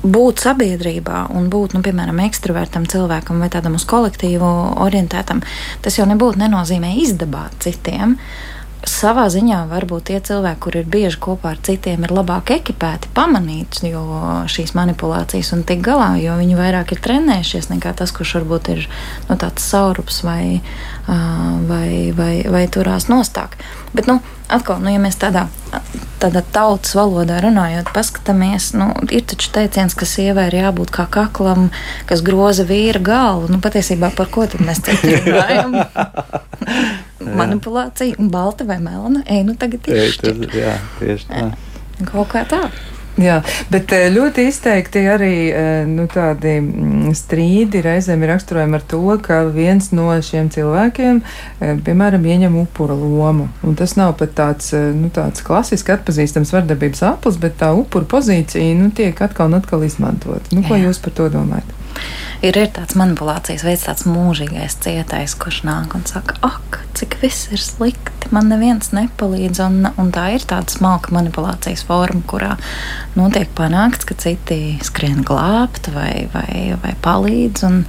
būt 0.00 0.40
sabiedrībā 0.46 1.26
un 1.36 1.50
būt, 1.52 1.74
nu, 1.76 1.82
piemēram, 1.84 2.22
ekstravertam 2.24 2.84
cilvēkam 2.88 3.42
vai 3.42 3.50
tādam 3.52 3.76
uz 3.76 3.84
kolektīvu 3.90 4.48
orientētam, 4.86 5.38
tas 5.84 5.98
jau 5.98 6.06
nebūtu 6.08 6.40
nenozīmē 6.40 6.90
izdabāt 7.02 7.52
citiem. 7.66 8.10
Uh, 8.14 8.20
savā 8.88 9.26
ziņā 9.32 9.64
varbūt 9.70 10.08
tie 10.08 10.18
cilvēki, 10.24 10.60
kur 10.64 10.76
ir 10.80 10.88
bieži 10.88 11.18
kopā 11.20 11.52
ar 11.54 11.60
citiem, 11.64 12.04
ir 12.06 12.14
labāk 12.14 12.52
ekipēti, 12.56 13.10
pamanīt 13.16 13.80
šīs 13.80 14.72
manipulācijas 14.76 15.52
un 15.56 15.64
tik 15.68 15.82
galā, 15.84 16.14
jo 16.20 16.36
viņi 16.38 16.58
vairāk 16.58 16.94
ir 16.94 17.02
trenējušies 17.04 17.70
nekā 17.74 17.92
tas, 17.98 18.12
kurš 18.16 18.38
varbūt 18.40 18.72
ir 18.74 18.86
nu, 19.28 19.36
tāds 19.40 19.66
saurups 19.68 20.22
vai, 20.24 20.60
vai, 21.06 22.10
vai, 22.16 22.34
vai 22.48 22.64
turās 22.72 23.10
nostāk. 23.12 23.58
Bet, 23.92 24.08
nu, 24.08 24.20
atkal, 24.48 24.80
nu, 24.80 24.92
ja 24.94 25.02
mēs 25.02 25.18
tādā, 25.20 25.46
tādā 26.22 26.44
tautas 26.54 26.94
valodā 26.96 27.40
runājot, 27.44 27.92
paskatāmies, 27.92 28.70
nu, 28.78 28.92
ir 29.12 29.26
taču 29.28 29.52
teiciens, 29.56 29.96
ka 29.98 30.08
sievai 30.08 30.48
ir 30.48 30.60
jābūt 30.62 30.94
kā 30.94 31.08
kaklam, 31.10 31.68
kas 32.08 32.24
groza 32.24 32.64
vīra 32.68 33.02
galvu. 33.02 33.52
Nu, 33.52 33.60
patiesībā 33.60 34.14
par 34.16 34.32
ko 34.32 34.48
tad 34.48 34.64
mēs 34.64 34.84
te 34.86 34.96
runājam? 35.02 35.80
manipulācija, 37.20 38.30
balta 38.32 38.64
vai 38.68 38.78
melna. 38.82 39.24
Ej, 39.26 39.44
nu 39.48 39.56
tagad 39.60 39.90
ir 39.90 40.48
jā, 40.56 40.78
tieši 41.00 41.28
tā. 41.30 41.50
Kaut 42.08 42.32
kā 42.32 42.46
tā. 42.48 42.64
Jā, 43.20 43.40
bet 43.72 43.90
eh, 43.92 44.06
ļoti 44.12 44.46
izteikti 44.48 45.02
arī 45.10 45.34
eh, 45.50 45.82
nu, 45.88 46.06
tādi 46.10 46.54
mm, 46.60 47.10
strīdi 47.16 47.82
reizēm 47.84 48.22
ir 48.24 48.32
raksturojami 48.32 48.78
ar 48.78 48.84
to, 48.88 49.00
ka 49.24 49.42
viens 49.52 49.90
no 49.92 50.08
šiem 50.24 50.48
cilvēkiem, 50.54 51.20
eh, 51.60 51.74
piemēram, 51.84 52.24
ieņem 52.24 52.56
upura 52.62 52.96
lomu. 52.96 53.50
Un 53.66 53.76
tas 53.76 53.96
nav 53.98 54.14
pat 54.20 54.32
tāds, 54.38 54.72
nu, 54.72 55.10
tāds 55.12 55.44
klasiski 55.44 55.96
atpazīstams 55.96 56.54
vardarbības 56.54 57.04
aplis, 57.10 57.40
bet 57.42 57.58
tā 57.60 57.72
upura 57.76 58.08
pozīcija 58.08 58.78
nu, 58.78 58.88
tiek 58.94 59.20
atkal 59.26 59.50
un 59.50 59.58
atkal 59.60 59.84
izmantot. 59.84 60.48
Nu, 60.54 60.64
ko 60.64 60.78
Jā. 60.78 60.86
jūs 60.86 61.02
par 61.02 61.16
to 61.18 61.28
domājat? 61.34 61.76
Ir, 62.42 62.56
ir 62.56 62.70
tāds 62.76 62.96
manipulācijas 62.98 63.64
veids, 63.66 63.86
tāds 63.88 64.06
mūžīgais 64.08 64.78
cietais, 64.84 65.34
kurš 65.38 65.62
nāk 65.68 65.94
un 65.96 66.06
saka, 66.08 66.36
ak, 66.46 66.80
cik 66.98 67.18
viss 67.22 67.50
ir 67.54 67.62
slikti, 67.62 68.30
man 68.34 68.50
neviens 68.52 68.92
nepalīdz. 68.96 69.60
Un, 69.64 69.90
un 70.00 70.10
tā 70.14 70.28
ir 70.36 70.44
tāda 70.48 70.72
smalka 70.72 71.14
manipulācijas 71.14 71.84
forma, 71.86 72.22
kurā 72.30 72.54
notiek 73.18 73.50
panākts, 73.58 74.06
ka 74.08 74.16
citi 74.20 74.78
skrien 74.86 75.24
glābt 75.26 75.90
vai, 75.94 76.28
vai, 76.34 76.76
vai 76.82 76.94
palīdz. 77.04 77.66
Un, 77.68 77.82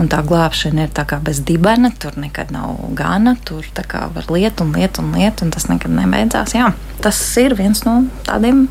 un 0.00 0.10
tā 0.12 0.20
glābšana 0.26 0.86
ir 0.86 0.92
tā 0.96 1.06
kā 1.08 1.20
bez 1.24 1.40
dibena, 1.46 1.92
tur 1.94 2.18
nekad 2.20 2.52
nav 2.54 2.82
gana, 2.98 3.36
tur 3.48 3.64
var 3.92 4.28
liet 4.32 4.60
un 4.60 4.74
liet 4.76 5.00
un 5.00 5.14
liet, 5.16 5.42
un 5.42 5.54
tas 5.54 5.68
nekad 5.70 5.94
nebeidzās. 5.94 6.56
Jā, 6.56 6.72
tas 7.04 7.22
ir 7.40 7.56
viens 7.58 7.84
no 7.86 8.02
tādiem 8.28 8.66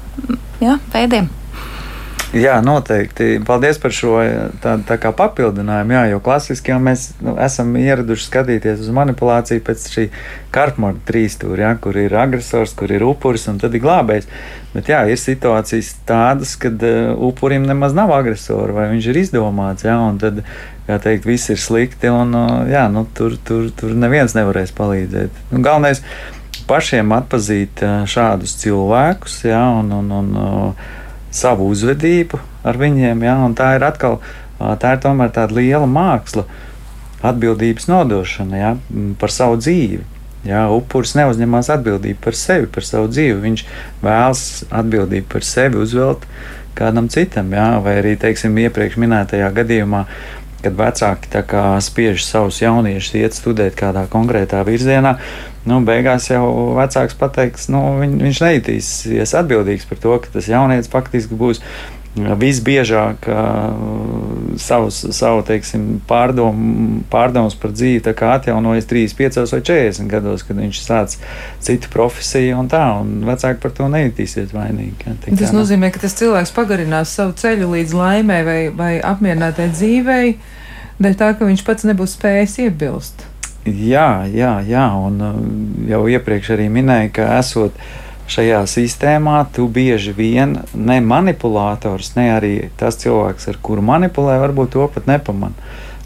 jā, 0.62 0.78
veidiem. 0.94 1.32
Jā, 2.36 2.58
noteikti. 2.60 3.38
Paldies 3.48 3.78
par 3.80 3.94
šo 3.96 4.18
tā, 4.60 4.74
tā 4.84 4.98
kā 5.00 5.14
papildinājumu. 5.16 5.94
Jā, 5.96 6.02
jo 6.12 6.18
klasiski 6.24 6.74
jau 6.74 6.82
mēs 6.84 7.06
nu, 7.24 7.38
esam 7.40 7.70
ieraduši 7.80 8.26
skatīties 8.28 8.82
uz 8.84 8.90
manipulāciju 8.92 9.64
pēc 9.64 9.86
šī 9.94 10.04
kartmoda 10.52 11.00
trīsstūra, 11.08 11.62
ja, 11.64 11.70
kur 11.80 11.96
ir 11.96 12.12
agresors, 12.20 12.74
kur 12.76 12.92
ir 12.92 13.06
upuris 13.08 13.48
un 13.48 13.62
tad 13.62 13.78
ir 13.78 13.84
glābējs. 13.86 14.28
Bet 14.74 14.92
jā, 14.92 15.00
ir 15.08 15.22
situācijas 15.22 15.94
tādas, 16.10 16.58
kad 16.60 16.84
uh, 16.84 17.14
upurim 17.24 17.64
nemaz 17.70 17.96
nav 17.96 18.12
agresora 18.18 18.76
vai 18.76 18.90
viņš 18.92 19.08
ir 19.14 19.22
izdomāts. 19.22 19.88
Ja, 19.88 19.96
tad, 20.20 20.44
kā 20.90 21.00
teikt, 21.08 21.30
viss 21.30 21.54
ir 21.56 21.62
slikti 21.64 22.12
un 22.12 22.36
uh, 22.36 22.52
jā, 22.68 22.84
nu, 22.92 23.06
tur, 23.16 23.40
tur, 23.48 23.72
tur 23.80 23.96
neviens 23.96 24.36
nevarēs 24.36 24.76
palīdzēt. 24.76 25.40
Nu, 25.56 25.64
galvenais 25.64 26.04
pašiem 26.68 27.16
atpazīt 27.16 27.80
šādus 28.12 28.60
cilvēkus 28.60 29.40
ja, 29.48 29.64
un, 29.80 29.96
un, 29.96 30.14
un 30.20 30.38
savu 31.36 31.68
uzvedību 31.74 32.40
ar 32.66 32.80
viņiem. 32.80 33.24
Ja, 33.28 33.38
tā 33.58 33.76
ir 33.78 33.86
atkal 33.88 34.20
tā 34.80 34.96
ir 34.96 35.04
tāda 35.04 35.52
liela 35.52 35.88
māksla, 35.90 36.46
atbildības 37.26 37.88
nodošana 37.90 38.60
ja, 38.60 38.74
par 39.20 39.34
savu 39.34 39.60
dzīvi. 39.60 40.04
Ja, 40.46 40.68
upuris 40.70 41.16
neuzņemās 41.18 41.72
atbildību 41.74 42.22
par 42.22 42.38
sevi, 42.38 42.68
par 42.70 42.86
savu 42.86 43.10
dzīvi. 43.10 43.40
Viņš 43.42 43.64
vēlas 44.04 44.44
atbildību 44.70 45.32
par 45.32 45.46
sevi 45.48 45.80
uzvelt 45.82 46.28
kādam 46.78 47.10
citam. 47.10 47.50
Ja, 47.56 47.80
vai 47.82 47.98
arī, 48.04 48.14
teiksim, 48.22 48.58
iepriekš 48.62 49.00
minētajā 49.02 49.50
gadījumā, 49.56 50.04
kad 50.66 50.78
vecāki 50.80 51.44
spiež 51.86 52.26
savus 52.26 52.62
jauniešus 52.64 53.20
iet 53.22 53.38
studēt 53.38 53.78
kādā 53.80 54.06
konkrētā 54.12 54.64
virzienā, 54.68 55.16
nu, 55.70 55.80
beigās 55.86 56.30
jau 56.30 56.46
vecāks 56.78 57.18
pateiks, 57.20 57.70
nu, 57.74 57.84
viņ, 58.02 58.18
viņš 58.26 58.42
nejutīsies 58.46 59.36
atbildīgs 59.38 59.88
par 59.90 60.02
to, 60.02 60.18
ka 60.24 60.34
tas 60.38 60.50
jaunietis 60.52 60.92
faktiski 60.92 61.38
būs. 61.38 61.62
Visbiežāk 62.16 63.26
uh, 63.28 64.56
savus, 64.58 65.02
savu 65.12 65.42
teiksim, 65.44 66.00
pārdomu, 66.08 67.02
pārdomus 67.12 67.58
par 67.60 67.74
dzīvi 67.76 68.14
atjaunojas 68.14 68.88
35 68.88 69.52
vai 69.52 69.60
40 69.68 70.08
gados, 70.12 70.46
kad 70.48 70.56
viņš 70.62 70.80
sāc 70.80 71.18
citu 71.64 71.92
profesiju 71.92 72.62
un 72.62 72.72
tā, 72.72 72.86
un 73.02 73.26
vecāki 73.28 73.60
par 73.64 73.76
to 73.76 73.90
nejutīsies 73.92 74.56
vainīgi. 74.56 74.96
Ja, 75.04 75.18
tas 75.28 75.52
tā, 75.52 75.52
nozīmē, 75.58 75.92
ka 75.92 76.06
tas 76.06 76.16
cilvēks 76.16 76.56
pagarinās 76.56 77.12
savu 77.20 77.36
ceļu 77.36 77.74
līdz 77.74 77.98
laimē 78.00 78.40
vai, 78.48 78.60
vai 78.72 78.94
apmierinātai 79.04 79.68
dzīvei, 79.76 80.36
dēļ 81.04 81.20
tā, 81.20 81.34
ka 81.36 81.52
viņš 81.52 81.66
pats 81.68 81.90
nebūs 81.92 82.16
spējis 82.16 82.60
iebilst. 82.70 83.28
Jā, 83.66 84.24
jā, 84.30 84.60
jā, 84.64 84.88
un 85.04 85.22
uh, 85.26 85.38
jau 85.90 86.06
iepriekš 86.16 86.54
arī 86.56 86.72
minēju, 86.72 87.12
ka 87.18 87.32
esot 87.42 87.76
šajā 88.32 88.62
sistēmā, 88.70 89.40
tu 89.54 89.68
bieži 89.70 90.14
vien 90.18 90.58
ne 90.74 91.00
manipulators, 91.02 92.14
ne 92.18 92.30
arī 92.34 92.54
tas 92.80 92.98
cilvēks, 93.02 93.50
ar 93.52 93.60
kuru 93.62 93.84
manipulē, 93.86 94.40
varbūt 94.42 94.74
to 94.76 94.88
pat 94.94 95.10
nepamanā. 95.10 95.54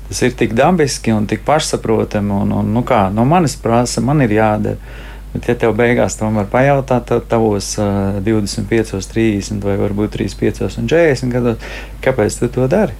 Tas 0.09 0.23
ir 0.25 0.33
tik 0.33 0.55
dabiski 0.57 1.13
un 1.13 1.27
tik 1.29 1.43
pašsaprotami, 1.45 2.33
un, 2.33 2.51
un 2.59 2.73
nu 2.73 2.81
kā, 2.83 3.07
no 3.13 3.27
manis 3.29 3.55
prasa, 3.61 4.01
man 4.01 4.25
ir 4.25 4.33
jādara. 4.33 4.97
Bet, 5.29 5.45
ja 5.45 5.53
tev 5.61 5.75
beigās 5.77 6.15
tomēr 6.17 6.47
pajautā, 6.49 6.97
tad 7.05 7.27
tavos 7.29 7.75
uh, 7.77 8.17
25, 8.25 8.95
30 9.13 9.61
vai 9.61 9.75
varbūt 9.77 10.15
35 10.17 10.79
un 10.81 10.89
40 10.89 11.35
gados, 11.35 11.67
kāpēc 12.01 12.39
tu 12.39 12.49
to 12.55 12.65
dari? 12.71 12.97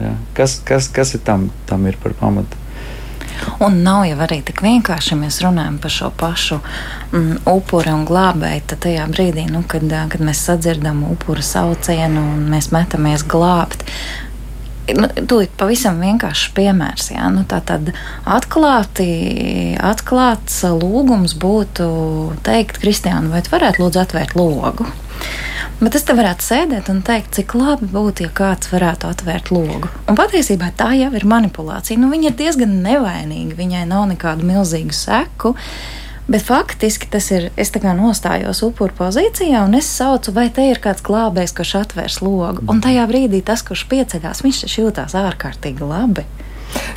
Ja? 0.00 0.14
Kas, 0.32 0.56
kas, 0.64 0.88
kas 0.88 1.12
ir 1.18 1.22
tam, 1.26 1.50
tam 1.68 1.84
ir 1.90 2.00
par 2.00 2.16
pamatu? 2.16 2.67
Un 3.64 3.80
nav 3.82 4.04
jau 4.08 4.18
arī 4.26 4.40
tik 4.46 4.62
vienkārši, 4.64 5.12
ja 5.14 5.20
mēs 5.20 5.40
runājam 5.44 5.78
par 5.82 5.94
šo 5.94 6.10
pašu 6.18 6.60
mm, 6.60 7.42
upuri 7.50 7.92
un 7.94 8.06
glābēju. 8.08 8.64
Tad 8.70 8.82
tajā 8.86 9.08
brīdī, 9.12 9.48
nu, 9.50 9.64
kad, 9.68 9.84
kad 10.12 10.24
mēs 10.24 10.44
sadzirdam 10.48 11.04
upura 11.10 11.44
saucienu 11.44 12.22
un 12.34 12.48
mēs 12.52 12.70
metamies 12.74 13.26
glābt, 13.28 13.84
nu, 14.96 15.08
tūlīt 15.28 15.52
pavisam 15.58 16.00
vienkāršs 16.02 16.52
piemērs. 16.56 17.10
Jā, 17.14 17.28
nu, 17.34 17.44
tā 17.48 17.60
tad 17.66 17.92
atklāti, 18.28 19.08
atklāts 19.82 20.62
lūgums 20.78 21.36
būtu 21.40 21.88
teikt, 22.46 22.80
Kristiāna, 22.82 23.32
vai 23.32 23.42
tu 23.44 23.52
varētu 23.54 23.84
lūdzu 23.84 24.02
atvērt 24.04 24.38
logu? 24.38 24.88
Bet 25.78 25.94
es 25.94 26.04
te 26.06 26.14
varētu 26.18 26.42
sēdēt 26.42 26.88
un 26.90 27.04
teikt, 27.06 27.36
cik 27.38 27.54
labi 27.58 27.86
būtu, 27.90 28.26
ja 28.26 28.32
kāds 28.34 28.70
varētu 28.72 29.10
atvērt 29.12 29.52
logu. 29.54 29.90
Un 30.10 30.18
patiesībā 30.18 30.72
tā 30.78 30.90
jau 30.98 31.12
ir 31.14 31.26
manipulācija. 31.28 31.98
Nu, 32.00 32.10
viņa 32.10 32.32
ir 32.32 32.36
diezgan 32.38 32.80
nevainīga, 32.82 33.54
viņai 33.58 33.84
nav 33.90 34.08
nekādu 34.10 34.46
milzīgu 34.48 34.96
seku. 34.96 35.54
Bet 36.28 36.44
faktiski 36.44 37.08
tas 37.08 37.30
ir. 37.32 37.46
Es 37.56 37.70
tā 37.72 37.80
kā 37.80 37.94
nostājos 37.96 38.60
upuru 38.66 38.92
pozīcijā, 38.98 39.62
un 39.64 39.78
es 39.78 39.88
saucu, 39.88 40.34
vai 40.36 40.50
te 40.52 40.66
ir 40.68 40.80
kāds 40.84 41.00
glābējs, 41.06 41.54
kurš 41.56 41.72
atvērs 41.80 42.18
logu. 42.20 42.66
Un 42.68 42.82
tajā 42.84 43.06
brīdī 43.08 43.40
tas, 43.40 43.64
kurš 43.64 43.86
pieceļās, 43.88 44.44
viņš 44.44 44.60
taču 44.66 44.84
jūtās 44.84 45.16
ārkārtīgi 45.16 45.88
labi. 45.88 46.26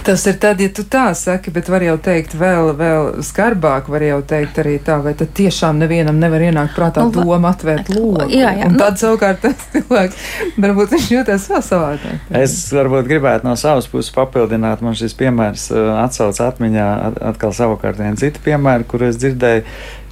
Tas 0.03 0.23
ir 0.25 0.37
tad, 0.41 0.61
ja 0.61 0.69
tu 0.73 0.81
tā 0.81 1.11
saki, 1.13 1.51
bet 1.53 1.67
var 1.69 1.83
jau 1.85 1.93
teikt 2.01 2.33
vēl, 2.37 2.71
vēl 2.77 3.09
skarbāk, 3.25 3.85
var 3.91 4.01
jau 4.01 4.17
teikt 4.25 4.57
arī 4.63 4.79
tā, 4.81 4.95
vai 5.03 5.13
tad 5.17 5.29
tiešām 5.37 5.77
nevienam 5.77 6.17
nevar 6.17 6.41
ienākt 6.41 6.73
prātā 6.73 7.03
nu, 7.05 7.13
doma 7.13 7.51
atvērt 7.53 7.91
logu. 7.95 8.25
Jā, 8.33 8.49
jā. 8.57 8.65
Un 8.65 8.75
nu, 8.75 8.81
tad 8.81 8.97
savukārt 9.01 9.43
tas 9.45 9.67
cilvēks, 9.75 10.23
varbūt 10.57 10.95
viņš 10.95 11.09
jūtas 11.13 11.45
vēl 11.51 11.61
savādāk. 11.67 12.29
Es 12.41 12.55
varbūt 12.73 13.09
gribētu 13.11 13.45
no 13.45 13.53
savas 13.59 13.89
puses 13.91 14.09
papildināt, 14.15 14.81
man 14.81 14.97
šis 14.97 15.13
piemērs 15.19 15.67
uh, 15.75 15.91
atsauc 16.01 16.39
atmiņā 16.49 16.87
atkal 17.33 17.53
savukārt 17.53 18.01
vienu 18.01 18.17
citu 18.21 18.41
piemēru, 18.45 18.87
kur 18.89 19.05
es 19.05 19.19
dzirdēju, 19.21 19.67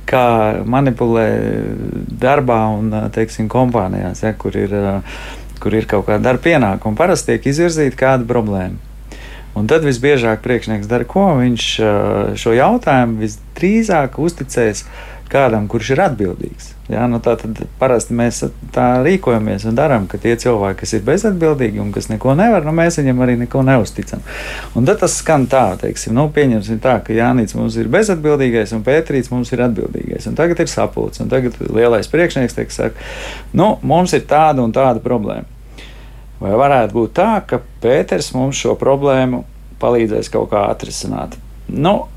kā 0.09 0.25
manipulē 0.69 1.25
darbā 2.21 2.59
un, 2.77 2.93
uh, 2.93 3.07
teiksim, 3.13 3.49
kompānijās, 3.49 4.21
ja, 4.21 4.35
kur 4.37 4.53
ir, 4.57 4.75
uh, 4.77 5.25
kur 5.61 5.73
ir 5.73 5.89
kaut 5.89 6.05
kāda 6.11 6.29
darba 6.29 6.45
pienākuma. 6.45 6.97
Parasti 6.97 7.33
tiek 7.33 7.49
izvirzīta 7.55 7.97
kāda 8.05 8.29
problēma. 8.29 8.88
Un 9.59 9.67
tad 9.67 9.83
visbiežāk 9.83 10.39
priekšnieks 10.45 10.87
dara 10.87 11.07
ko? 11.07 11.25
Viņš 11.41 11.69
šo 12.39 12.55
jautājumu 12.55 13.19
visdrīzāk 13.25 14.19
uzticēs 14.21 14.85
kādam, 15.29 15.67
kurš 15.69 15.91
ir 15.93 16.01
atbildīgs. 16.07 16.73
Ja, 16.89 17.03
nu 17.05 17.19
tā 17.21 17.35
tad 17.37 17.59
parasti 17.77 18.15
mēs 18.17 18.39
tā 18.73 18.85
rīkojamies 19.05 19.67
un 19.69 19.75
darām, 19.77 20.07
ka 20.09 20.17
tie 20.21 20.33
cilvēki, 20.41 20.79
kas 20.79 20.93
ir 20.97 21.03
bezatbildīgi 21.05 21.81
un 21.83 21.91
kas 21.93 22.09
neko 22.09 22.33
nevar, 22.39 22.65
nu 22.65 22.73
mēs 22.73 22.97
viņiem 22.97 23.21
arī 23.21 23.35
neko 23.43 23.61
neusticam. 23.67 24.23
Un 24.73 24.89
tad 24.89 25.03
tas 25.03 25.19
skan 25.21 25.45
tā, 25.51 25.67
teiksim, 25.83 26.15
nu, 26.17 26.25
pieņemsim 26.33 26.81
tā, 26.81 26.97
ka 27.05 27.13
Jānis 27.13 27.53
mums 27.59 27.77
ir 27.77 27.91
bezatbildīgais 27.93 28.73
un 28.73 28.81
Pēterīts 28.87 29.29
mums 29.29 29.53
ir 29.53 29.61
atbildīgais. 29.67 30.25
Un 30.31 30.39
tagad 30.39 30.63
ir 30.65 30.71
sapulcs, 30.71 31.21
un 31.21 31.29
tagad 31.29 31.61
lielais 31.67 32.09
priekšnieks 32.09 32.57
teiks, 32.57 32.81
saka, 32.81 33.09
nu, 33.53 33.75
mums 33.85 34.17
ir 34.17 34.25
tāda 34.29 34.65
un 34.65 34.73
tāda 34.73 35.03
problēma. 35.03 35.58
Vai 36.39 36.53
varētu 36.55 36.95
būt 36.95 37.17
tā, 37.19 37.31
ka 37.47 37.59
Pēters 37.83 38.31
mums 38.35 38.59
šo 38.59 38.77
problēmu 38.79 39.43
palīdzēs 39.81 40.31
kaut 40.31 40.51
kā 40.53 40.67
atrisināt? 40.71 41.35
Nu, 41.67 42.07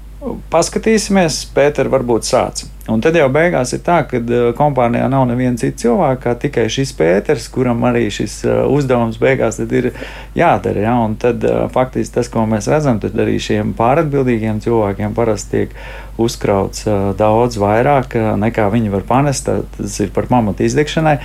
paskatīsimies, 0.53 1.43
Pēters 1.57 1.91
varbūt 1.91 2.29
sāc. 2.29 2.63
Un 2.91 2.99
tad 3.03 3.15
jau 3.15 3.29
beigās 3.31 3.71
ir 3.77 3.83
tā, 3.87 4.01
ka 4.11 4.19
uh, 4.19 4.49
kompānijā 4.59 5.07
nav 5.11 5.29
neviena 5.31 5.59
cita 5.59 5.85
cilvēka, 5.85 6.19
kā 6.25 6.33
tikai 6.47 6.65
šis 6.73 6.91
Pēters, 6.99 7.47
kuram 7.55 7.85
arī 7.87 8.09
šis 8.11 8.41
uh, 8.47 8.65
uzdevums 8.75 9.21
beigās 9.23 9.61
ir 9.63 9.93
jādara. 10.39 10.83
Ja? 10.83 10.97
Un 11.05 11.15
tad 11.23 11.47
uh, 11.47 11.69
faktiski 11.73 12.17
tas, 12.17 12.31
ko 12.33 12.43
mēs 12.51 12.67
redzam, 12.71 12.99
tad 13.03 13.15
arī 13.23 13.39
šiem 13.43 13.71
pāratbildīgiem 13.79 14.59
cilvēkiem 14.65 15.15
parasti 15.15 15.63
tiek 15.63 15.77
uzkrauts 16.23 16.85
daudz 17.17 17.57
vairāk 17.57 18.15
nekā 18.39 18.67
viņi 18.75 18.91
var 18.93 19.07
panest. 19.09 19.49
Tas 19.79 19.95
ir 20.03 20.11
par 20.15 20.27
pamatu 20.31 20.67
izdegšanai. 20.67 21.17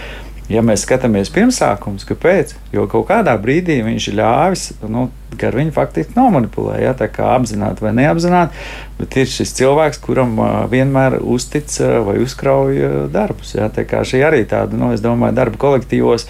Ja 0.47 0.61
mēs 0.63 0.85
skatāmies 0.85 1.27
pirmsākums, 1.35 2.05
kāpēc? 2.07 2.53
Jo 2.71 2.85
kaut 2.87 3.09
kādā 3.09 3.33
brīdī 3.41 3.81
viņš 3.83 4.05
ir 4.07 4.15
ļāvis, 4.21 4.61
nu, 4.87 5.09
ka 5.35 5.49
ar 5.49 5.57
viņu 5.59 5.73
faktiski 5.75 6.15
nomanipulē, 6.15 6.77
ja, 6.85 6.93
tā 6.95 7.09
kā 7.11 7.33
apzināti 7.35 7.83
vai 7.83 7.91
neapzināti, 7.97 8.55
bet 8.95 9.17
ir 9.19 9.27
šis 9.27 9.51
cilvēks, 9.57 9.99
kuram 10.05 10.37
vienmēr 10.71 11.17
uztic 11.19 11.73
vai 12.07 12.15
uzkrauj 12.23 12.79
darbus. 13.11 13.57
Ja, 13.57 13.67
tā 13.73 13.83
kā 13.89 14.05
šī 14.07 14.23
arī 14.23 14.45
tāda, 14.47 14.79
nu, 14.79 14.93
es 14.95 15.03
domāju, 15.03 15.35
darba 15.35 15.59
kolektīvos 15.65 16.29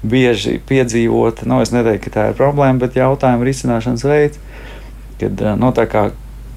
bieži 0.00 0.56
piedzīvot, 0.64 1.44
nu, 1.50 1.60
es 1.60 1.74
neteiktu, 1.74 2.08
ka 2.08 2.14
tā 2.14 2.26
ir 2.30 2.40
problēma, 2.40 2.80
bet 2.80 2.96
jautājumu 2.96 3.44
risināšanas 3.50 4.06
veids, 4.08 4.40
kad, 5.20 5.44
nu, 5.60 5.74
tā 5.76 5.84
kā 5.92 6.08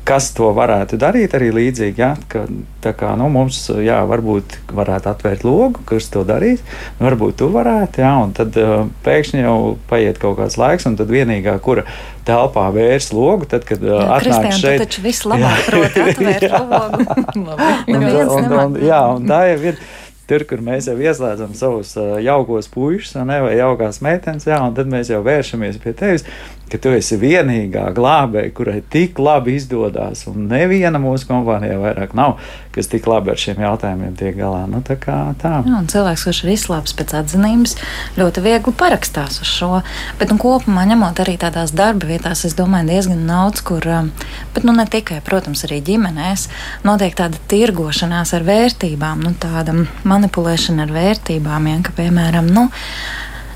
kas 0.08 0.32
to 0.36 0.50
varētu 0.56 0.98
darīt 1.02 1.36
arī 1.38 1.52
līdzīgi. 1.56 2.02
Ja? 2.02 2.12
Ka, 2.32 2.46
tā 2.84 2.94
kā 2.98 3.14
nu, 3.20 3.28
mums, 3.32 3.60
jā, 3.84 4.00
varbūt 4.10 4.58
varētu 4.74 5.12
atvērt 5.12 5.46
logu, 5.46 5.84
kas 5.88 6.10
to 6.14 6.24
darīs, 6.28 6.64
varbūt 7.02 7.40
tu 7.42 7.52
varētu, 7.54 8.02
jā, 8.04 8.12
un 8.24 8.34
tad 8.38 8.58
uh, 8.60 8.88
pēkšņi 9.06 9.44
jau 9.44 9.58
paiet 9.92 10.20
kaut 10.22 10.40
kāds 10.42 10.58
laiks, 10.62 10.88
un 10.90 10.98
tad 11.00 11.12
vienīgā, 11.14 11.56
kura 11.64 11.86
telpā 12.28 12.68
vērs 12.74 13.12
logu, 13.14 13.50
tad, 13.50 13.66
kad 13.70 13.84
uh, 13.86 14.04
atnāk 14.18 14.54
šeit. 14.58 14.86
Taču 14.86 15.06
viss 15.06 15.28
labāk 15.30 15.66
prot 15.70 16.00
atvērt 16.06 16.48
logu. 16.74 17.10
un, 17.96 18.08
un, 18.08 18.56
un, 18.66 18.80
jā, 18.82 19.04
un 19.16 19.30
tā 19.30 19.44
jau 19.54 19.60
ir 19.72 19.84
tur, 20.32 20.46
kur 20.48 20.62
mēs 20.64 20.88
jau 20.88 20.96
ieslēdzam 20.96 21.54
savus 21.58 21.94
uh, 22.00 22.16
jaukos 22.24 22.70
puikas 22.72 23.14
vai 23.20 23.56
jaukās 23.58 24.02
meitenes, 24.06 24.48
jā, 24.48 24.58
un 24.64 24.76
tad 24.78 24.90
mēs 24.92 25.12
jau 25.12 25.22
vēršamies 25.26 25.80
pie 25.84 25.94
tevis. 25.98 26.26
Ka 26.72 26.80
tu 26.82 26.92
esi 26.96 27.18
vienīgā 27.20 27.90
glābēja, 27.96 28.52
kurai 28.56 28.80
tik 28.94 29.20
labi 29.20 29.58
izdodas, 29.60 30.24
un 30.32 30.48
neviena 30.52 31.02
mūsu 31.02 31.28
kompānijā 31.30 31.78
vairāk 31.82 32.14
nav, 32.18 32.38
kas 32.72 32.88
tik 32.92 33.08
labi 33.10 33.34
ar 33.34 33.40
šiem 33.42 33.60
jautājumiem 33.60 34.14
tiek 34.20 34.38
galā. 34.38 34.64
Nu, 34.72 34.80
tā 34.86 34.96
kā 35.02 35.18
tā. 35.42 35.58
Jā, 35.68 35.82
cilvēks, 35.92 36.26
kurš 36.28 36.42
ir 36.46 36.54
izslāpis 36.54 36.96
pēc 36.98 37.16
atzinības, 37.20 37.76
ļoti 38.20 38.44
viegli 38.46 38.74
parakstās 38.80 39.42
uz 39.44 39.52
šo. 39.52 39.82
Bet 40.20 40.32
nu, 40.32 40.40
kopumā 40.42 40.86
ņemot 40.94 41.20
arī 41.24 41.36
tādās 41.42 41.76
darba 41.76 42.08
vietās, 42.14 42.46
es 42.48 42.56
domāju, 42.58 42.88
diezgan 42.94 43.26
daudz, 43.28 43.64
kur, 43.68 43.88
um, 43.92 44.12
bet 44.56 44.68
nu, 44.68 44.76
ne 44.78 44.88
tikai, 44.88 45.20
protams, 45.26 45.66
arī 45.68 45.82
ģimenēs, 45.92 46.48
notiek 46.88 47.18
tāda 47.20 47.42
tirgošanās 47.52 48.32
ar 48.38 48.48
vērtībām, 48.48 49.26
nu, 49.26 49.36
tāda 49.42 49.76
manipulēšana 50.08 50.88
ar 50.88 50.96
vērtībām, 50.96 51.68
ja, 51.74 51.84
ka, 51.84 51.96
piemēram, 52.00 52.48
nu, 52.56 52.70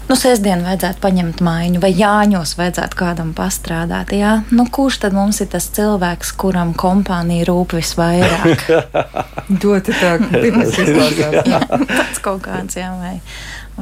Nu, 0.05 0.13
sestdien 0.13 0.61
vajadzētu 0.61 1.01
paņemt 1.01 1.39
maiņu, 1.41 1.79
vai 1.81 1.89
jāņos 1.97 2.51
vajadzētu 2.59 2.97
kādam 2.99 3.31
pastrādāt. 3.37 4.13
Jā? 4.13 4.35
Nu, 4.53 4.67
kurš 4.69 4.99
tad 5.01 5.15
mums 5.17 5.41
ir 5.41 5.49
tas 5.49 5.65
cilvēks, 5.73 6.35
kuram 6.37 6.75
kompānija 6.77 7.47
rūp 7.49 7.73
visvairāk? 7.79 8.67
Doti 9.63 9.95
tā, 9.97 10.15
pirms 10.29 10.77
izklausās. 10.77 11.39
jā, 11.55 11.61
tāds 11.65 12.21
kaut 12.21 12.43
kāds, 12.45 12.77
jā, 12.77 12.91
vai 13.01 13.17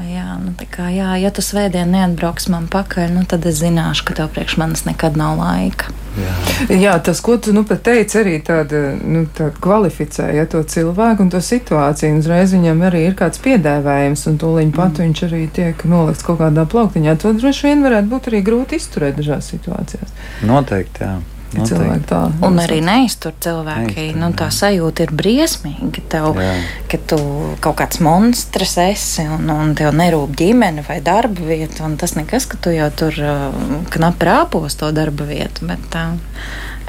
jā, 0.02 0.26
nu, 0.42 0.56
tā 0.58 0.66
kā, 0.66 0.88
jā, 0.90 1.12
ja 1.22 1.30
tu 1.30 1.44
svētdien 1.46 1.92
neatbrauks 1.94 2.48
man 2.50 2.66
pakaļ, 2.72 3.12
nu, 3.14 3.26
tad 3.30 3.46
es 3.46 3.60
zināšu, 3.62 4.08
ka 4.08 4.16
tev 4.18 4.32
priekš 4.34 4.56
manis 4.58 4.88
nekad 4.88 5.20
nav 5.20 5.38
laika. 5.38 5.92
Jā, 6.18 6.34
jā 6.74 6.94
tas, 7.06 7.22
ko 7.26 7.36
tu 7.42 7.54
nu 7.54 7.62
teici, 7.66 8.18
arī 8.22 8.40
tāda, 8.46 8.82
nu, 8.98 9.26
tāda 9.38 9.54
kvalificē 9.62 10.32
ja, 10.34 10.46
to 10.50 10.64
cilvēku 10.66 11.26
un 11.26 11.30
to 11.34 11.42
situāciju. 11.42 12.22
Uzreiz 12.22 12.54
viņam 12.58 12.82
arī 12.90 13.04
ir 13.10 13.18
kāds 13.20 13.42
piedēvējums, 13.46 14.26
un 14.32 14.40
tūlīt 14.42 14.74
pat 14.74 14.98
mm. 14.98 15.04
viņš 15.06 15.24
arī 15.30 15.44
tiek 15.54 15.86
nolikts 15.90 16.26
kaut 16.26 16.42
kādā 16.42 16.66
plauktiņā. 16.70 17.18
To 17.22 17.36
droši 17.38 17.70
vien 17.70 17.86
varētu 17.86 18.10
būt 18.14 18.32
arī 18.32 18.42
grūti 18.50 18.82
izturēt 18.82 19.22
dažās 19.22 19.54
situācijās. 19.54 20.18
Noteikti, 20.50 21.06
jā. 21.06 21.33
Cilvēki 21.54 22.08
tā. 22.10 22.20
Un 22.46 22.58
arī 22.62 22.80
neiztur 22.84 23.36
cilvēki. 23.44 23.94
Neiztur, 23.94 24.20
nu, 24.22 24.30
tā 24.38 24.50
sajūta 24.54 25.06
ir 25.06 25.14
briesmīga. 25.18 26.04
Tev, 26.10 26.30
jā. 26.42 26.56
ka 26.92 27.00
tu 27.14 27.20
kaut 27.64 27.78
kāds 27.82 28.02
monstrs 28.04 28.76
esi 28.88 29.28
un, 29.30 29.48
un 29.54 29.74
tev 29.78 29.94
nerūp 29.98 30.34
ģimene 30.40 30.86
vai 30.88 31.00
darba 31.06 31.46
vieta. 31.48 31.90
Tas 32.00 32.18
nekas, 32.18 32.48
ka 32.50 32.60
tu 32.62 32.74
jau 32.74 32.90
tur 32.98 33.18
uh, 33.22 33.80
knapi 33.94 34.30
rāpos 34.30 34.78
to 34.80 34.92
darba 34.96 35.30
vietu. 35.30 35.70
Bet, 35.70 35.98
uh, 36.00 36.16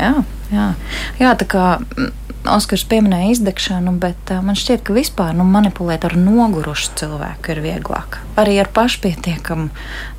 jā, 0.00 0.12
jā. 0.54 0.68
jā, 1.20 1.38
tā 1.40 1.48
kā. 1.48 1.64
Oskars 2.44 2.82
pieminēja 2.84 3.30
izdegšanu, 3.38 3.94
bet 4.02 4.28
uh, 4.34 4.42
man 4.44 4.58
šķiet, 4.60 4.82
ka 4.84 4.92
vispār 4.92 5.32
nu, 5.32 5.46
manipulēt 5.48 6.04
ar 6.04 6.12
nogurušu 6.20 6.92
cilvēku 7.00 7.54
ir 7.54 7.62
vieglāk. 7.64 8.18
Arī 8.36 8.58
ar 8.60 8.68
pašpietiekamu 8.76 9.70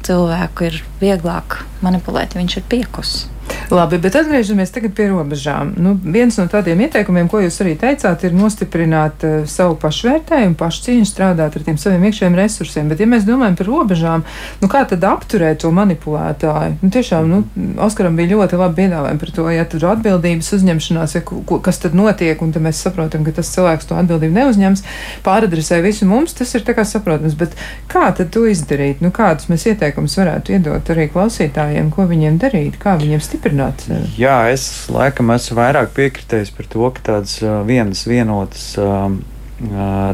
cilvēku 0.07 0.65
ir 0.71 0.81
vieglāk 1.03 1.59
manipulēt, 1.85 2.33
ja 2.33 2.41
viņš 2.41 2.57
ir 2.57 2.65
piekusis. 2.71 3.27
Labi, 3.73 3.97
bet 3.97 4.13
atgriežamies 4.13 4.69
tagad 4.69 4.93
pie 4.93 5.07
robežām. 5.09 5.71
Nu, 5.81 5.95
viens 5.97 6.35
no 6.37 6.45
tādiem 6.51 6.83
ieteikumiem, 6.85 7.25
ko 7.31 7.39
jūs 7.41 7.57
arī 7.63 7.73
teicāt, 7.81 8.21
ir 8.27 8.35
nostiprināt 8.37 9.23
uh, 9.25 9.37
savu 9.49 9.73
pašvērtējumu, 9.81 10.53
pašcieņu, 10.59 11.07
strādāt 11.09 11.57
ar 11.57 11.65
tiem 11.65 11.79
saviem 11.81 12.05
iekšējiem 12.05 12.37
resursiem. 12.37 12.91
Bet, 12.91 13.01
ja 13.01 13.07
mēs 13.09 13.25
domājam 13.25 13.57
par 13.57 13.69
robežām, 13.71 14.25
nu, 14.61 14.69
kā 14.69 14.83
tad 14.89 15.05
apturēt 15.09 15.63
to 15.63 15.71
manipulētāju? 15.73 16.77
Nu, 16.83 16.91
tiešām, 16.93 17.31
nu, 17.31 17.41
Oskaram 17.81 18.13
bija 18.19 18.35
ļoti 18.35 18.59
labi 18.59 18.83
piedāvājumi 18.83 19.21
par 19.23 19.33
to, 19.39 19.47
ja 19.49 19.65
tur 19.69 19.87
atbildības 19.95 20.51
uzņemšanās, 20.59 21.17
ja, 21.17 21.23
ko, 21.25 21.57
kas 21.65 21.81
tad 21.81 21.97
notiek, 21.97 22.37
un 22.45 22.53
tad 22.53 22.63
mēs 22.65 22.83
saprotam, 22.85 23.25
ka 23.25 23.33
tas 23.39 23.49
cilvēks 23.55 23.89
to 23.89 23.97
atbildību 23.97 24.37
neuzņems, 24.37 24.85
pāradresē 25.25 25.81
visu 25.85 26.05
mums, 26.09 26.37
tas 26.37 26.53
ir 26.53 26.65
tā 26.67 26.77
kā 26.77 26.85
saprotams. 26.85 27.33
Bet 27.39 27.57
kā 27.91 28.11
tad 28.15 28.29
to 28.35 28.45
izdarīt? 28.51 29.01
Nu, 29.01 29.09
kādus 29.15 29.49
mēs 29.49 29.65
ieteikumus 29.73 30.19
varētu 30.21 30.55
iedot 30.59 30.93
arī 30.93 31.09
klausītājiem, 31.09 31.89
ko 31.95 32.05
viņiem 32.09 32.39
darīt, 32.45 32.77
kā 32.81 32.95
viņiem 33.01 33.25
stiprināt? 33.25 33.54
Stiprināt 33.55 33.85
sevi? 33.85 34.11
Jā, 34.19 34.51
es 34.51 34.89
laikam 34.91 35.31
esmu 35.35 35.57
vairāk 35.59 35.93
piekritējis 35.95 36.51
par 36.55 36.67
to, 36.69 36.89
ka 36.91 37.05
tādas 37.11 37.39
vienas 37.67 38.05
vienotas 38.07 38.75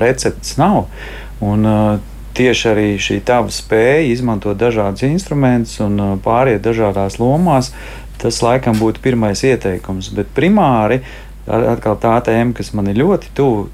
receptes 0.01 0.57
nav. 0.57 0.87
Un, 1.41 1.65
tieši 2.37 2.67
arī 2.71 2.85
šī 3.01 3.19
tava 3.27 3.51
spēja 3.51 4.05
izmantot 4.13 4.57
dažādus 4.57 5.03
instrumentus 5.03 5.81
un 5.83 5.97
pāriet 6.23 6.61
dažādās 6.63 7.17
lomās, 7.19 7.73
tas 8.21 8.39
laikam 8.41 8.77
būtu 8.79 9.01
pirmais 9.03 9.41
ieteikums. 9.43 10.13
Bet 10.15 10.31
primāri 10.37 11.01
atkal 11.51 11.97
tā 11.99 12.13
tēma, 12.23 12.53
kas 12.55 12.69
man 12.77 12.87
ir 12.87 13.01
ļoti 13.01 13.33
tuvu, 13.35 13.65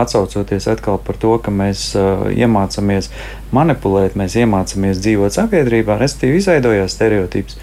atcaucoties 0.00 0.66
atkal 0.72 0.98
par 1.04 1.20
to, 1.20 1.36
ka 1.38 1.52
mēs 1.54 1.92
iemācāmies 2.32 3.10
manipulēt, 3.54 4.16
mēs 4.18 4.38
iemācāmies 4.40 5.02
dzīvot 5.04 5.36
sabiedrībā, 5.36 6.00
respektīvi 6.00 6.40
izveidojās 6.40 6.96
stereotips, 6.96 7.60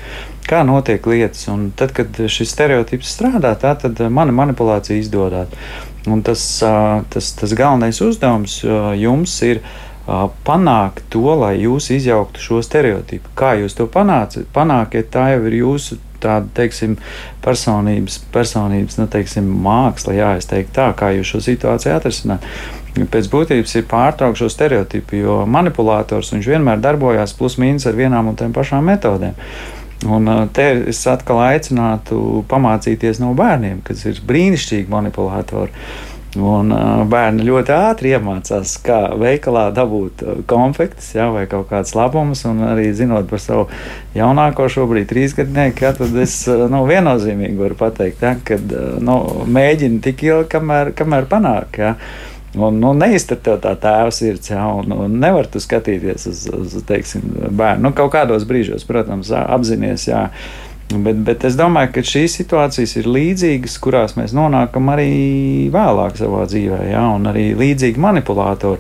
kā 0.48 0.64
notiek 0.68 1.06
lietas. 1.10 1.48
Un 1.52 1.70
tad, 1.78 1.94
kad 1.98 2.18
šis 2.32 2.54
stereotips 2.56 3.12
strādā, 3.18 3.54
tā 3.60 3.76
tad 3.80 4.00
mana 4.14 4.36
manipulācija 4.36 5.00
izdodas. 5.00 5.52
Tas, 6.24 6.48
tas, 7.12 7.34
tas 7.36 7.54
galvenais 7.58 8.00
uzdevums 8.04 8.62
jums 8.96 9.34
ir 9.44 9.60
panākt 10.48 11.04
to, 11.12 11.28
lai 11.36 11.58
jūs 11.60 11.90
izjauktu 11.92 12.40
šo 12.40 12.62
stereotipu. 12.64 13.34
Kā 13.36 13.58
jūs 13.60 13.76
to 13.76 13.90
panācat? 13.92 14.48
Panākiet, 14.56 15.10
tā 15.12 15.34
jau 15.34 15.42
ir 15.50 15.58
jūsu 15.60 16.00
tāda, 16.24 16.48
teiksim, 16.58 16.96
personības, 17.44 18.22
personības 18.34 18.98
nu, 18.98 19.08
teiksim, 19.12 19.48
māksla, 19.64 20.16
jā, 20.18 20.34
es 20.40 20.50
teiktu 20.50 20.74
tā, 20.80 20.90
kā 20.98 21.12
jūs 21.18 21.34
šo 21.34 21.44
situāciju 21.46 21.96
atrisināt. 21.98 22.48
Pēc 22.98 23.28
būtības 23.30 23.76
ir 23.78 23.86
pārtraukt 23.92 24.40
šo 24.40 24.48
stereotipu, 24.50 25.20
jo 25.20 25.42
manipulators 25.46 26.32
vienmēr 26.34 26.82
darbojās 26.82 27.36
plus 27.38 27.60
mīnus 27.62 27.86
ar 27.86 28.00
vienām 28.00 28.32
un 28.32 28.40
tām 28.40 28.56
pašām 28.56 28.88
metodēm. 28.90 29.38
Un 30.06 30.30
te 30.54 30.68
es 30.92 31.00
atkal 31.10 31.40
aicinātu 31.42 32.44
pamācīties 32.52 33.18
no 33.24 33.32
bērniem, 33.38 33.82
kas 33.88 34.06
ir 34.06 34.22
brīnišķīgi 34.30 34.92
manipulatori. 34.94 35.74
Un 36.38 36.70
bērni 37.10 37.46
ļoti 37.48 37.74
ātri 37.74 38.12
iemācās, 38.14 38.76
kā 38.86 38.98
veikalā 39.18 39.72
dabūt 39.74 40.22
konfektes 40.50 41.16
ja, 41.16 41.32
vai 41.34 41.48
kaut 41.50 41.70
kādas 41.72 41.96
labumus. 41.98 42.44
Arī 42.46 42.92
zinot 42.94 43.30
par 43.32 43.42
savu 43.42 43.66
jaunāko, 44.14 44.68
šobrīd 44.70 45.08
trīsgadnieku, 45.10 45.88
ja, 45.88 45.96
tad 45.98 46.14
es 46.22 46.44
nu, 46.46 46.84
viennozīmīgi 46.90 47.58
varu 47.58 47.80
pateikt, 47.80 48.22
ja, 48.22 48.36
ka 48.38 48.60
nu, 49.02 49.18
mēģinu 49.50 50.04
tik 50.06 50.28
ilgi, 50.28 50.52
kamēr, 50.54 50.94
kamēr 51.00 51.30
panāk. 51.32 51.82
Ja. 51.82 51.96
Un, 52.58 52.80
nu, 52.82 52.94
neiztur 52.98 53.40
tev 53.44 53.60
tā 53.64 53.74
tēva 53.80 54.14
sirds, 54.14 54.50
ja, 54.50 54.64
un, 54.74 54.94
un 54.96 55.20
nevar 55.22 55.50
tu 55.52 55.62
skatīties 55.62 56.28
uz, 56.32 56.46
uz 56.54 56.78
teiksim, 56.88 57.26
bērnu. 57.50 57.86
Nu, 57.86 57.94
kaut 57.98 58.14
kādos 58.16 58.48
brīžos, 58.50 58.88
protams, 58.88 59.30
apzināties, 59.38 60.08
jā. 60.10 60.24
Bet, 60.88 61.20
bet 61.28 61.44
es 61.44 61.58
domāju, 61.60 61.92
ka 61.98 62.04
šīs 62.08 62.38
situācijas 62.40 62.94
ir 63.02 63.10
līdzīgas, 63.12 63.76
kurās 63.84 64.16
mēs 64.16 64.34
nonākam 64.36 64.88
arī 64.94 65.12
vēlāk 65.74 66.16
savā 66.20 66.46
dzīvē, 66.48 66.82
ja, 66.94 67.04
un 67.18 67.28
arī 67.28 67.50
līdzīgi 67.60 68.00
manipulātori. 68.00 68.80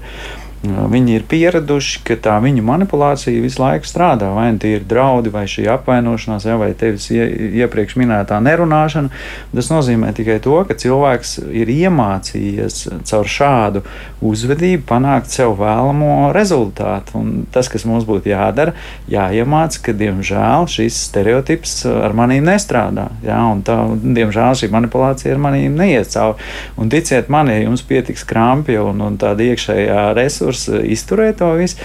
Viņi 0.65 1.19
ir 1.19 1.23
pieraduši, 1.29 1.99
ka 2.07 2.15
tā 2.17 2.37
viņu 2.41 2.63
manipulācija 2.65 3.43
visu 3.43 3.61
laiku 3.61 3.85
strādā. 3.85 4.31
Vai 4.33 4.49
nu 4.55 4.61
tie 4.61 4.73
ir 4.79 4.85
draudi, 4.89 5.29
vai 5.29 5.45
šī 5.49 5.67
apvainošanās, 5.69 6.47
vai 6.57 6.71
tevis 6.77 7.11
ie, 7.13 7.27
iepriekš 7.61 7.93
minētā 8.01 8.39
nerunāšana. 8.41 9.11
Tas 9.53 9.69
nozīmē 9.69 10.09
tikai 10.17 10.39
to, 10.41 10.57
ka 10.65 10.73
cilvēks 10.77 11.37
ir 11.53 11.69
iemācījies 11.69 12.79
caur 13.05 13.29
šādu 13.29 13.83
uzvedību 14.25 14.87
panākt 14.89 15.29
sev 15.35 15.53
vēlamo 15.61 16.31
rezultātu. 16.35 17.19
Un 17.21 17.45
tas, 17.53 17.69
kas 17.69 17.85
mums 17.85 18.07
būtu 18.09 18.33
jādara, 18.33 18.73
jāiemācās, 19.13 19.77
ka 19.85 19.93
diemžēl 19.93 20.65
šis 20.73 20.97
stereotips 21.11 21.83
ar 21.91 22.17
manīm 22.17 22.49
nestrādā. 22.49 23.11
Ja, 23.25 23.43
tā, 23.67 23.77
diemžēl 24.01 24.57
šī 24.63 24.71
manipulācija 24.73 25.37
ar 25.37 25.45
manīm 25.45 25.77
neiet 25.77 26.09
cauri. 26.17 26.41
Un 26.81 26.89
ticiet 26.89 27.29
man, 27.29 27.53
ja 27.53 27.61
jums 27.61 27.85
pietiks 27.85 28.25
krampja 28.27 28.81
un, 28.89 29.05
un 29.05 29.21
tāda 29.21 29.45
iekšējā 29.51 30.01
resursa, 30.17 30.46
resursi 30.47 30.77
eh, 30.77 30.91
izturēt 30.93 31.39
to 31.41 31.51
visu, 31.57 31.77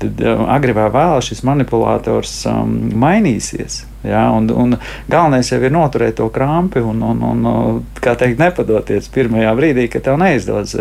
tad 0.00 0.20
um, 0.24 0.46
agrāk 0.48 0.76
vai 0.76 0.90
vēlāk 0.92 1.24
šis 1.28 1.42
manipulators 1.44 2.34
um, 2.48 2.76
mainīsies. 2.96 3.84
Ja, 4.00 4.30
un, 4.32 4.48
un 4.48 4.78
galvenais 5.12 5.50
jau 5.52 5.58
ir 5.60 5.74
noturēt 5.74 6.16
to 6.16 6.30
krampi 6.32 6.80
un, 6.80 7.02
un, 7.04 7.20
un 7.20 7.82
kā 8.00 8.14
teikt, 8.16 8.40
nepadoties 8.40 9.10
pirmajā 9.12 9.52
brīdī, 9.58 9.90
kad 9.92 10.06
tev 10.06 10.16
neizdodas. 10.20 10.72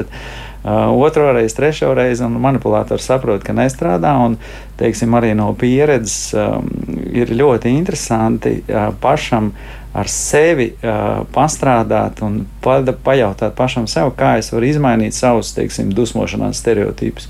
Uh, 0.60 0.88
otro 1.04 1.30
reizi, 1.36 1.56
trešo 1.56 1.92
reizi, 1.96 2.24
un 2.24 2.40
manipulators 2.40 3.06
saprot, 3.08 3.44
ka 3.44 3.56
nestrādā. 3.56 4.14
Un, 4.24 4.38
teiksim, 4.80 5.16
arī 5.20 5.34
no 5.36 5.52
pieredzes 5.60 6.32
um, 6.36 6.72
ir 7.12 7.32
ļoti 7.36 7.76
interesanti 7.76 8.62
uh, 8.62 8.90
pašam 9.04 9.52
ar 10.00 10.10
sevi 10.12 10.70
uh, 10.74 11.22
pastrādāt 11.34 12.22
un 12.26 12.41
pa, 12.64 12.80
pajautāt 13.04 13.56
pašam 13.58 13.88
sev, 13.89 14.14
kā 14.18 14.38
es 14.39 14.52
varu 14.54 14.70
izmainīt 14.70 15.18
savus, 15.18 15.54
teiksim, 15.58 15.91
dusmošanās 15.95 16.62
stereotipus. 16.64 17.30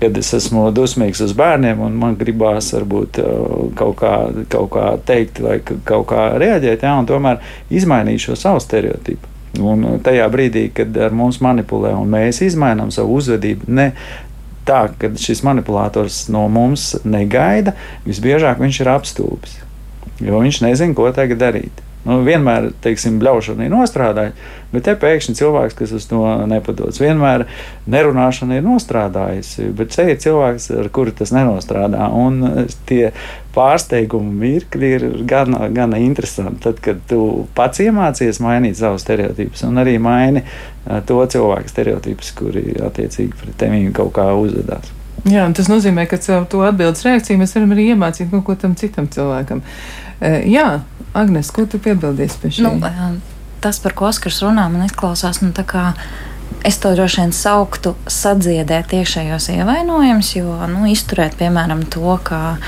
Kad 0.00 0.16
es 0.20 0.30
esmu 0.36 0.68
dusmīgs 0.74 1.22
uz 1.24 1.34
bērniem 1.36 1.80
un 1.82 1.98
man 1.98 2.14
gribās 2.18 2.70
varbūt 2.76 3.20
uh, 3.22 3.66
kaut, 3.78 3.98
kā, 4.00 4.14
kaut 4.52 4.70
kā 4.76 4.86
teikt 5.06 5.42
vai 5.44 5.58
kaut 5.64 6.08
kā 6.12 6.30
reaģēt, 6.40 6.86
jā, 6.86 6.94
un 7.02 7.10
tomēr 7.10 7.42
izmainīt 7.70 8.26
šo 8.26 8.38
savu 8.38 8.62
stereotipu. 8.62 9.28
Un 9.60 9.98
tajā 10.04 10.28
brīdī, 10.30 10.68
kad 10.74 10.94
ar 10.94 11.14
mums 11.16 11.40
manipulē 11.42 11.90
un 11.98 12.12
mēs 12.12 12.38
izmainām 12.46 12.92
savu 12.94 13.16
uzvedību, 13.18 13.66
ne 13.74 13.90
tā, 14.68 14.84
ka 14.98 15.10
šis 15.18 15.42
manipulators 15.46 16.28
no 16.30 16.46
mums 16.52 16.92
negaida, 17.04 17.74
visbiežāk 18.06 18.62
viņš 18.62 18.80
ir 18.84 18.92
apstulbis. 18.94 19.58
jo 20.20 20.40
viņš 20.40 20.60
nezina, 20.64 20.94
ko 20.94 21.10
tagad 21.16 21.40
darīt. 21.40 21.82
Nu, 22.00 22.22
vienmēr, 22.24 22.70
teiksim, 22.80 23.18
bļaušana 23.20 23.66
ir 23.66 23.72
nostrādājusi, 23.74 24.46
bet 24.72 24.86
te 24.86 24.94
pēkšņi 25.02 25.34
cilvēks, 25.36 25.74
kas 25.76 25.90
uz 25.98 26.06
to 26.08 26.22
nepadodas. 26.48 27.00
Vienmēr 27.02 27.44
nerunāšana 27.92 28.56
ir 28.56 28.64
nostrādājusi, 28.64 29.66
bet 29.76 29.92
šeit 29.92 30.14
ir 30.14 30.22
cilvēks, 30.24 30.70
ar 30.80 30.88
kuru 30.96 31.12
tas 31.18 31.34
nenostrādā. 31.36 32.06
Un 32.16 32.68
tie 32.88 33.10
pārsteigumu 33.52 34.32
mirkļi 34.40 34.92
ir 34.96 35.04
gan, 35.28 35.58
gan 35.76 35.92
interesanti. 35.98 36.62
Tad, 36.64 36.80
kad 36.84 37.02
tu 37.10 37.20
pats 37.58 37.82
iemācies 37.84 38.40
mainīt 38.40 38.80
savus 38.80 39.04
stereotipus 39.04 39.66
un 39.68 39.82
arī 39.82 39.98
maini 40.00 40.46
to 41.04 41.20
cilvēku 41.34 41.68
stereotipus, 41.68 42.32
kuri 42.38 42.78
attiecīgi 42.80 43.36
pret 43.42 43.60
tevi 43.60 43.84
kaut 43.92 44.14
kā 44.16 44.30
uzvedās. 44.40 44.96
Jā, 45.28 45.44
tas 45.52 45.68
nozīmē, 45.68 46.06
ka 46.08 46.16
caur 46.22 46.46
to 46.48 46.62
atbildes 46.64 47.04
reakciju 47.04 47.40
mēs 47.42 47.52
varam 47.52 47.74
arī 47.74 47.90
iemācīt 47.92 48.30
kaut 48.30 48.46
ko 48.46 48.54
tam 48.62 48.72
citam 48.80 49.08
cilvēkam. 49.12 49.60
Jā, 50.20 50.82
Agnes, 51.16 51.50
ko 51.54 51.64
tu 51.66 51.80
piebildīsi 51.82 52.40
pie 52.42 52.50
šī? 52.54 52.64
Nu, 52.66 53.20
tas, 53.64 53.80
par 53.82 53.94
ko 53.96 54.10
Oskars 54.10 54.42
runā, 54.44 54.66
man 54.72 54.84
izklausās, 54.86 55.40
nu, 55.44 55.50
tā 55.56 55.64
kā 55.68 55.90
es 56.66 56.76
to 56.82 56.92
droši 56.92 57.22
vien 57.22 57.32
sauktu 57.32 57.94
sadziedēt 58.10 58.92
iekšējos 58.98 59.48
ievainojumus, 59.54 60.34
jo 60.36 60.56
nu, 60.68 60.84
izturēt, 60.90 61.38
piemēram, 61.40 61.86
to, 61.92 62.18
ka, 62.26 62.58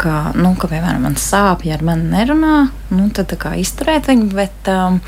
ka, 0.00 0.16
nu, 0.34 0.54
ka 0.58 0.70
piemēram, 0.72 1.06
man 1.06 1.18
sāp, 1.20 1.66
ja 1.68 1.78
ar 1.78 1.86
mani 1.86 2.10
nerunā, 2.10 2.56
nu, 2.90 3.08
tad 3.14 3.30
tā 3.32 3.38
kā 3.40 3.54
izturēt 3.60 4.10
viņu. 4.10 4.30
Bet, 4.34 4.72
um, 4.72 4.98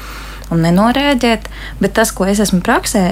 un 0.54 0.62
nenorēģēt. 0.64 1.48
Bet 1.82 1.94
tas, 1.98 2.12
ko 2.14 2.26
es 2.28 2.40
esmu 2.42 2.60
praksē 2.66 3.04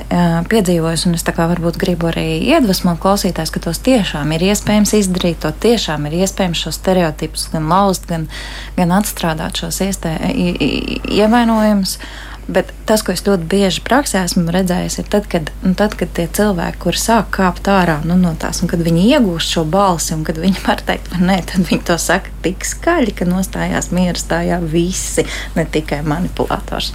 piedzīvojis, 0.51 1.07
un 1.09 1.16
es 1.18 1.26
varbūt 1.26 1.78
gribu 1.80 2.11
arī 2.11 2.26
iedvesmot 2.53 3.01
klausītājus, 3.03 3.53
ka 3.55 3.62
tos 3.68 3.82
tiešām 3.87 4.32
ir 4.37 4.47
iespējams 4.51 4.95
izdarīt, 5.01 5.41
to 5.45 5.53
tiešām 5.66 6.09
ir 6.09 6.20
iespējams 6.22 6.66
šos 6.66 6.80
stereotipus 6.80 7.49
gan 7.53 7.68
lauzt, 7.72 8.07
gan, 8.11 8.28
gan 8.78 8.95
atstrādāt 8.97 9.62
šos 9.62 9.82
ievainojumus. 11.16 11.99
Bet 12.47 12.70
tas, 12.86 13.03
ko 13.03 13.11
es 13.11 13.24
ļoti 13.26 13.49
bieži 13.51 13.82
praksē 13.82 14.20
esmu 14.22 14.53
redzējis, 14.55 15.01
ir 15.01 15.09
tad, 15.11 15.24
kad, 15.30 15.49
nu, 15.64 15.72
tad, 15.78 15.97
kad 15.99 16.12
tie 16.14 16.28
cilvēki, 16.30 16.78
kuri 16.84 17.01
sāk 17.03 17.32
kāpt 17.34 17.66
ārā 17.66 17.97
nu, 18.07 18.14
no 18.20 18.36
tās, 18.38 18.61
un 18.62 18.70
kad 18.70 18.84
viņi 18.86 19.09
iegūst 19.16 19.57
šo 19.57 19.64
balsi, 19.66 20.12
un 20.14 20.22
kad 20.26 20.38
viņi 20.38 20.62
var 20.68 20.84
teikt, 20.86 21.11
ka 21.11 21.18
nē, 21.18 21.40
tad 21.51 21.66
viņi 21.66 21.82
to 21.88 21.97
saka 21.99 22.30
tik 22.44 22.62
skaļi, 22.68 23.16
ka 23.18 23.26
nostājās 23.26 23.90
miera 23.94 24.20
stājā 24.20 24.61
visi, 24.62 25.26
ne 25.59 25.66
tikai 25.66 26.05
manipulators. 26.07 26.92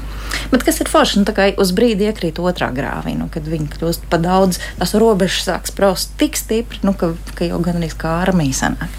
Bet 0.53 0.63
kas 0.63 0.79
ir 0.79 0.91
forši? 0.91 1.19
Nu, 1.19 1.35
uz 1.59 1.75
brīdi 1.75 2.07
iekrīt 2.07 2.39
otrā 2.39 2.71
grāvī, 2.71 3.17
nu, 3.19 3.27
kad 3.31 3.43
viņi 3.51 3.67
kļūst 3.75 4.07
pa 4.11 4.21
daudz, 4.23 4.61
tās 4.79 4.95
robežas 4.95 5.49
sāk 5.49 5.67
spraust 5.67 6.15
tik 6.21 6.39
stipri, 6.39 6.79
nu, 6.87 6.95
ka, 6.95 7.11
ka 7.35 7.51
jau 7.51 7.59
gan 7.59 7.81
arī 7.81 7.91
kā 7.91 8.21
armija 8.23 8.61
sanāk. 8.63 8.97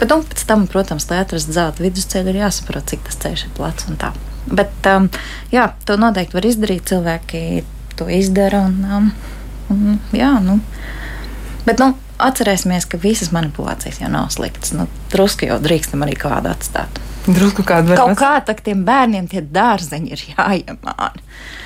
Bet 0.00 0.16
nu, 0.16 0.22
pēc 0.24 0.48
tam, 0.48 0.64
protams, 0.70 1.10
lai 1.12 1.20
atrastu 1.26 1.60
zelta 1.60 1.84
vidusceļu, 1.84 2.32
ir 2.32 2.42
jāsaprot, 2.46 2.88
cik 2.88 3.04
tas 3.10 3.20
ceļš 3.20 3.48
ir 3.50 3.56
plats 3.60 3.92
un 3.92 4.00
tā. 4.00 4.14
Bet 4.48 4.86
um, 4.88 5.08
jā, 5.52 5.66
to 5.86 5.98
noteikti 6.00 6.38
var 6.38 6.48
izdarīt. 6.48 6.86
Cilvēki 6.90 7.42
to 7.98 8.08
izdara. 8.12 8.64
Un, 8.68 8.78
um, 8.88 9.10
un, 9.72 9.98
jā, 10.16 10.32
nu. 10.44 10.60
Bet 11.66 11.82
nu, 11.82 11.92
atcerēsimies, 12.20 12.88
ka 12.88 13.00
visas 13.00 13.32
manipulācijas 13.36 14.00
jau 14.02 14.10
nav 14.12 14.30
sliktas. 14.34 14.72
Nu, 14.76 14.88
drusku 15.12 15.50
jau 15.50 15.60
drīkstam 15.62 16.06
arī 16.06 16.18
kādu 16.18 16.52
atstāt. 16.52 17.00
Drusku 17.28 17.62
kādu 17.66 17.92
var 17.92 18.00
Kaut 18.00 18.16
kā 18.18 18.32
tā 18.46 18.54
tiem 18.56 18.80
bērniem 18.86 19.26
tie 19.28 19.42
dārzeņi 19.44 20.14
ir 20.14 20.22
jāiemāna. 20.32 21.10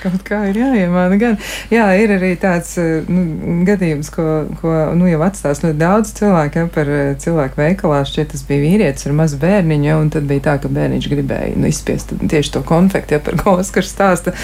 Kaut 0.03 0.21
kā 0.27 0.41
ir 0.51 0.59
jāiemāna. 0.59 1.17
Gan. 1.17 1.37
Jā, 1.73 1.87
ir 1.97 2.11
arī 2.17 2.35
tāds 2.41 2.75
eh, 2.81 3.07
nu, 3.09 3.63
gadījums, 3.65 4.11
ko, 4.13 4.25
ko 4.61 4.73
nu, 4.99 5.07
jau 5.09 5.23
atstās 5.25 5.63
ļoti 5.63 5.79
daudz 5.81 6.11
cilvēku 6.19 6.61
ja, 6.61 6.67
par 6.75 6.91
eh, 6.93 7.13
cilvēku 7.23 7.61
veikalā. 7.61 8.03
Šķiet, 8.09 8.33
tas 8.35 8.43
bija 8.49 8.65
vīrietis 8.67 9.09
ar 9.09 9.15
mazu 9.17 9.39
bērniņu, 9.41 9.89
ja, 9.89 9.97
un 10.03 10.11
tad 10.13 10.27
bija 10.29 10.45
tā, 10.49 10.57
ka 10.61 10.71
bērniņš 10.75 11.09
gribēja 11.13 11.55
nu, 11.57 11.71
izspiest 11.71 12.13
tieši 12.21 12.53
to 12.59 12.65
konfekti, 12.67 13.17
ja, 13.17 13.23
par 13.25 13.39
ko 13.41 13.57
Oskars 13.63 13.95
stāsta. 13.95 14.35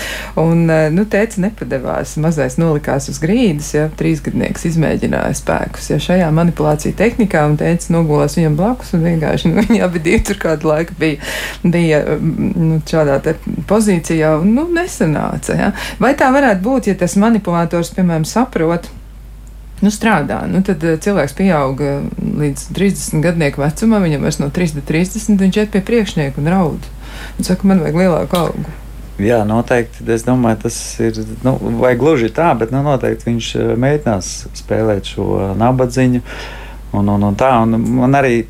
Un, 0.40 0.64
eh, 0.70 0.86
nu, 0.94 1.04
teica, 1.10 1.42
nepadevās. 1.44 2.16
Mazais 2.22 2.56
nolikās 2.60 3.10
uz 3.12 3.20
grīdas, 3.22 3.74
ja 3.76 3.90
trīsgadnieks 4.00 4.64
izmēģināja 4.70 5.36
spēkus. 5.42 5.90
Ja, 5.92 6.00
šajā 6.00 6.30
manipulāciju 6.38 6.96
tehnikā 6.96 7.44
un 7.50 7.58
teica, 7.60 7.92
nogulās 7.98 8.38
viņam 8.38 8.56
blakus, 8.56 8.89
un 8.96 9.04
vienkārši 9.06 9.50
nu, 9.50 9.64
viņi 9.64 9.82
abi 9.86 10.02
divi 10.04 10.22
tur 10.26 10.40
kādu 10.42 10.70
laiku 10.70 10.96
bija, 11.00 11.18
bija 11.62 12.02
nu, 12.20 12.80
šādā 12.86 13.20
pozīcijā, 13.70 14.36
un 14.42 14.54
nu, 14.56 14.66
nesanāca. 14.74 15.56
Ja? 15.58 15.70
Vai 16.02 16.14
tā 16.18 16.30
varētu 16.34 16.64
būt, 16.64 16.90
ja 16.90 16.96
tas 16.98 17.18
manipulators, 17.20 17.92
piemēram, 17.96 18.26
saprot? 18.28 18.90
Nu, 19.80 19.88
strādā. 19.88 20.42
Nu, 20.50 20.60
tad 20.64 20.82
uh, 20.84 20.98
cilvēks 21.00 21.32
pieauga 21.38 22.02
līdz 22.20 22.66
30 22.76 23.24
gadnieku 23.24 23.62
vecumam, 23.62 24.04
viņam 24.04 24.26
vairs 24.26 24.40
no 24.42 24.50
30 24.52 24.82
līdz 24.82 24.90
30, 24.92 25.40
viņš 25.40 25.62
iet 25.62 25.72
pie 25.72 25.80
priekšnieka 25.88 26.42
un 26.42 26.52
raud. 26.52 26.92
Un 27.38 27.48
saka, 27.48 27.68
man 27.68 27.80
vajag 27.80 27.96
lielāku 28.02 28.36
algu. 28.36 28.76
Jā, 29.20 29.42
noteikti. 29.44 30.04
Es 30.12 30.24
domāju, 30.24 30.62
tas 30.64 30.76
ir. 31.02 31.18
Nu, 31.44 31.56
vai 31.80 31.92
gluži 32.00 32.30
tā, 32.32 32.50
bet 32.58 32.72
nu, 32.72 32.80
noteikti 32.84 33.28
viņš 33.28 33.50
eh, 33.56 33.72
mēģinās 33.80 34.30
spēlēt 34.62 35.12
šo 35.12 35.26
nabadzību. 35.60 36.22
Un, 36.90 37.06
un, 37.06 37.22
un 37.22 37.36
tā, 37.38 37.52
un 37.62 37.76
man 38.00 38.16
arī 38.18 38.42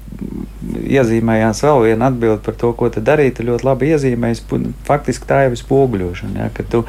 iezīmējās 0.80 1.61
vēl 1.64 1.82
viena 1.84 2.09
atbilde 2.09 2.41
par 2.45 2.57
to, 2.61 2.72
ko. 2.76 2.88
Tu 2.93 3.03
ļoti 3.05 3.66
labi 3.66 3.91
iezīmēji. 3.95 4.45
Faktiski 4.88 5.28
tā 5.28 5.43
jau 5.45 5.55
ir 5.55 5.61
spoguļošana, 5.61 6.45
ja, 6.45 6.51
ka 6.55 6.64
tu 6.64 6.84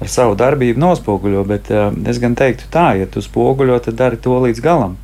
ar 0.00 0.10
savu 0.10 0.36
darbību 0.40 0.80
nospoguļo. 0.80 1.44
Bet 1.48 1.72
uh, 1.74 1.90
es 2.08 2.20
gan 2.22 2.36
teiktu 2.38 2.70
tā, 2.72 2.92
ja 3.00 3.08
tu 3.10 3.24
spoguļo, 3.24 3.80
tad 3.84 4.00
dari 4.00 4.20
to 4.20 4.38
līdz 4.46 4.64
galam. 4.64 4.96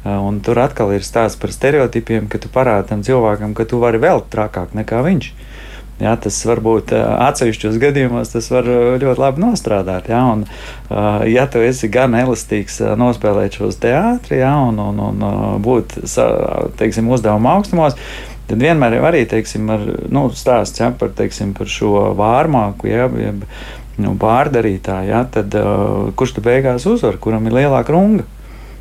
Uh, 0.00 0.16
un 0.24 0.40
tur 0.44 0.60
atkal 0.60 0.92
ir 0.96 1.04
stāsts 1.04 1.40
par 1.40 1.52
stereotipiem, 1.52 2.28
ka 2.28 2.40
tu 2.40 2.52
parādi 2.52 2.92
tam 2.92 3.04
cilvēkam, 3.06 3.56
ka 3.56 3.68
tu 3.68 3.80
vari 3.80 4.00
vēl 4.00 4.24
trakāk 4.32 4.76
nekā 4.76 5.04
viņš. 5.08 5.32
Uh, 5.32 5.49
Ja, 6.00 6.14
tas 6.16 6.38
varbūt 6.48 6.94
atsevišķos 6.96 7.76
gadījumos 7.80 8.32
tas 8.32 8.46
var 8.52 8.64
ļoti 8.64 9.20
labi 9.20 9.42
nostrādāt. 9.42 10.08
Ja, 10.08 10.22
un, 10.32 10.46
ja 11.28 11.44
tu 11.50 11.60
esi 11.60 11.90
gan 11.92 12.16
elastīgs 12.16 12.80
nospēlēt 12.96 13.60
šos 13.60 13.76
teātrus 13.82 14.40
un, 14.48 14.80
un, 14.80 15.02
un 15.10 15.60
būt 15.60 15.98
teiksim, 16.80 17.10
uzdevuma 17.12 17.58
augstumos, 17.58 17.98
tad 18.48 18.64
vienmēr 18.64 18.96
ir 18.96 19.06
arī 19.06 19.22
teiksim, 19.28 19.68
ar, 19.70 19.84
nu, 20.08 20.24
stāsts 20.34 20.80
ja, 20.80 20.88
par, 20.96 21.12
teiksim, 21.16 21.52
par 21.58 21.68
šo 21.70 22.08
vārmāku. 22.18 22.88
Ja, 22.90 23.06
jeb, 23.20 23.44
nu, 24.00 24.16
pārdarītāju, 24.20 25.12
ja, 25.12 25.24
tad 25.28 25.54
uh, 25.58 26.10
kurš 26.16 26.38
tu 26.38 26.44
beigās 26.44 26.88
uzvar, 26.88 27.20
kuram 27.20 27.46
ir 27.50 27.58
lielāka 27.60 27.92
runga? 27.92 28.24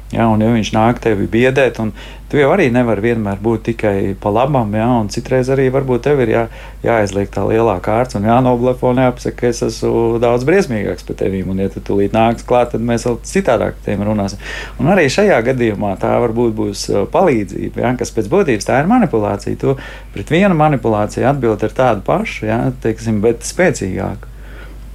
Ja, 0.10 0.26
un, 0.32 0.42
ja 0.42 0.50
viņš 0.50 0.72
nāk 0.74 1.04
tevi 1.04 1.28
biedēt, 1.30 1.78
un 1.84 1.92
tu 2.30 2.38
jau 2.38 2.50
arī 2.54 2.68
nevari 2.74 3.10
vienmēr 3.10 3.40
būt 3.42 3.64
tikai 3.72 3.96
pa 4.22 4.32
labam, 4.34 4.72
ja, 4.78 4.88
un 5.02 5.10
citreiz 5.12 5.50
arī 5.50 5.68
varbūt 5.74 6.04
tev 6.06 6.22
ir 6.24 6.32
jā, 6.34 6.44
jāizliek 6.86 7.32
tā 7.34 7.44
lielā 7.48 7.76
kārta 7.84 8.20
un 8.20 8.28
jānoblefo, 8.30 8.92
neapsaka, 8.98 9.36
ka 9.40 9.50
es 9.50 9.64
esmu 9.66 10.20
daudz 10.22 10.46
briesmīgāks 10.48 11.08
par 11.08 11.20
tevi, 11.24 11.42
un 11.42 11.62
ja 11.64 11.70
tu 11.74 11.82
tūlīt 11.86 12.14
nāks 12.16 12.46
klāt, 12.48 12.74
tad 12.76 12.86
mēs 12.86 13.08
vēl 13.10 13.20
citādāk 13.26 13.82
tiem 13.86 14.06
runāsim. 14.06 14.42
Un 14.80 14.92
arī 14.94 15.08
šajā 15.12 15.42
gadījumā 15.50 15.96
tā 16.02 16.16
varbūt 16.24 16.56
būs 16.58 16.86
uh, 16.94 17.04
palīdzība, 17.12 17.84
ja, 17.86 17.94
kas 18.00 18.14
pēc 18.16 18.30
būtības 18.32 18.70
tā 18.70 18.82
ir 18.84 18.90
manipulācija. 18.92 19.60
Tu 19.60 19.78
pret 20.14 20.34
vienu 20.34 20.58
manipulāciju 20.60 21.30
atbild 21.30 21.66
ar 21.66 21.78
tādu 21.82 22.06
pašu, 22.06 22.46
ja, 22.50 22.64
teiksim, 22.84 23.24
bet 23.26 23.48
spēcīgāku. 23.48 24.36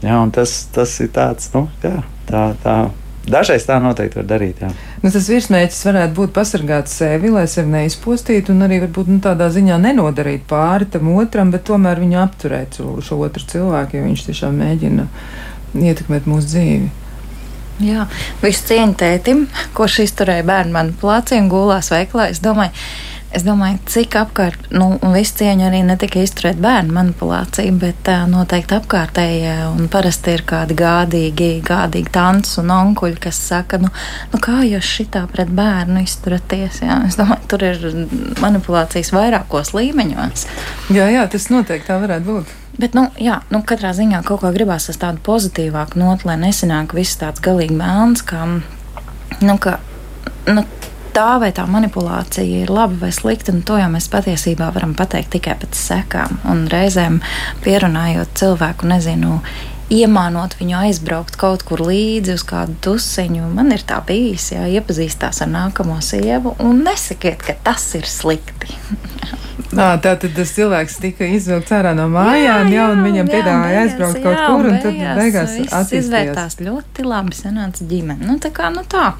Ja, 0.05 0.21
tas, 0.35 0.67
tas 0.75 0.99
ir 1.01 1.11
tāds, 1.15 1.49
nu, 1.55 1.67
jā, 1.83 2.03
tā, 2.29 2.51
tā 2.63 2.77
Dažreiz 3.25 3.65
tā 3.65 3.79
noteikti 3.81 4.19
var 4.19 4.27
darīt. 4.29 4.59
Jā. 4.61 4.69
Nu, 5.01 5.09
tas 5.09 5.29
virsmēķis 5.33 5.85
varētu 5.89 6.17
būt 6.19 6.33
pasargāt 6.37 6.91
sevi, 6.93 7.31
lai 7.33 7.47
sevi 7.49 7.73
neizpostītu, 7.73 8.53
un 8.53 8.67
arī 8.67 8.83
varbūt 8.83 9.09
nu, 9.09 9.17
tādā 9.25 9.49
ziņā 9.55 9.79
nenodarīt 9.81 10.45
pāri 10.51 10.91
tam 10.93 11.09
otram, 11.15 11.53
bet 11.55 11.65
tomēr 11.71 12.03
viņu 12.05 12.21
apturēt 12.21 12.77
šo, 12.81 12.91
šo 13.05 13.23
otru 13.25 13.47
cilvēku, 13.49 13.97
ja 13.97 14.05
viņš 14.05 14.27
tiešām 14.29 14.61
mēģina 14.61 15.09
ietekmēt 15.89 16.29
mūsu 16.29 16.53
dzīvi. 16.53 16.93
Jā, 17.83 18.05
visu 18.39 18.69
cieņu 18.69 18.95
tētim, 19.01 19.47
kurš 19.75 20.05
izturēja 20.05 20.45
bērnu 20.47 20.77
manipulāciju 20.77 21.43
un 21.43 21.51
gulās 21.51 21.89
veiklā. 21.91 22.29
Es 22.31 22.39
domāju, 22.45 22.71
Es 23.35 23.43
domāju, 23.43 23.81
cik 23.91 24.15
apkārt, 24.21 24.69
nu, 24.71 24.93
un 25.03 25.15
visu 25.17 25.41
cieņu 25.41 25.65
arī 25.67 25.81
ne 25.83 25.97
tikai 25.99 26.23
izturēt 26.23 26.61
bērnu 26.63 26.95
manipulāciju, 26.95 27.73
bet 27.83 28.11
uh, 28.13 28.29
noteikti 28.31 28.77
apkārtējie. 28.77 29.55
Un 29.73 29.89
parasti 29.91 30.37
ir 30.37 30.45
kādi 30.47 30.77
gādīgi, 30.79 31.49
gādīgi 31.67 32.13
tantes 32.15 32.61
un 32.63 32.71
onkuļi, 32.71 33.19
kas 33.27 33.41
saka, 33.49 33.81
nu, 33.83 33.91
nu 34.31 34.41
kā 34.45 34.61
jūs 34.63 34.87
šitā 35.01 35.25
pret 35.33 35.51
bērnu 35.51 36.05
izturaties. 36.05 36.79
Jā? 36.87 37.01
Es 37.09 37.19
domāju, 37.19 37.51
tur 37.51 37.67
ir 37.67 37.83
manipulācijas 38.45 39.11
vairākos 39.17 39.75
līmeņos. 39.75 40.47
Jā, 40.95 41.11
jā, 41.11 41.27
tas 41.31 41.51
noteikti 41.51 41.91
tā 41.91 41.99
varētu 42.05 42.31
būt. 42.31 42.55
Bet, 42.79 42.95
nu, 42.95 43.09
jā, 43.19 43.41
nu, 43.55 43.65
katrā 43.67 43.91
ziņā 43.95 44.23
kaut 44.27 44.43
kā 44.43 44.55
gribās 44.55 44.87
uz 44.91 44.99
tādu 45.03 45.19
pozitīvāku 45.27 45.99
notu, 45.99 46.31
lai 46.31 46.39
nesanāk 46.43 46.95
viss 46.95 47.19
tāds 47.19 47.43
galīgi 47.43 47.75
melns, 47.79 48.23
kā, 48.27 48.47
nu, 49.43 49.59
ka, 49.63 49.81
nu, 50.51 50.67
tā 51.15 51.37
vai 51.43 51.51
tā 51.55 51.67
manipulācija 51.71 52.65
ir 52.65 52.73
laba 52.73 52.97
vai 53.05 53.13
slikta, 53.15 53.55
nu, 53.55 53.63
to 53.67 53.79
jau 53.79 53.91
mēs 53.93 54.09
patiesībā 54.13 54.71
varam 54.75 54.95
pateikt 54.99 55.35
tikai 55.37 55.57
pēc 55.63 55.79
sekām. 55.79 56.41
Un 56.51 56.67
reizēm 56.73 57.21
pierunājot 57.65 58.35
cilvēku, 58.41 58.89
nezinu, 58.91 59.39
iemānot 59.95 60.57
viņu 60.59 60.79
aizbraukt 60.81 61.37
kaut 61.41 61.65
kur 61.69 61.83
līdzi 61.85 62.35
uz 62.39 62.45
kādu 62.49 62.77
tusiņu. 62.87 63.47
Man 63.55 63.73
ir 63.75 63.85
tā 63.87 64.01
bijis, 64.07 64.51
jā, 64.55 64.65
iepazīstās 64.79 65.43
ar 65.45 65.51
nākamo 65.53 66.01
sievu 66.05 66.57
un 66.65 66.83
nesakiet, 66.87 67.45
ka 67.45 67.57
tas 67.67 67.87
ir 67.99 68.09
slikti. 68.09 68.75
Nā, 69.75 69.95
tā 70.03 70.13
tad 70.21 70.35
tas 70.37 70.51
cilvēks 70.55 71.01
tika 71.03 71.27
izvilkts 71.35 71.73
ārā 71.75 71.95
no 71.99 72.05
mājām, 72.11 72.69
jā, 72.71 72.77
jā, 72.77 72.89
un 72.95 73.01
viņam 73.03 73.31
piedāvāja 73.31 73.85
aizbraukt 73.85 74.21
kaut 74.23 74.37
jā, 74.37 74.49
kur, 74.51 74.69
un 74.71 74.81
tad 74.83 74.99
beigās 75.19 75.55
attīstījās. 75.81 76.59
ļoti 76.63 77.07
labi, 77.07 77.35
sanāca 77.39 77.87
ģimene. 77.91 78.23
Nu, 78.29 78.39
tā 78.43 78.53
kā, 78.55 78.71
nu 78.75 78.85
tā 78.87 79.13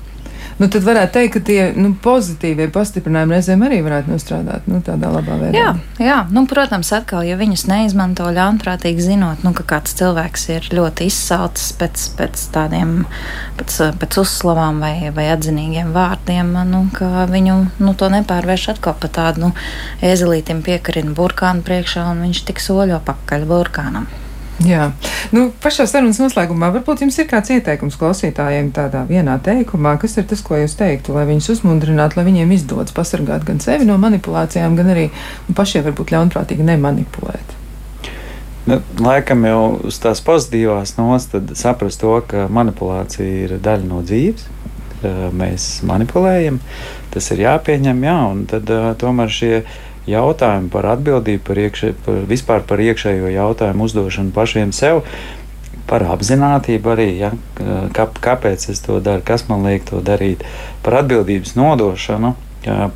nu, 0.61 0.69
tad 0.71 0.85
varētu 0.87 1.13
teikt, 1.17 1.33
ka 1.35 1.43
tie 1.45 1.61
nu, 1.77 1.93
pozitīvie 2.05 2.69
pastiprinājumi 2.75 3.37
reizēm 3.37 3.65
arī 3.67 3.81
varētu 3.85 4.13
nostrādāt 4.13 4.69
nu, 4.71 4.81
tādā 4.85 5.11
labā 5.13 5.39
veidā. 5.41 5.59
Jā, 5.59 5.71
jā. 6.03 6.19
Nu, 6.35 6.45
protams, 6.51 6.93
atkal, 6.97 7.25
ja 7.27 7.39
viņus 7.41 7.67
neizmanto 7.71 8.27
ļaunprātīgi, 8.35 9.07
zinot, 9.11 9.45
nu, 9.47 9.55
ka 9.57 9.67
kāds 9.75 9.97
cilvēks 9.99 10.49
ir 10.55 10.69
ļoti 10.75 11.09
izsalcis 11.11 11.75
pēc, 11.81 12.09
pēc 12.19 12.47
tādiem, 12.55 12.97
pēc, 13.61 13.79
pēc 14.03 14.21
uzslavām 14.25 14.83
vai, 14.85 14.95
vai 15.15 15.29
atzinīgiem 15.35 15.95
vārdiem, 15.95 16.55
nu, 16.71 16.85
ka 16.95 17.27
viņu 17.31 17.61
nu, 17.83 17.95
to 17.99 18.11
nepārvērš 18.15 18.69
atkal 18.77 18.99
pa 19.01 19.11
tādu 19.21 19.49
nu, 19.49 19.55
ezelītim 20.05 20.63
piekarina 20.67 21.15
burkānu 21.17 21.67
priekšā 21.67 22.07
un 22.13 22.27
viņš 22.29 22.45
tik 22.51 22.63
soļo 22.63 23.03
pakaļ 23.05 23.49
burkānam. 23.51 24.11
Jā, 24.63 24.93
nu, 25.35 25.49
pašā 25.63 25.83
sarunas 25.91 26.21
noslēgumā 26.23 26.69
varbūt 26.77 27.03
jums 27.03 27.17
ir 27.19 27.27
kāds 27.27 27.51
ieteikums 27.51 27.97
klausītājiem 27.99 28.69
tādā 28.77 29.01
vienā 29.09 29.35
teikumā, 29.43 29.97
kas 29.99 30.15
ir 30.21 30.29
tas, 30.31 30.45
ko 30.47 30.61
jūs 30.61 30.77
teiktu, 30.79 31.17
lai 31.17 31.25
viņus 31.27 31.51
uzmundrinātu, 31.57 32.21
lai 32.21 32.27
viņiem 32.29 32.53
izdodas 32.55 32.95
pasargāt 32.95 33.43
gan 33.49 33.59
sevi 33.61 33.89
no 33.89 33.99
manipulācijām, 33.99 34.77
gan 34.79 34.93
arī 34.95 35.09
nu, 35.49 35.57
pašiem 35.59 35.83
varbūt 35.89 36.15
ļaunprātīgi 36.15 36.69
nemanipulēt. 36.71 37.57
Nu, 38.71 38.79
laikam 39.03 39.43
jau 39.45 39.63
uz 39.91 39.99
tās 40.01 40.23
pozitīvās 40.25 40.95
nots, 40.97 41.27
tad 41.35 41.51
saprast 41.59 42.01
to, 42.01 42.15
ka 42.31 42.47
manipulācija 42.47 43.27
ir 43.49 43.57
daļa 43.59 43.91
no 43.91 44.05
dzīves. 44.07 44.47
Mēs 45.37 45.83
manipulējam, 45.85 46.63
tas 47.13 47.27
ir 47.35 47.43
jāpieņem, 47.43 47.99
jā, 48.07 48.15
un 48.31 48.47
tad 48.49 48.71
tomēr 49.03 49.29
šie 49.29 49.59
jautājumu 50.11 50.71
par 50.73 50.91
atbildību, 50.95 51.43
par, 51.47 51.61
iekšē, 51.67 51.93
par 52.05 52.21
vispār 52.31 52.65
par 52.69 52.83
iekšējo 52.85 53.33
jautājumu 53.35 53.89
uzdošanu 53.89 54.35
pašiem 54.37 54.73
sev. 54.77 55.05
Par 55.85 56.01
apziņotību 56.15 56.91
arī, 56.95 57.11
ja, 57.21 57.35
kā, 57.93 58.09
kāpēc 58.09 58.71
es 58.73 58.81
to 58.85 59.03
daru, 59.05 59.21
kas 59.27 59.45
man 59.51 59.67
liek 59.69 59.85
to 59.89 60.01
darīt, 60.05 60.45
par 60.85 61.03
atbildības 61.03 61.53
nodošanu, 61.59 62.33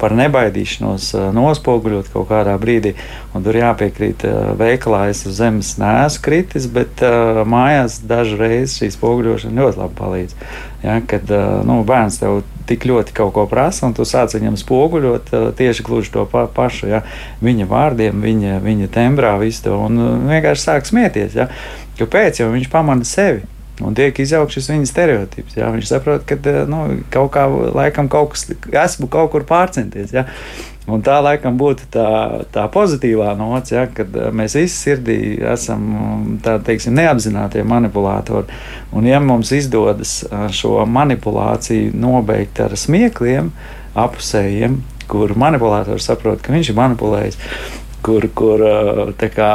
par 0.01 0.15
nebaidīšanos 0.17 1.11
nospoguļot 1.37 2.09
kaut 2.15 2.31
kādā 2.31 2.55
brīdī. 2.61 2.95
Un 3.37 3.45
tur 3.45 3.59
jāpiekrīt, 3.59 4.25
veikalā 4.57 5.09
es 5.13 5.25
uz 5.29 5.37
zemes 5.43 5.75
neesmu 5.81 6.25
kritis, 6.25 6.69
bet 6.73 7.03
mājās 7.49 8.01
dažreiz 8.09 8.79
šī 8.79 8.89
spoguļošana 8.97 9.61
ļoti 9.61 9.83
labi 9.83 9.99
palīdz. 9.99 10.39
Ja, 10.87 11.01
kad 11.05 11.29
nu, 11.69 11.83
bērns 11.85 12.21
tev 12.23 12.41
tik 12.69 12.87
ļoti 12.89 13.17
kaut 13.17 13.35
ko 13.37 13.47
prasa, 13.51 13.87
un 13.89 13.97
tu 13.97 14.07
sāc 14.09 14.37
viņam 14.37 14.57
spoguļot 14.61 15.35
tieši 15.59 15.85
gluži 15.87 16.15
to 16.15 16.25
pa, 16.31 16.47
pašu, 16.53 16.89
ja, 16.93 17.03
viņa 17.45 17.69
vārdiem, 17.71 18.25
viņa, 18.25 18.59
viņa 18.65 18.91
tembrā, 18.95 19.37
visu 19.41 19.69
to, 19.69 19.77
un 19.89 20.29
vienkārši 20.29 20.67
sāk 20.69 20.89
smieties. 20.89 21.39
Ja. 21.39 21.49
Kāpēc? 21.99 22.43
Jo 22.43 22.53
viņš 22.55 22.69
pamana 22.73 23.07
sevi. 23.09 23.47
Un 23.85 23.95
tiek 23.95 24.17
izjaukts 24.19 24.59
šis 24.59 24.71
viņa 24.73 24.89
stereotips. 24.91 25.57
Jā. 25.59 25.69
Viņš 25.75 25.91
saprot, 25.91 26.25
ka 26.27 26.39
eh, 26.39 26.65
nu, 26.71 26.83
kaut 27.15 27.31
kā 27.37 27.47
laikam 27.49 28.11
kaut 28.11 28.35
kas, 28.35 28.49
esmu 28.67 29.11
kaut 29.13 29.31
kur 29.35 29.47
pārcenties. 29.47 30.15
Jā. 30.15 30.27
Un 30.89 31.03
tā 31.05 31.19
laikam 31.21 31.59
būtu 31.61 31.91
tā, 31.93 32.11
tā 32.53 32.65
pozitīvā 32.73 33.35
nots, 33.37 33.75
ja, 33.75 33.85
kad 33.93 34.15
eh, 34.17 34.31
mēs 34.33 34.57
visi 34.57 34.77
sirdī 34.77 35.19
esam 35.53 36.39
tā, 36.45 36.57
teiksim, 36.65 36.97
neapzinātie 36.97 37.65
manipulatori. 37.69 38.49
Un, 38.97 39.09
ja 39.09 39.21
mums 39.21 39.53
izdodas 39.53 40.23
eh, 40.25 40.47
šo 40.55 40.81
manipulāciju 40.89 41.93
nobeigt 41.99 42.63
ar 42.65 42.77
smiekliem, 42.81 43.51
apusējiem, 43.99 44.79
kur 45.09 45.35
manipulators 45.41 46.09
saprot, 46.09 46.41
ka 46.45 46.55
viņš 46.55 46.73
ir 46.73 46.79
manipulējis, 46.79 47.39
kur, 48.05 48.25
kur 48.37 48.65
kā, 49.19 49.51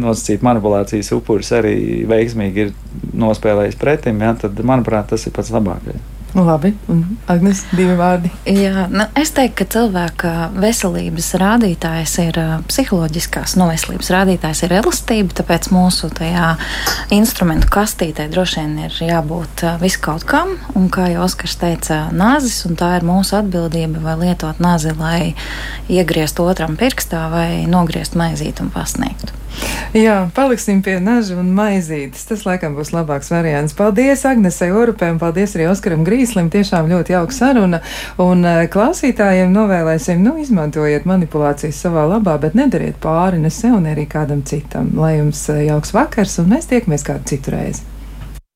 nosacīt 0.00 0.44
manipulācijas 0.46 1.12
upuris 1.16 1.52
arī 1.56 1.74
veiksmīgi 2.08 2.64
ir 2.66 2.72
nospēlējis 3.20 3.76
pretim, 3.80 4.22
ja, 4.24 4.32
tad, 4.46 4.60
manuprāt, 4.64 5.10
tas 5.12 5.28
ir 5.28 5.36
pats 5.36 5.52
labākais. 5.52 6.19
Nu, 6.30 6.44
labi, 6.46 6.70
un 6.90 7.02
Agnēs, 7.30 7.64
divi 7.74 7.96
vārdi. 7.98 8.30
Jā, 8.46 8.84
nu, 8.92 9.02
es 9.18 9.32
teiktu, 9.34 9.56
ka 9.60 9.66
cilvēka 9.74 10.32
veselības 10.62 11.32
rādītājs 11.42 12.12
ir 12.22 12.38
psiholoģiskās 12.70 13.56
no 13.58 13.66
veselības 13.70 14.12
rādītājs 14.14 14.62
ir 14.66 14.76
elastība, 14.78 15.34
tāpēc 15.40 15.70
mūsu 15.74 16.12
tajā 16.14 16.52
instrumentu 17.16 17.70
kastītē 17.74 18.28
droši 18.30 18.62
vien 18.62 18.78
ir 18.86 19.00
jābūt 19.10 19.64
viskaut 19.82 20.26
kam, 20.28 20.54
un 20.78 20.86
kā 20.92 21.08
jau 21.10 21.26
Oskars 21.26 21.58
teica, 21.58 22.04
nāzis, 22.14 22.62
un 22.68 22.78
tā 22.78 22.94
ir 23.00 23.06
mūsu 23.10 23.34
atbildība, 23.40 24.02
vai 24.04 24.16
lietot 24.22 24.62
nazi, 24.62 24.94
lai 25.00 25.34
iegriezt 25.90 26.38
otram 26.42 26.78
pirkstā 26.78 27.26
vai 27.34 27.48
nogriezt 27.70 28.14
maizīti 28.18 28.62
un 28.62 28.70
pasniegtu. 28.74 29.34
Jā, 29.90 30.28
paliksim 30.34 30.84
pie 30.86 31.00
naža 31.02 31.34
un 31.40 31.48
maizītes. 31.56 32.22
Tas 32.28 32.44
laikam 32.46 32.76
būs 32.78 32.92
labāks 32.94 33.32
variants. 33.32 33.74
Paldies 33.74 34.22
Agnesei 34.28 34.70
Orupē 34.70 35.08
un 35.10 35.18
paldies 35.18 35.56
arī 35.58 35.66
Oskaram 35.70 36.04
Grīslim. 36.06 36.50
Tiešām 36.52 36.90
ļoti 36.92 37.16
jauka 37.16 37.34
saruna. 37.34 37.82
Un 38.22 38.46
uh, 38.46 38.62
klausītājiem 38.70 39.50
novēlēsim, 39.54 40.22
nu, 40.22 40.36
izmantojiet 40.38 41.08
manipulācijas 41.10 41.82
savā 41.82 42.06
labā, 42.12 42.38
bet 42.42 42.54
nedariet 42.58 43.02
pāri 43.02 43.42
ne 43.42 43.50
sev, 43.50 43.80
ne 43.82 43.96
arī 43.96 44.06
kādam 44.10 44.44
citam. 44.46 44.92
Lai 44.94 45.16
jums 45.18 45.42
uh, 45.50 45.58
jauks 45.66 45.96
vakars 45.96 46.38
un 46.38 46.52
mēs 46.54 46.70
tiekamies 46.70 47.06
kādu 47.10 47.34
citu 47.34 47.58
reizi. 47.58 47.99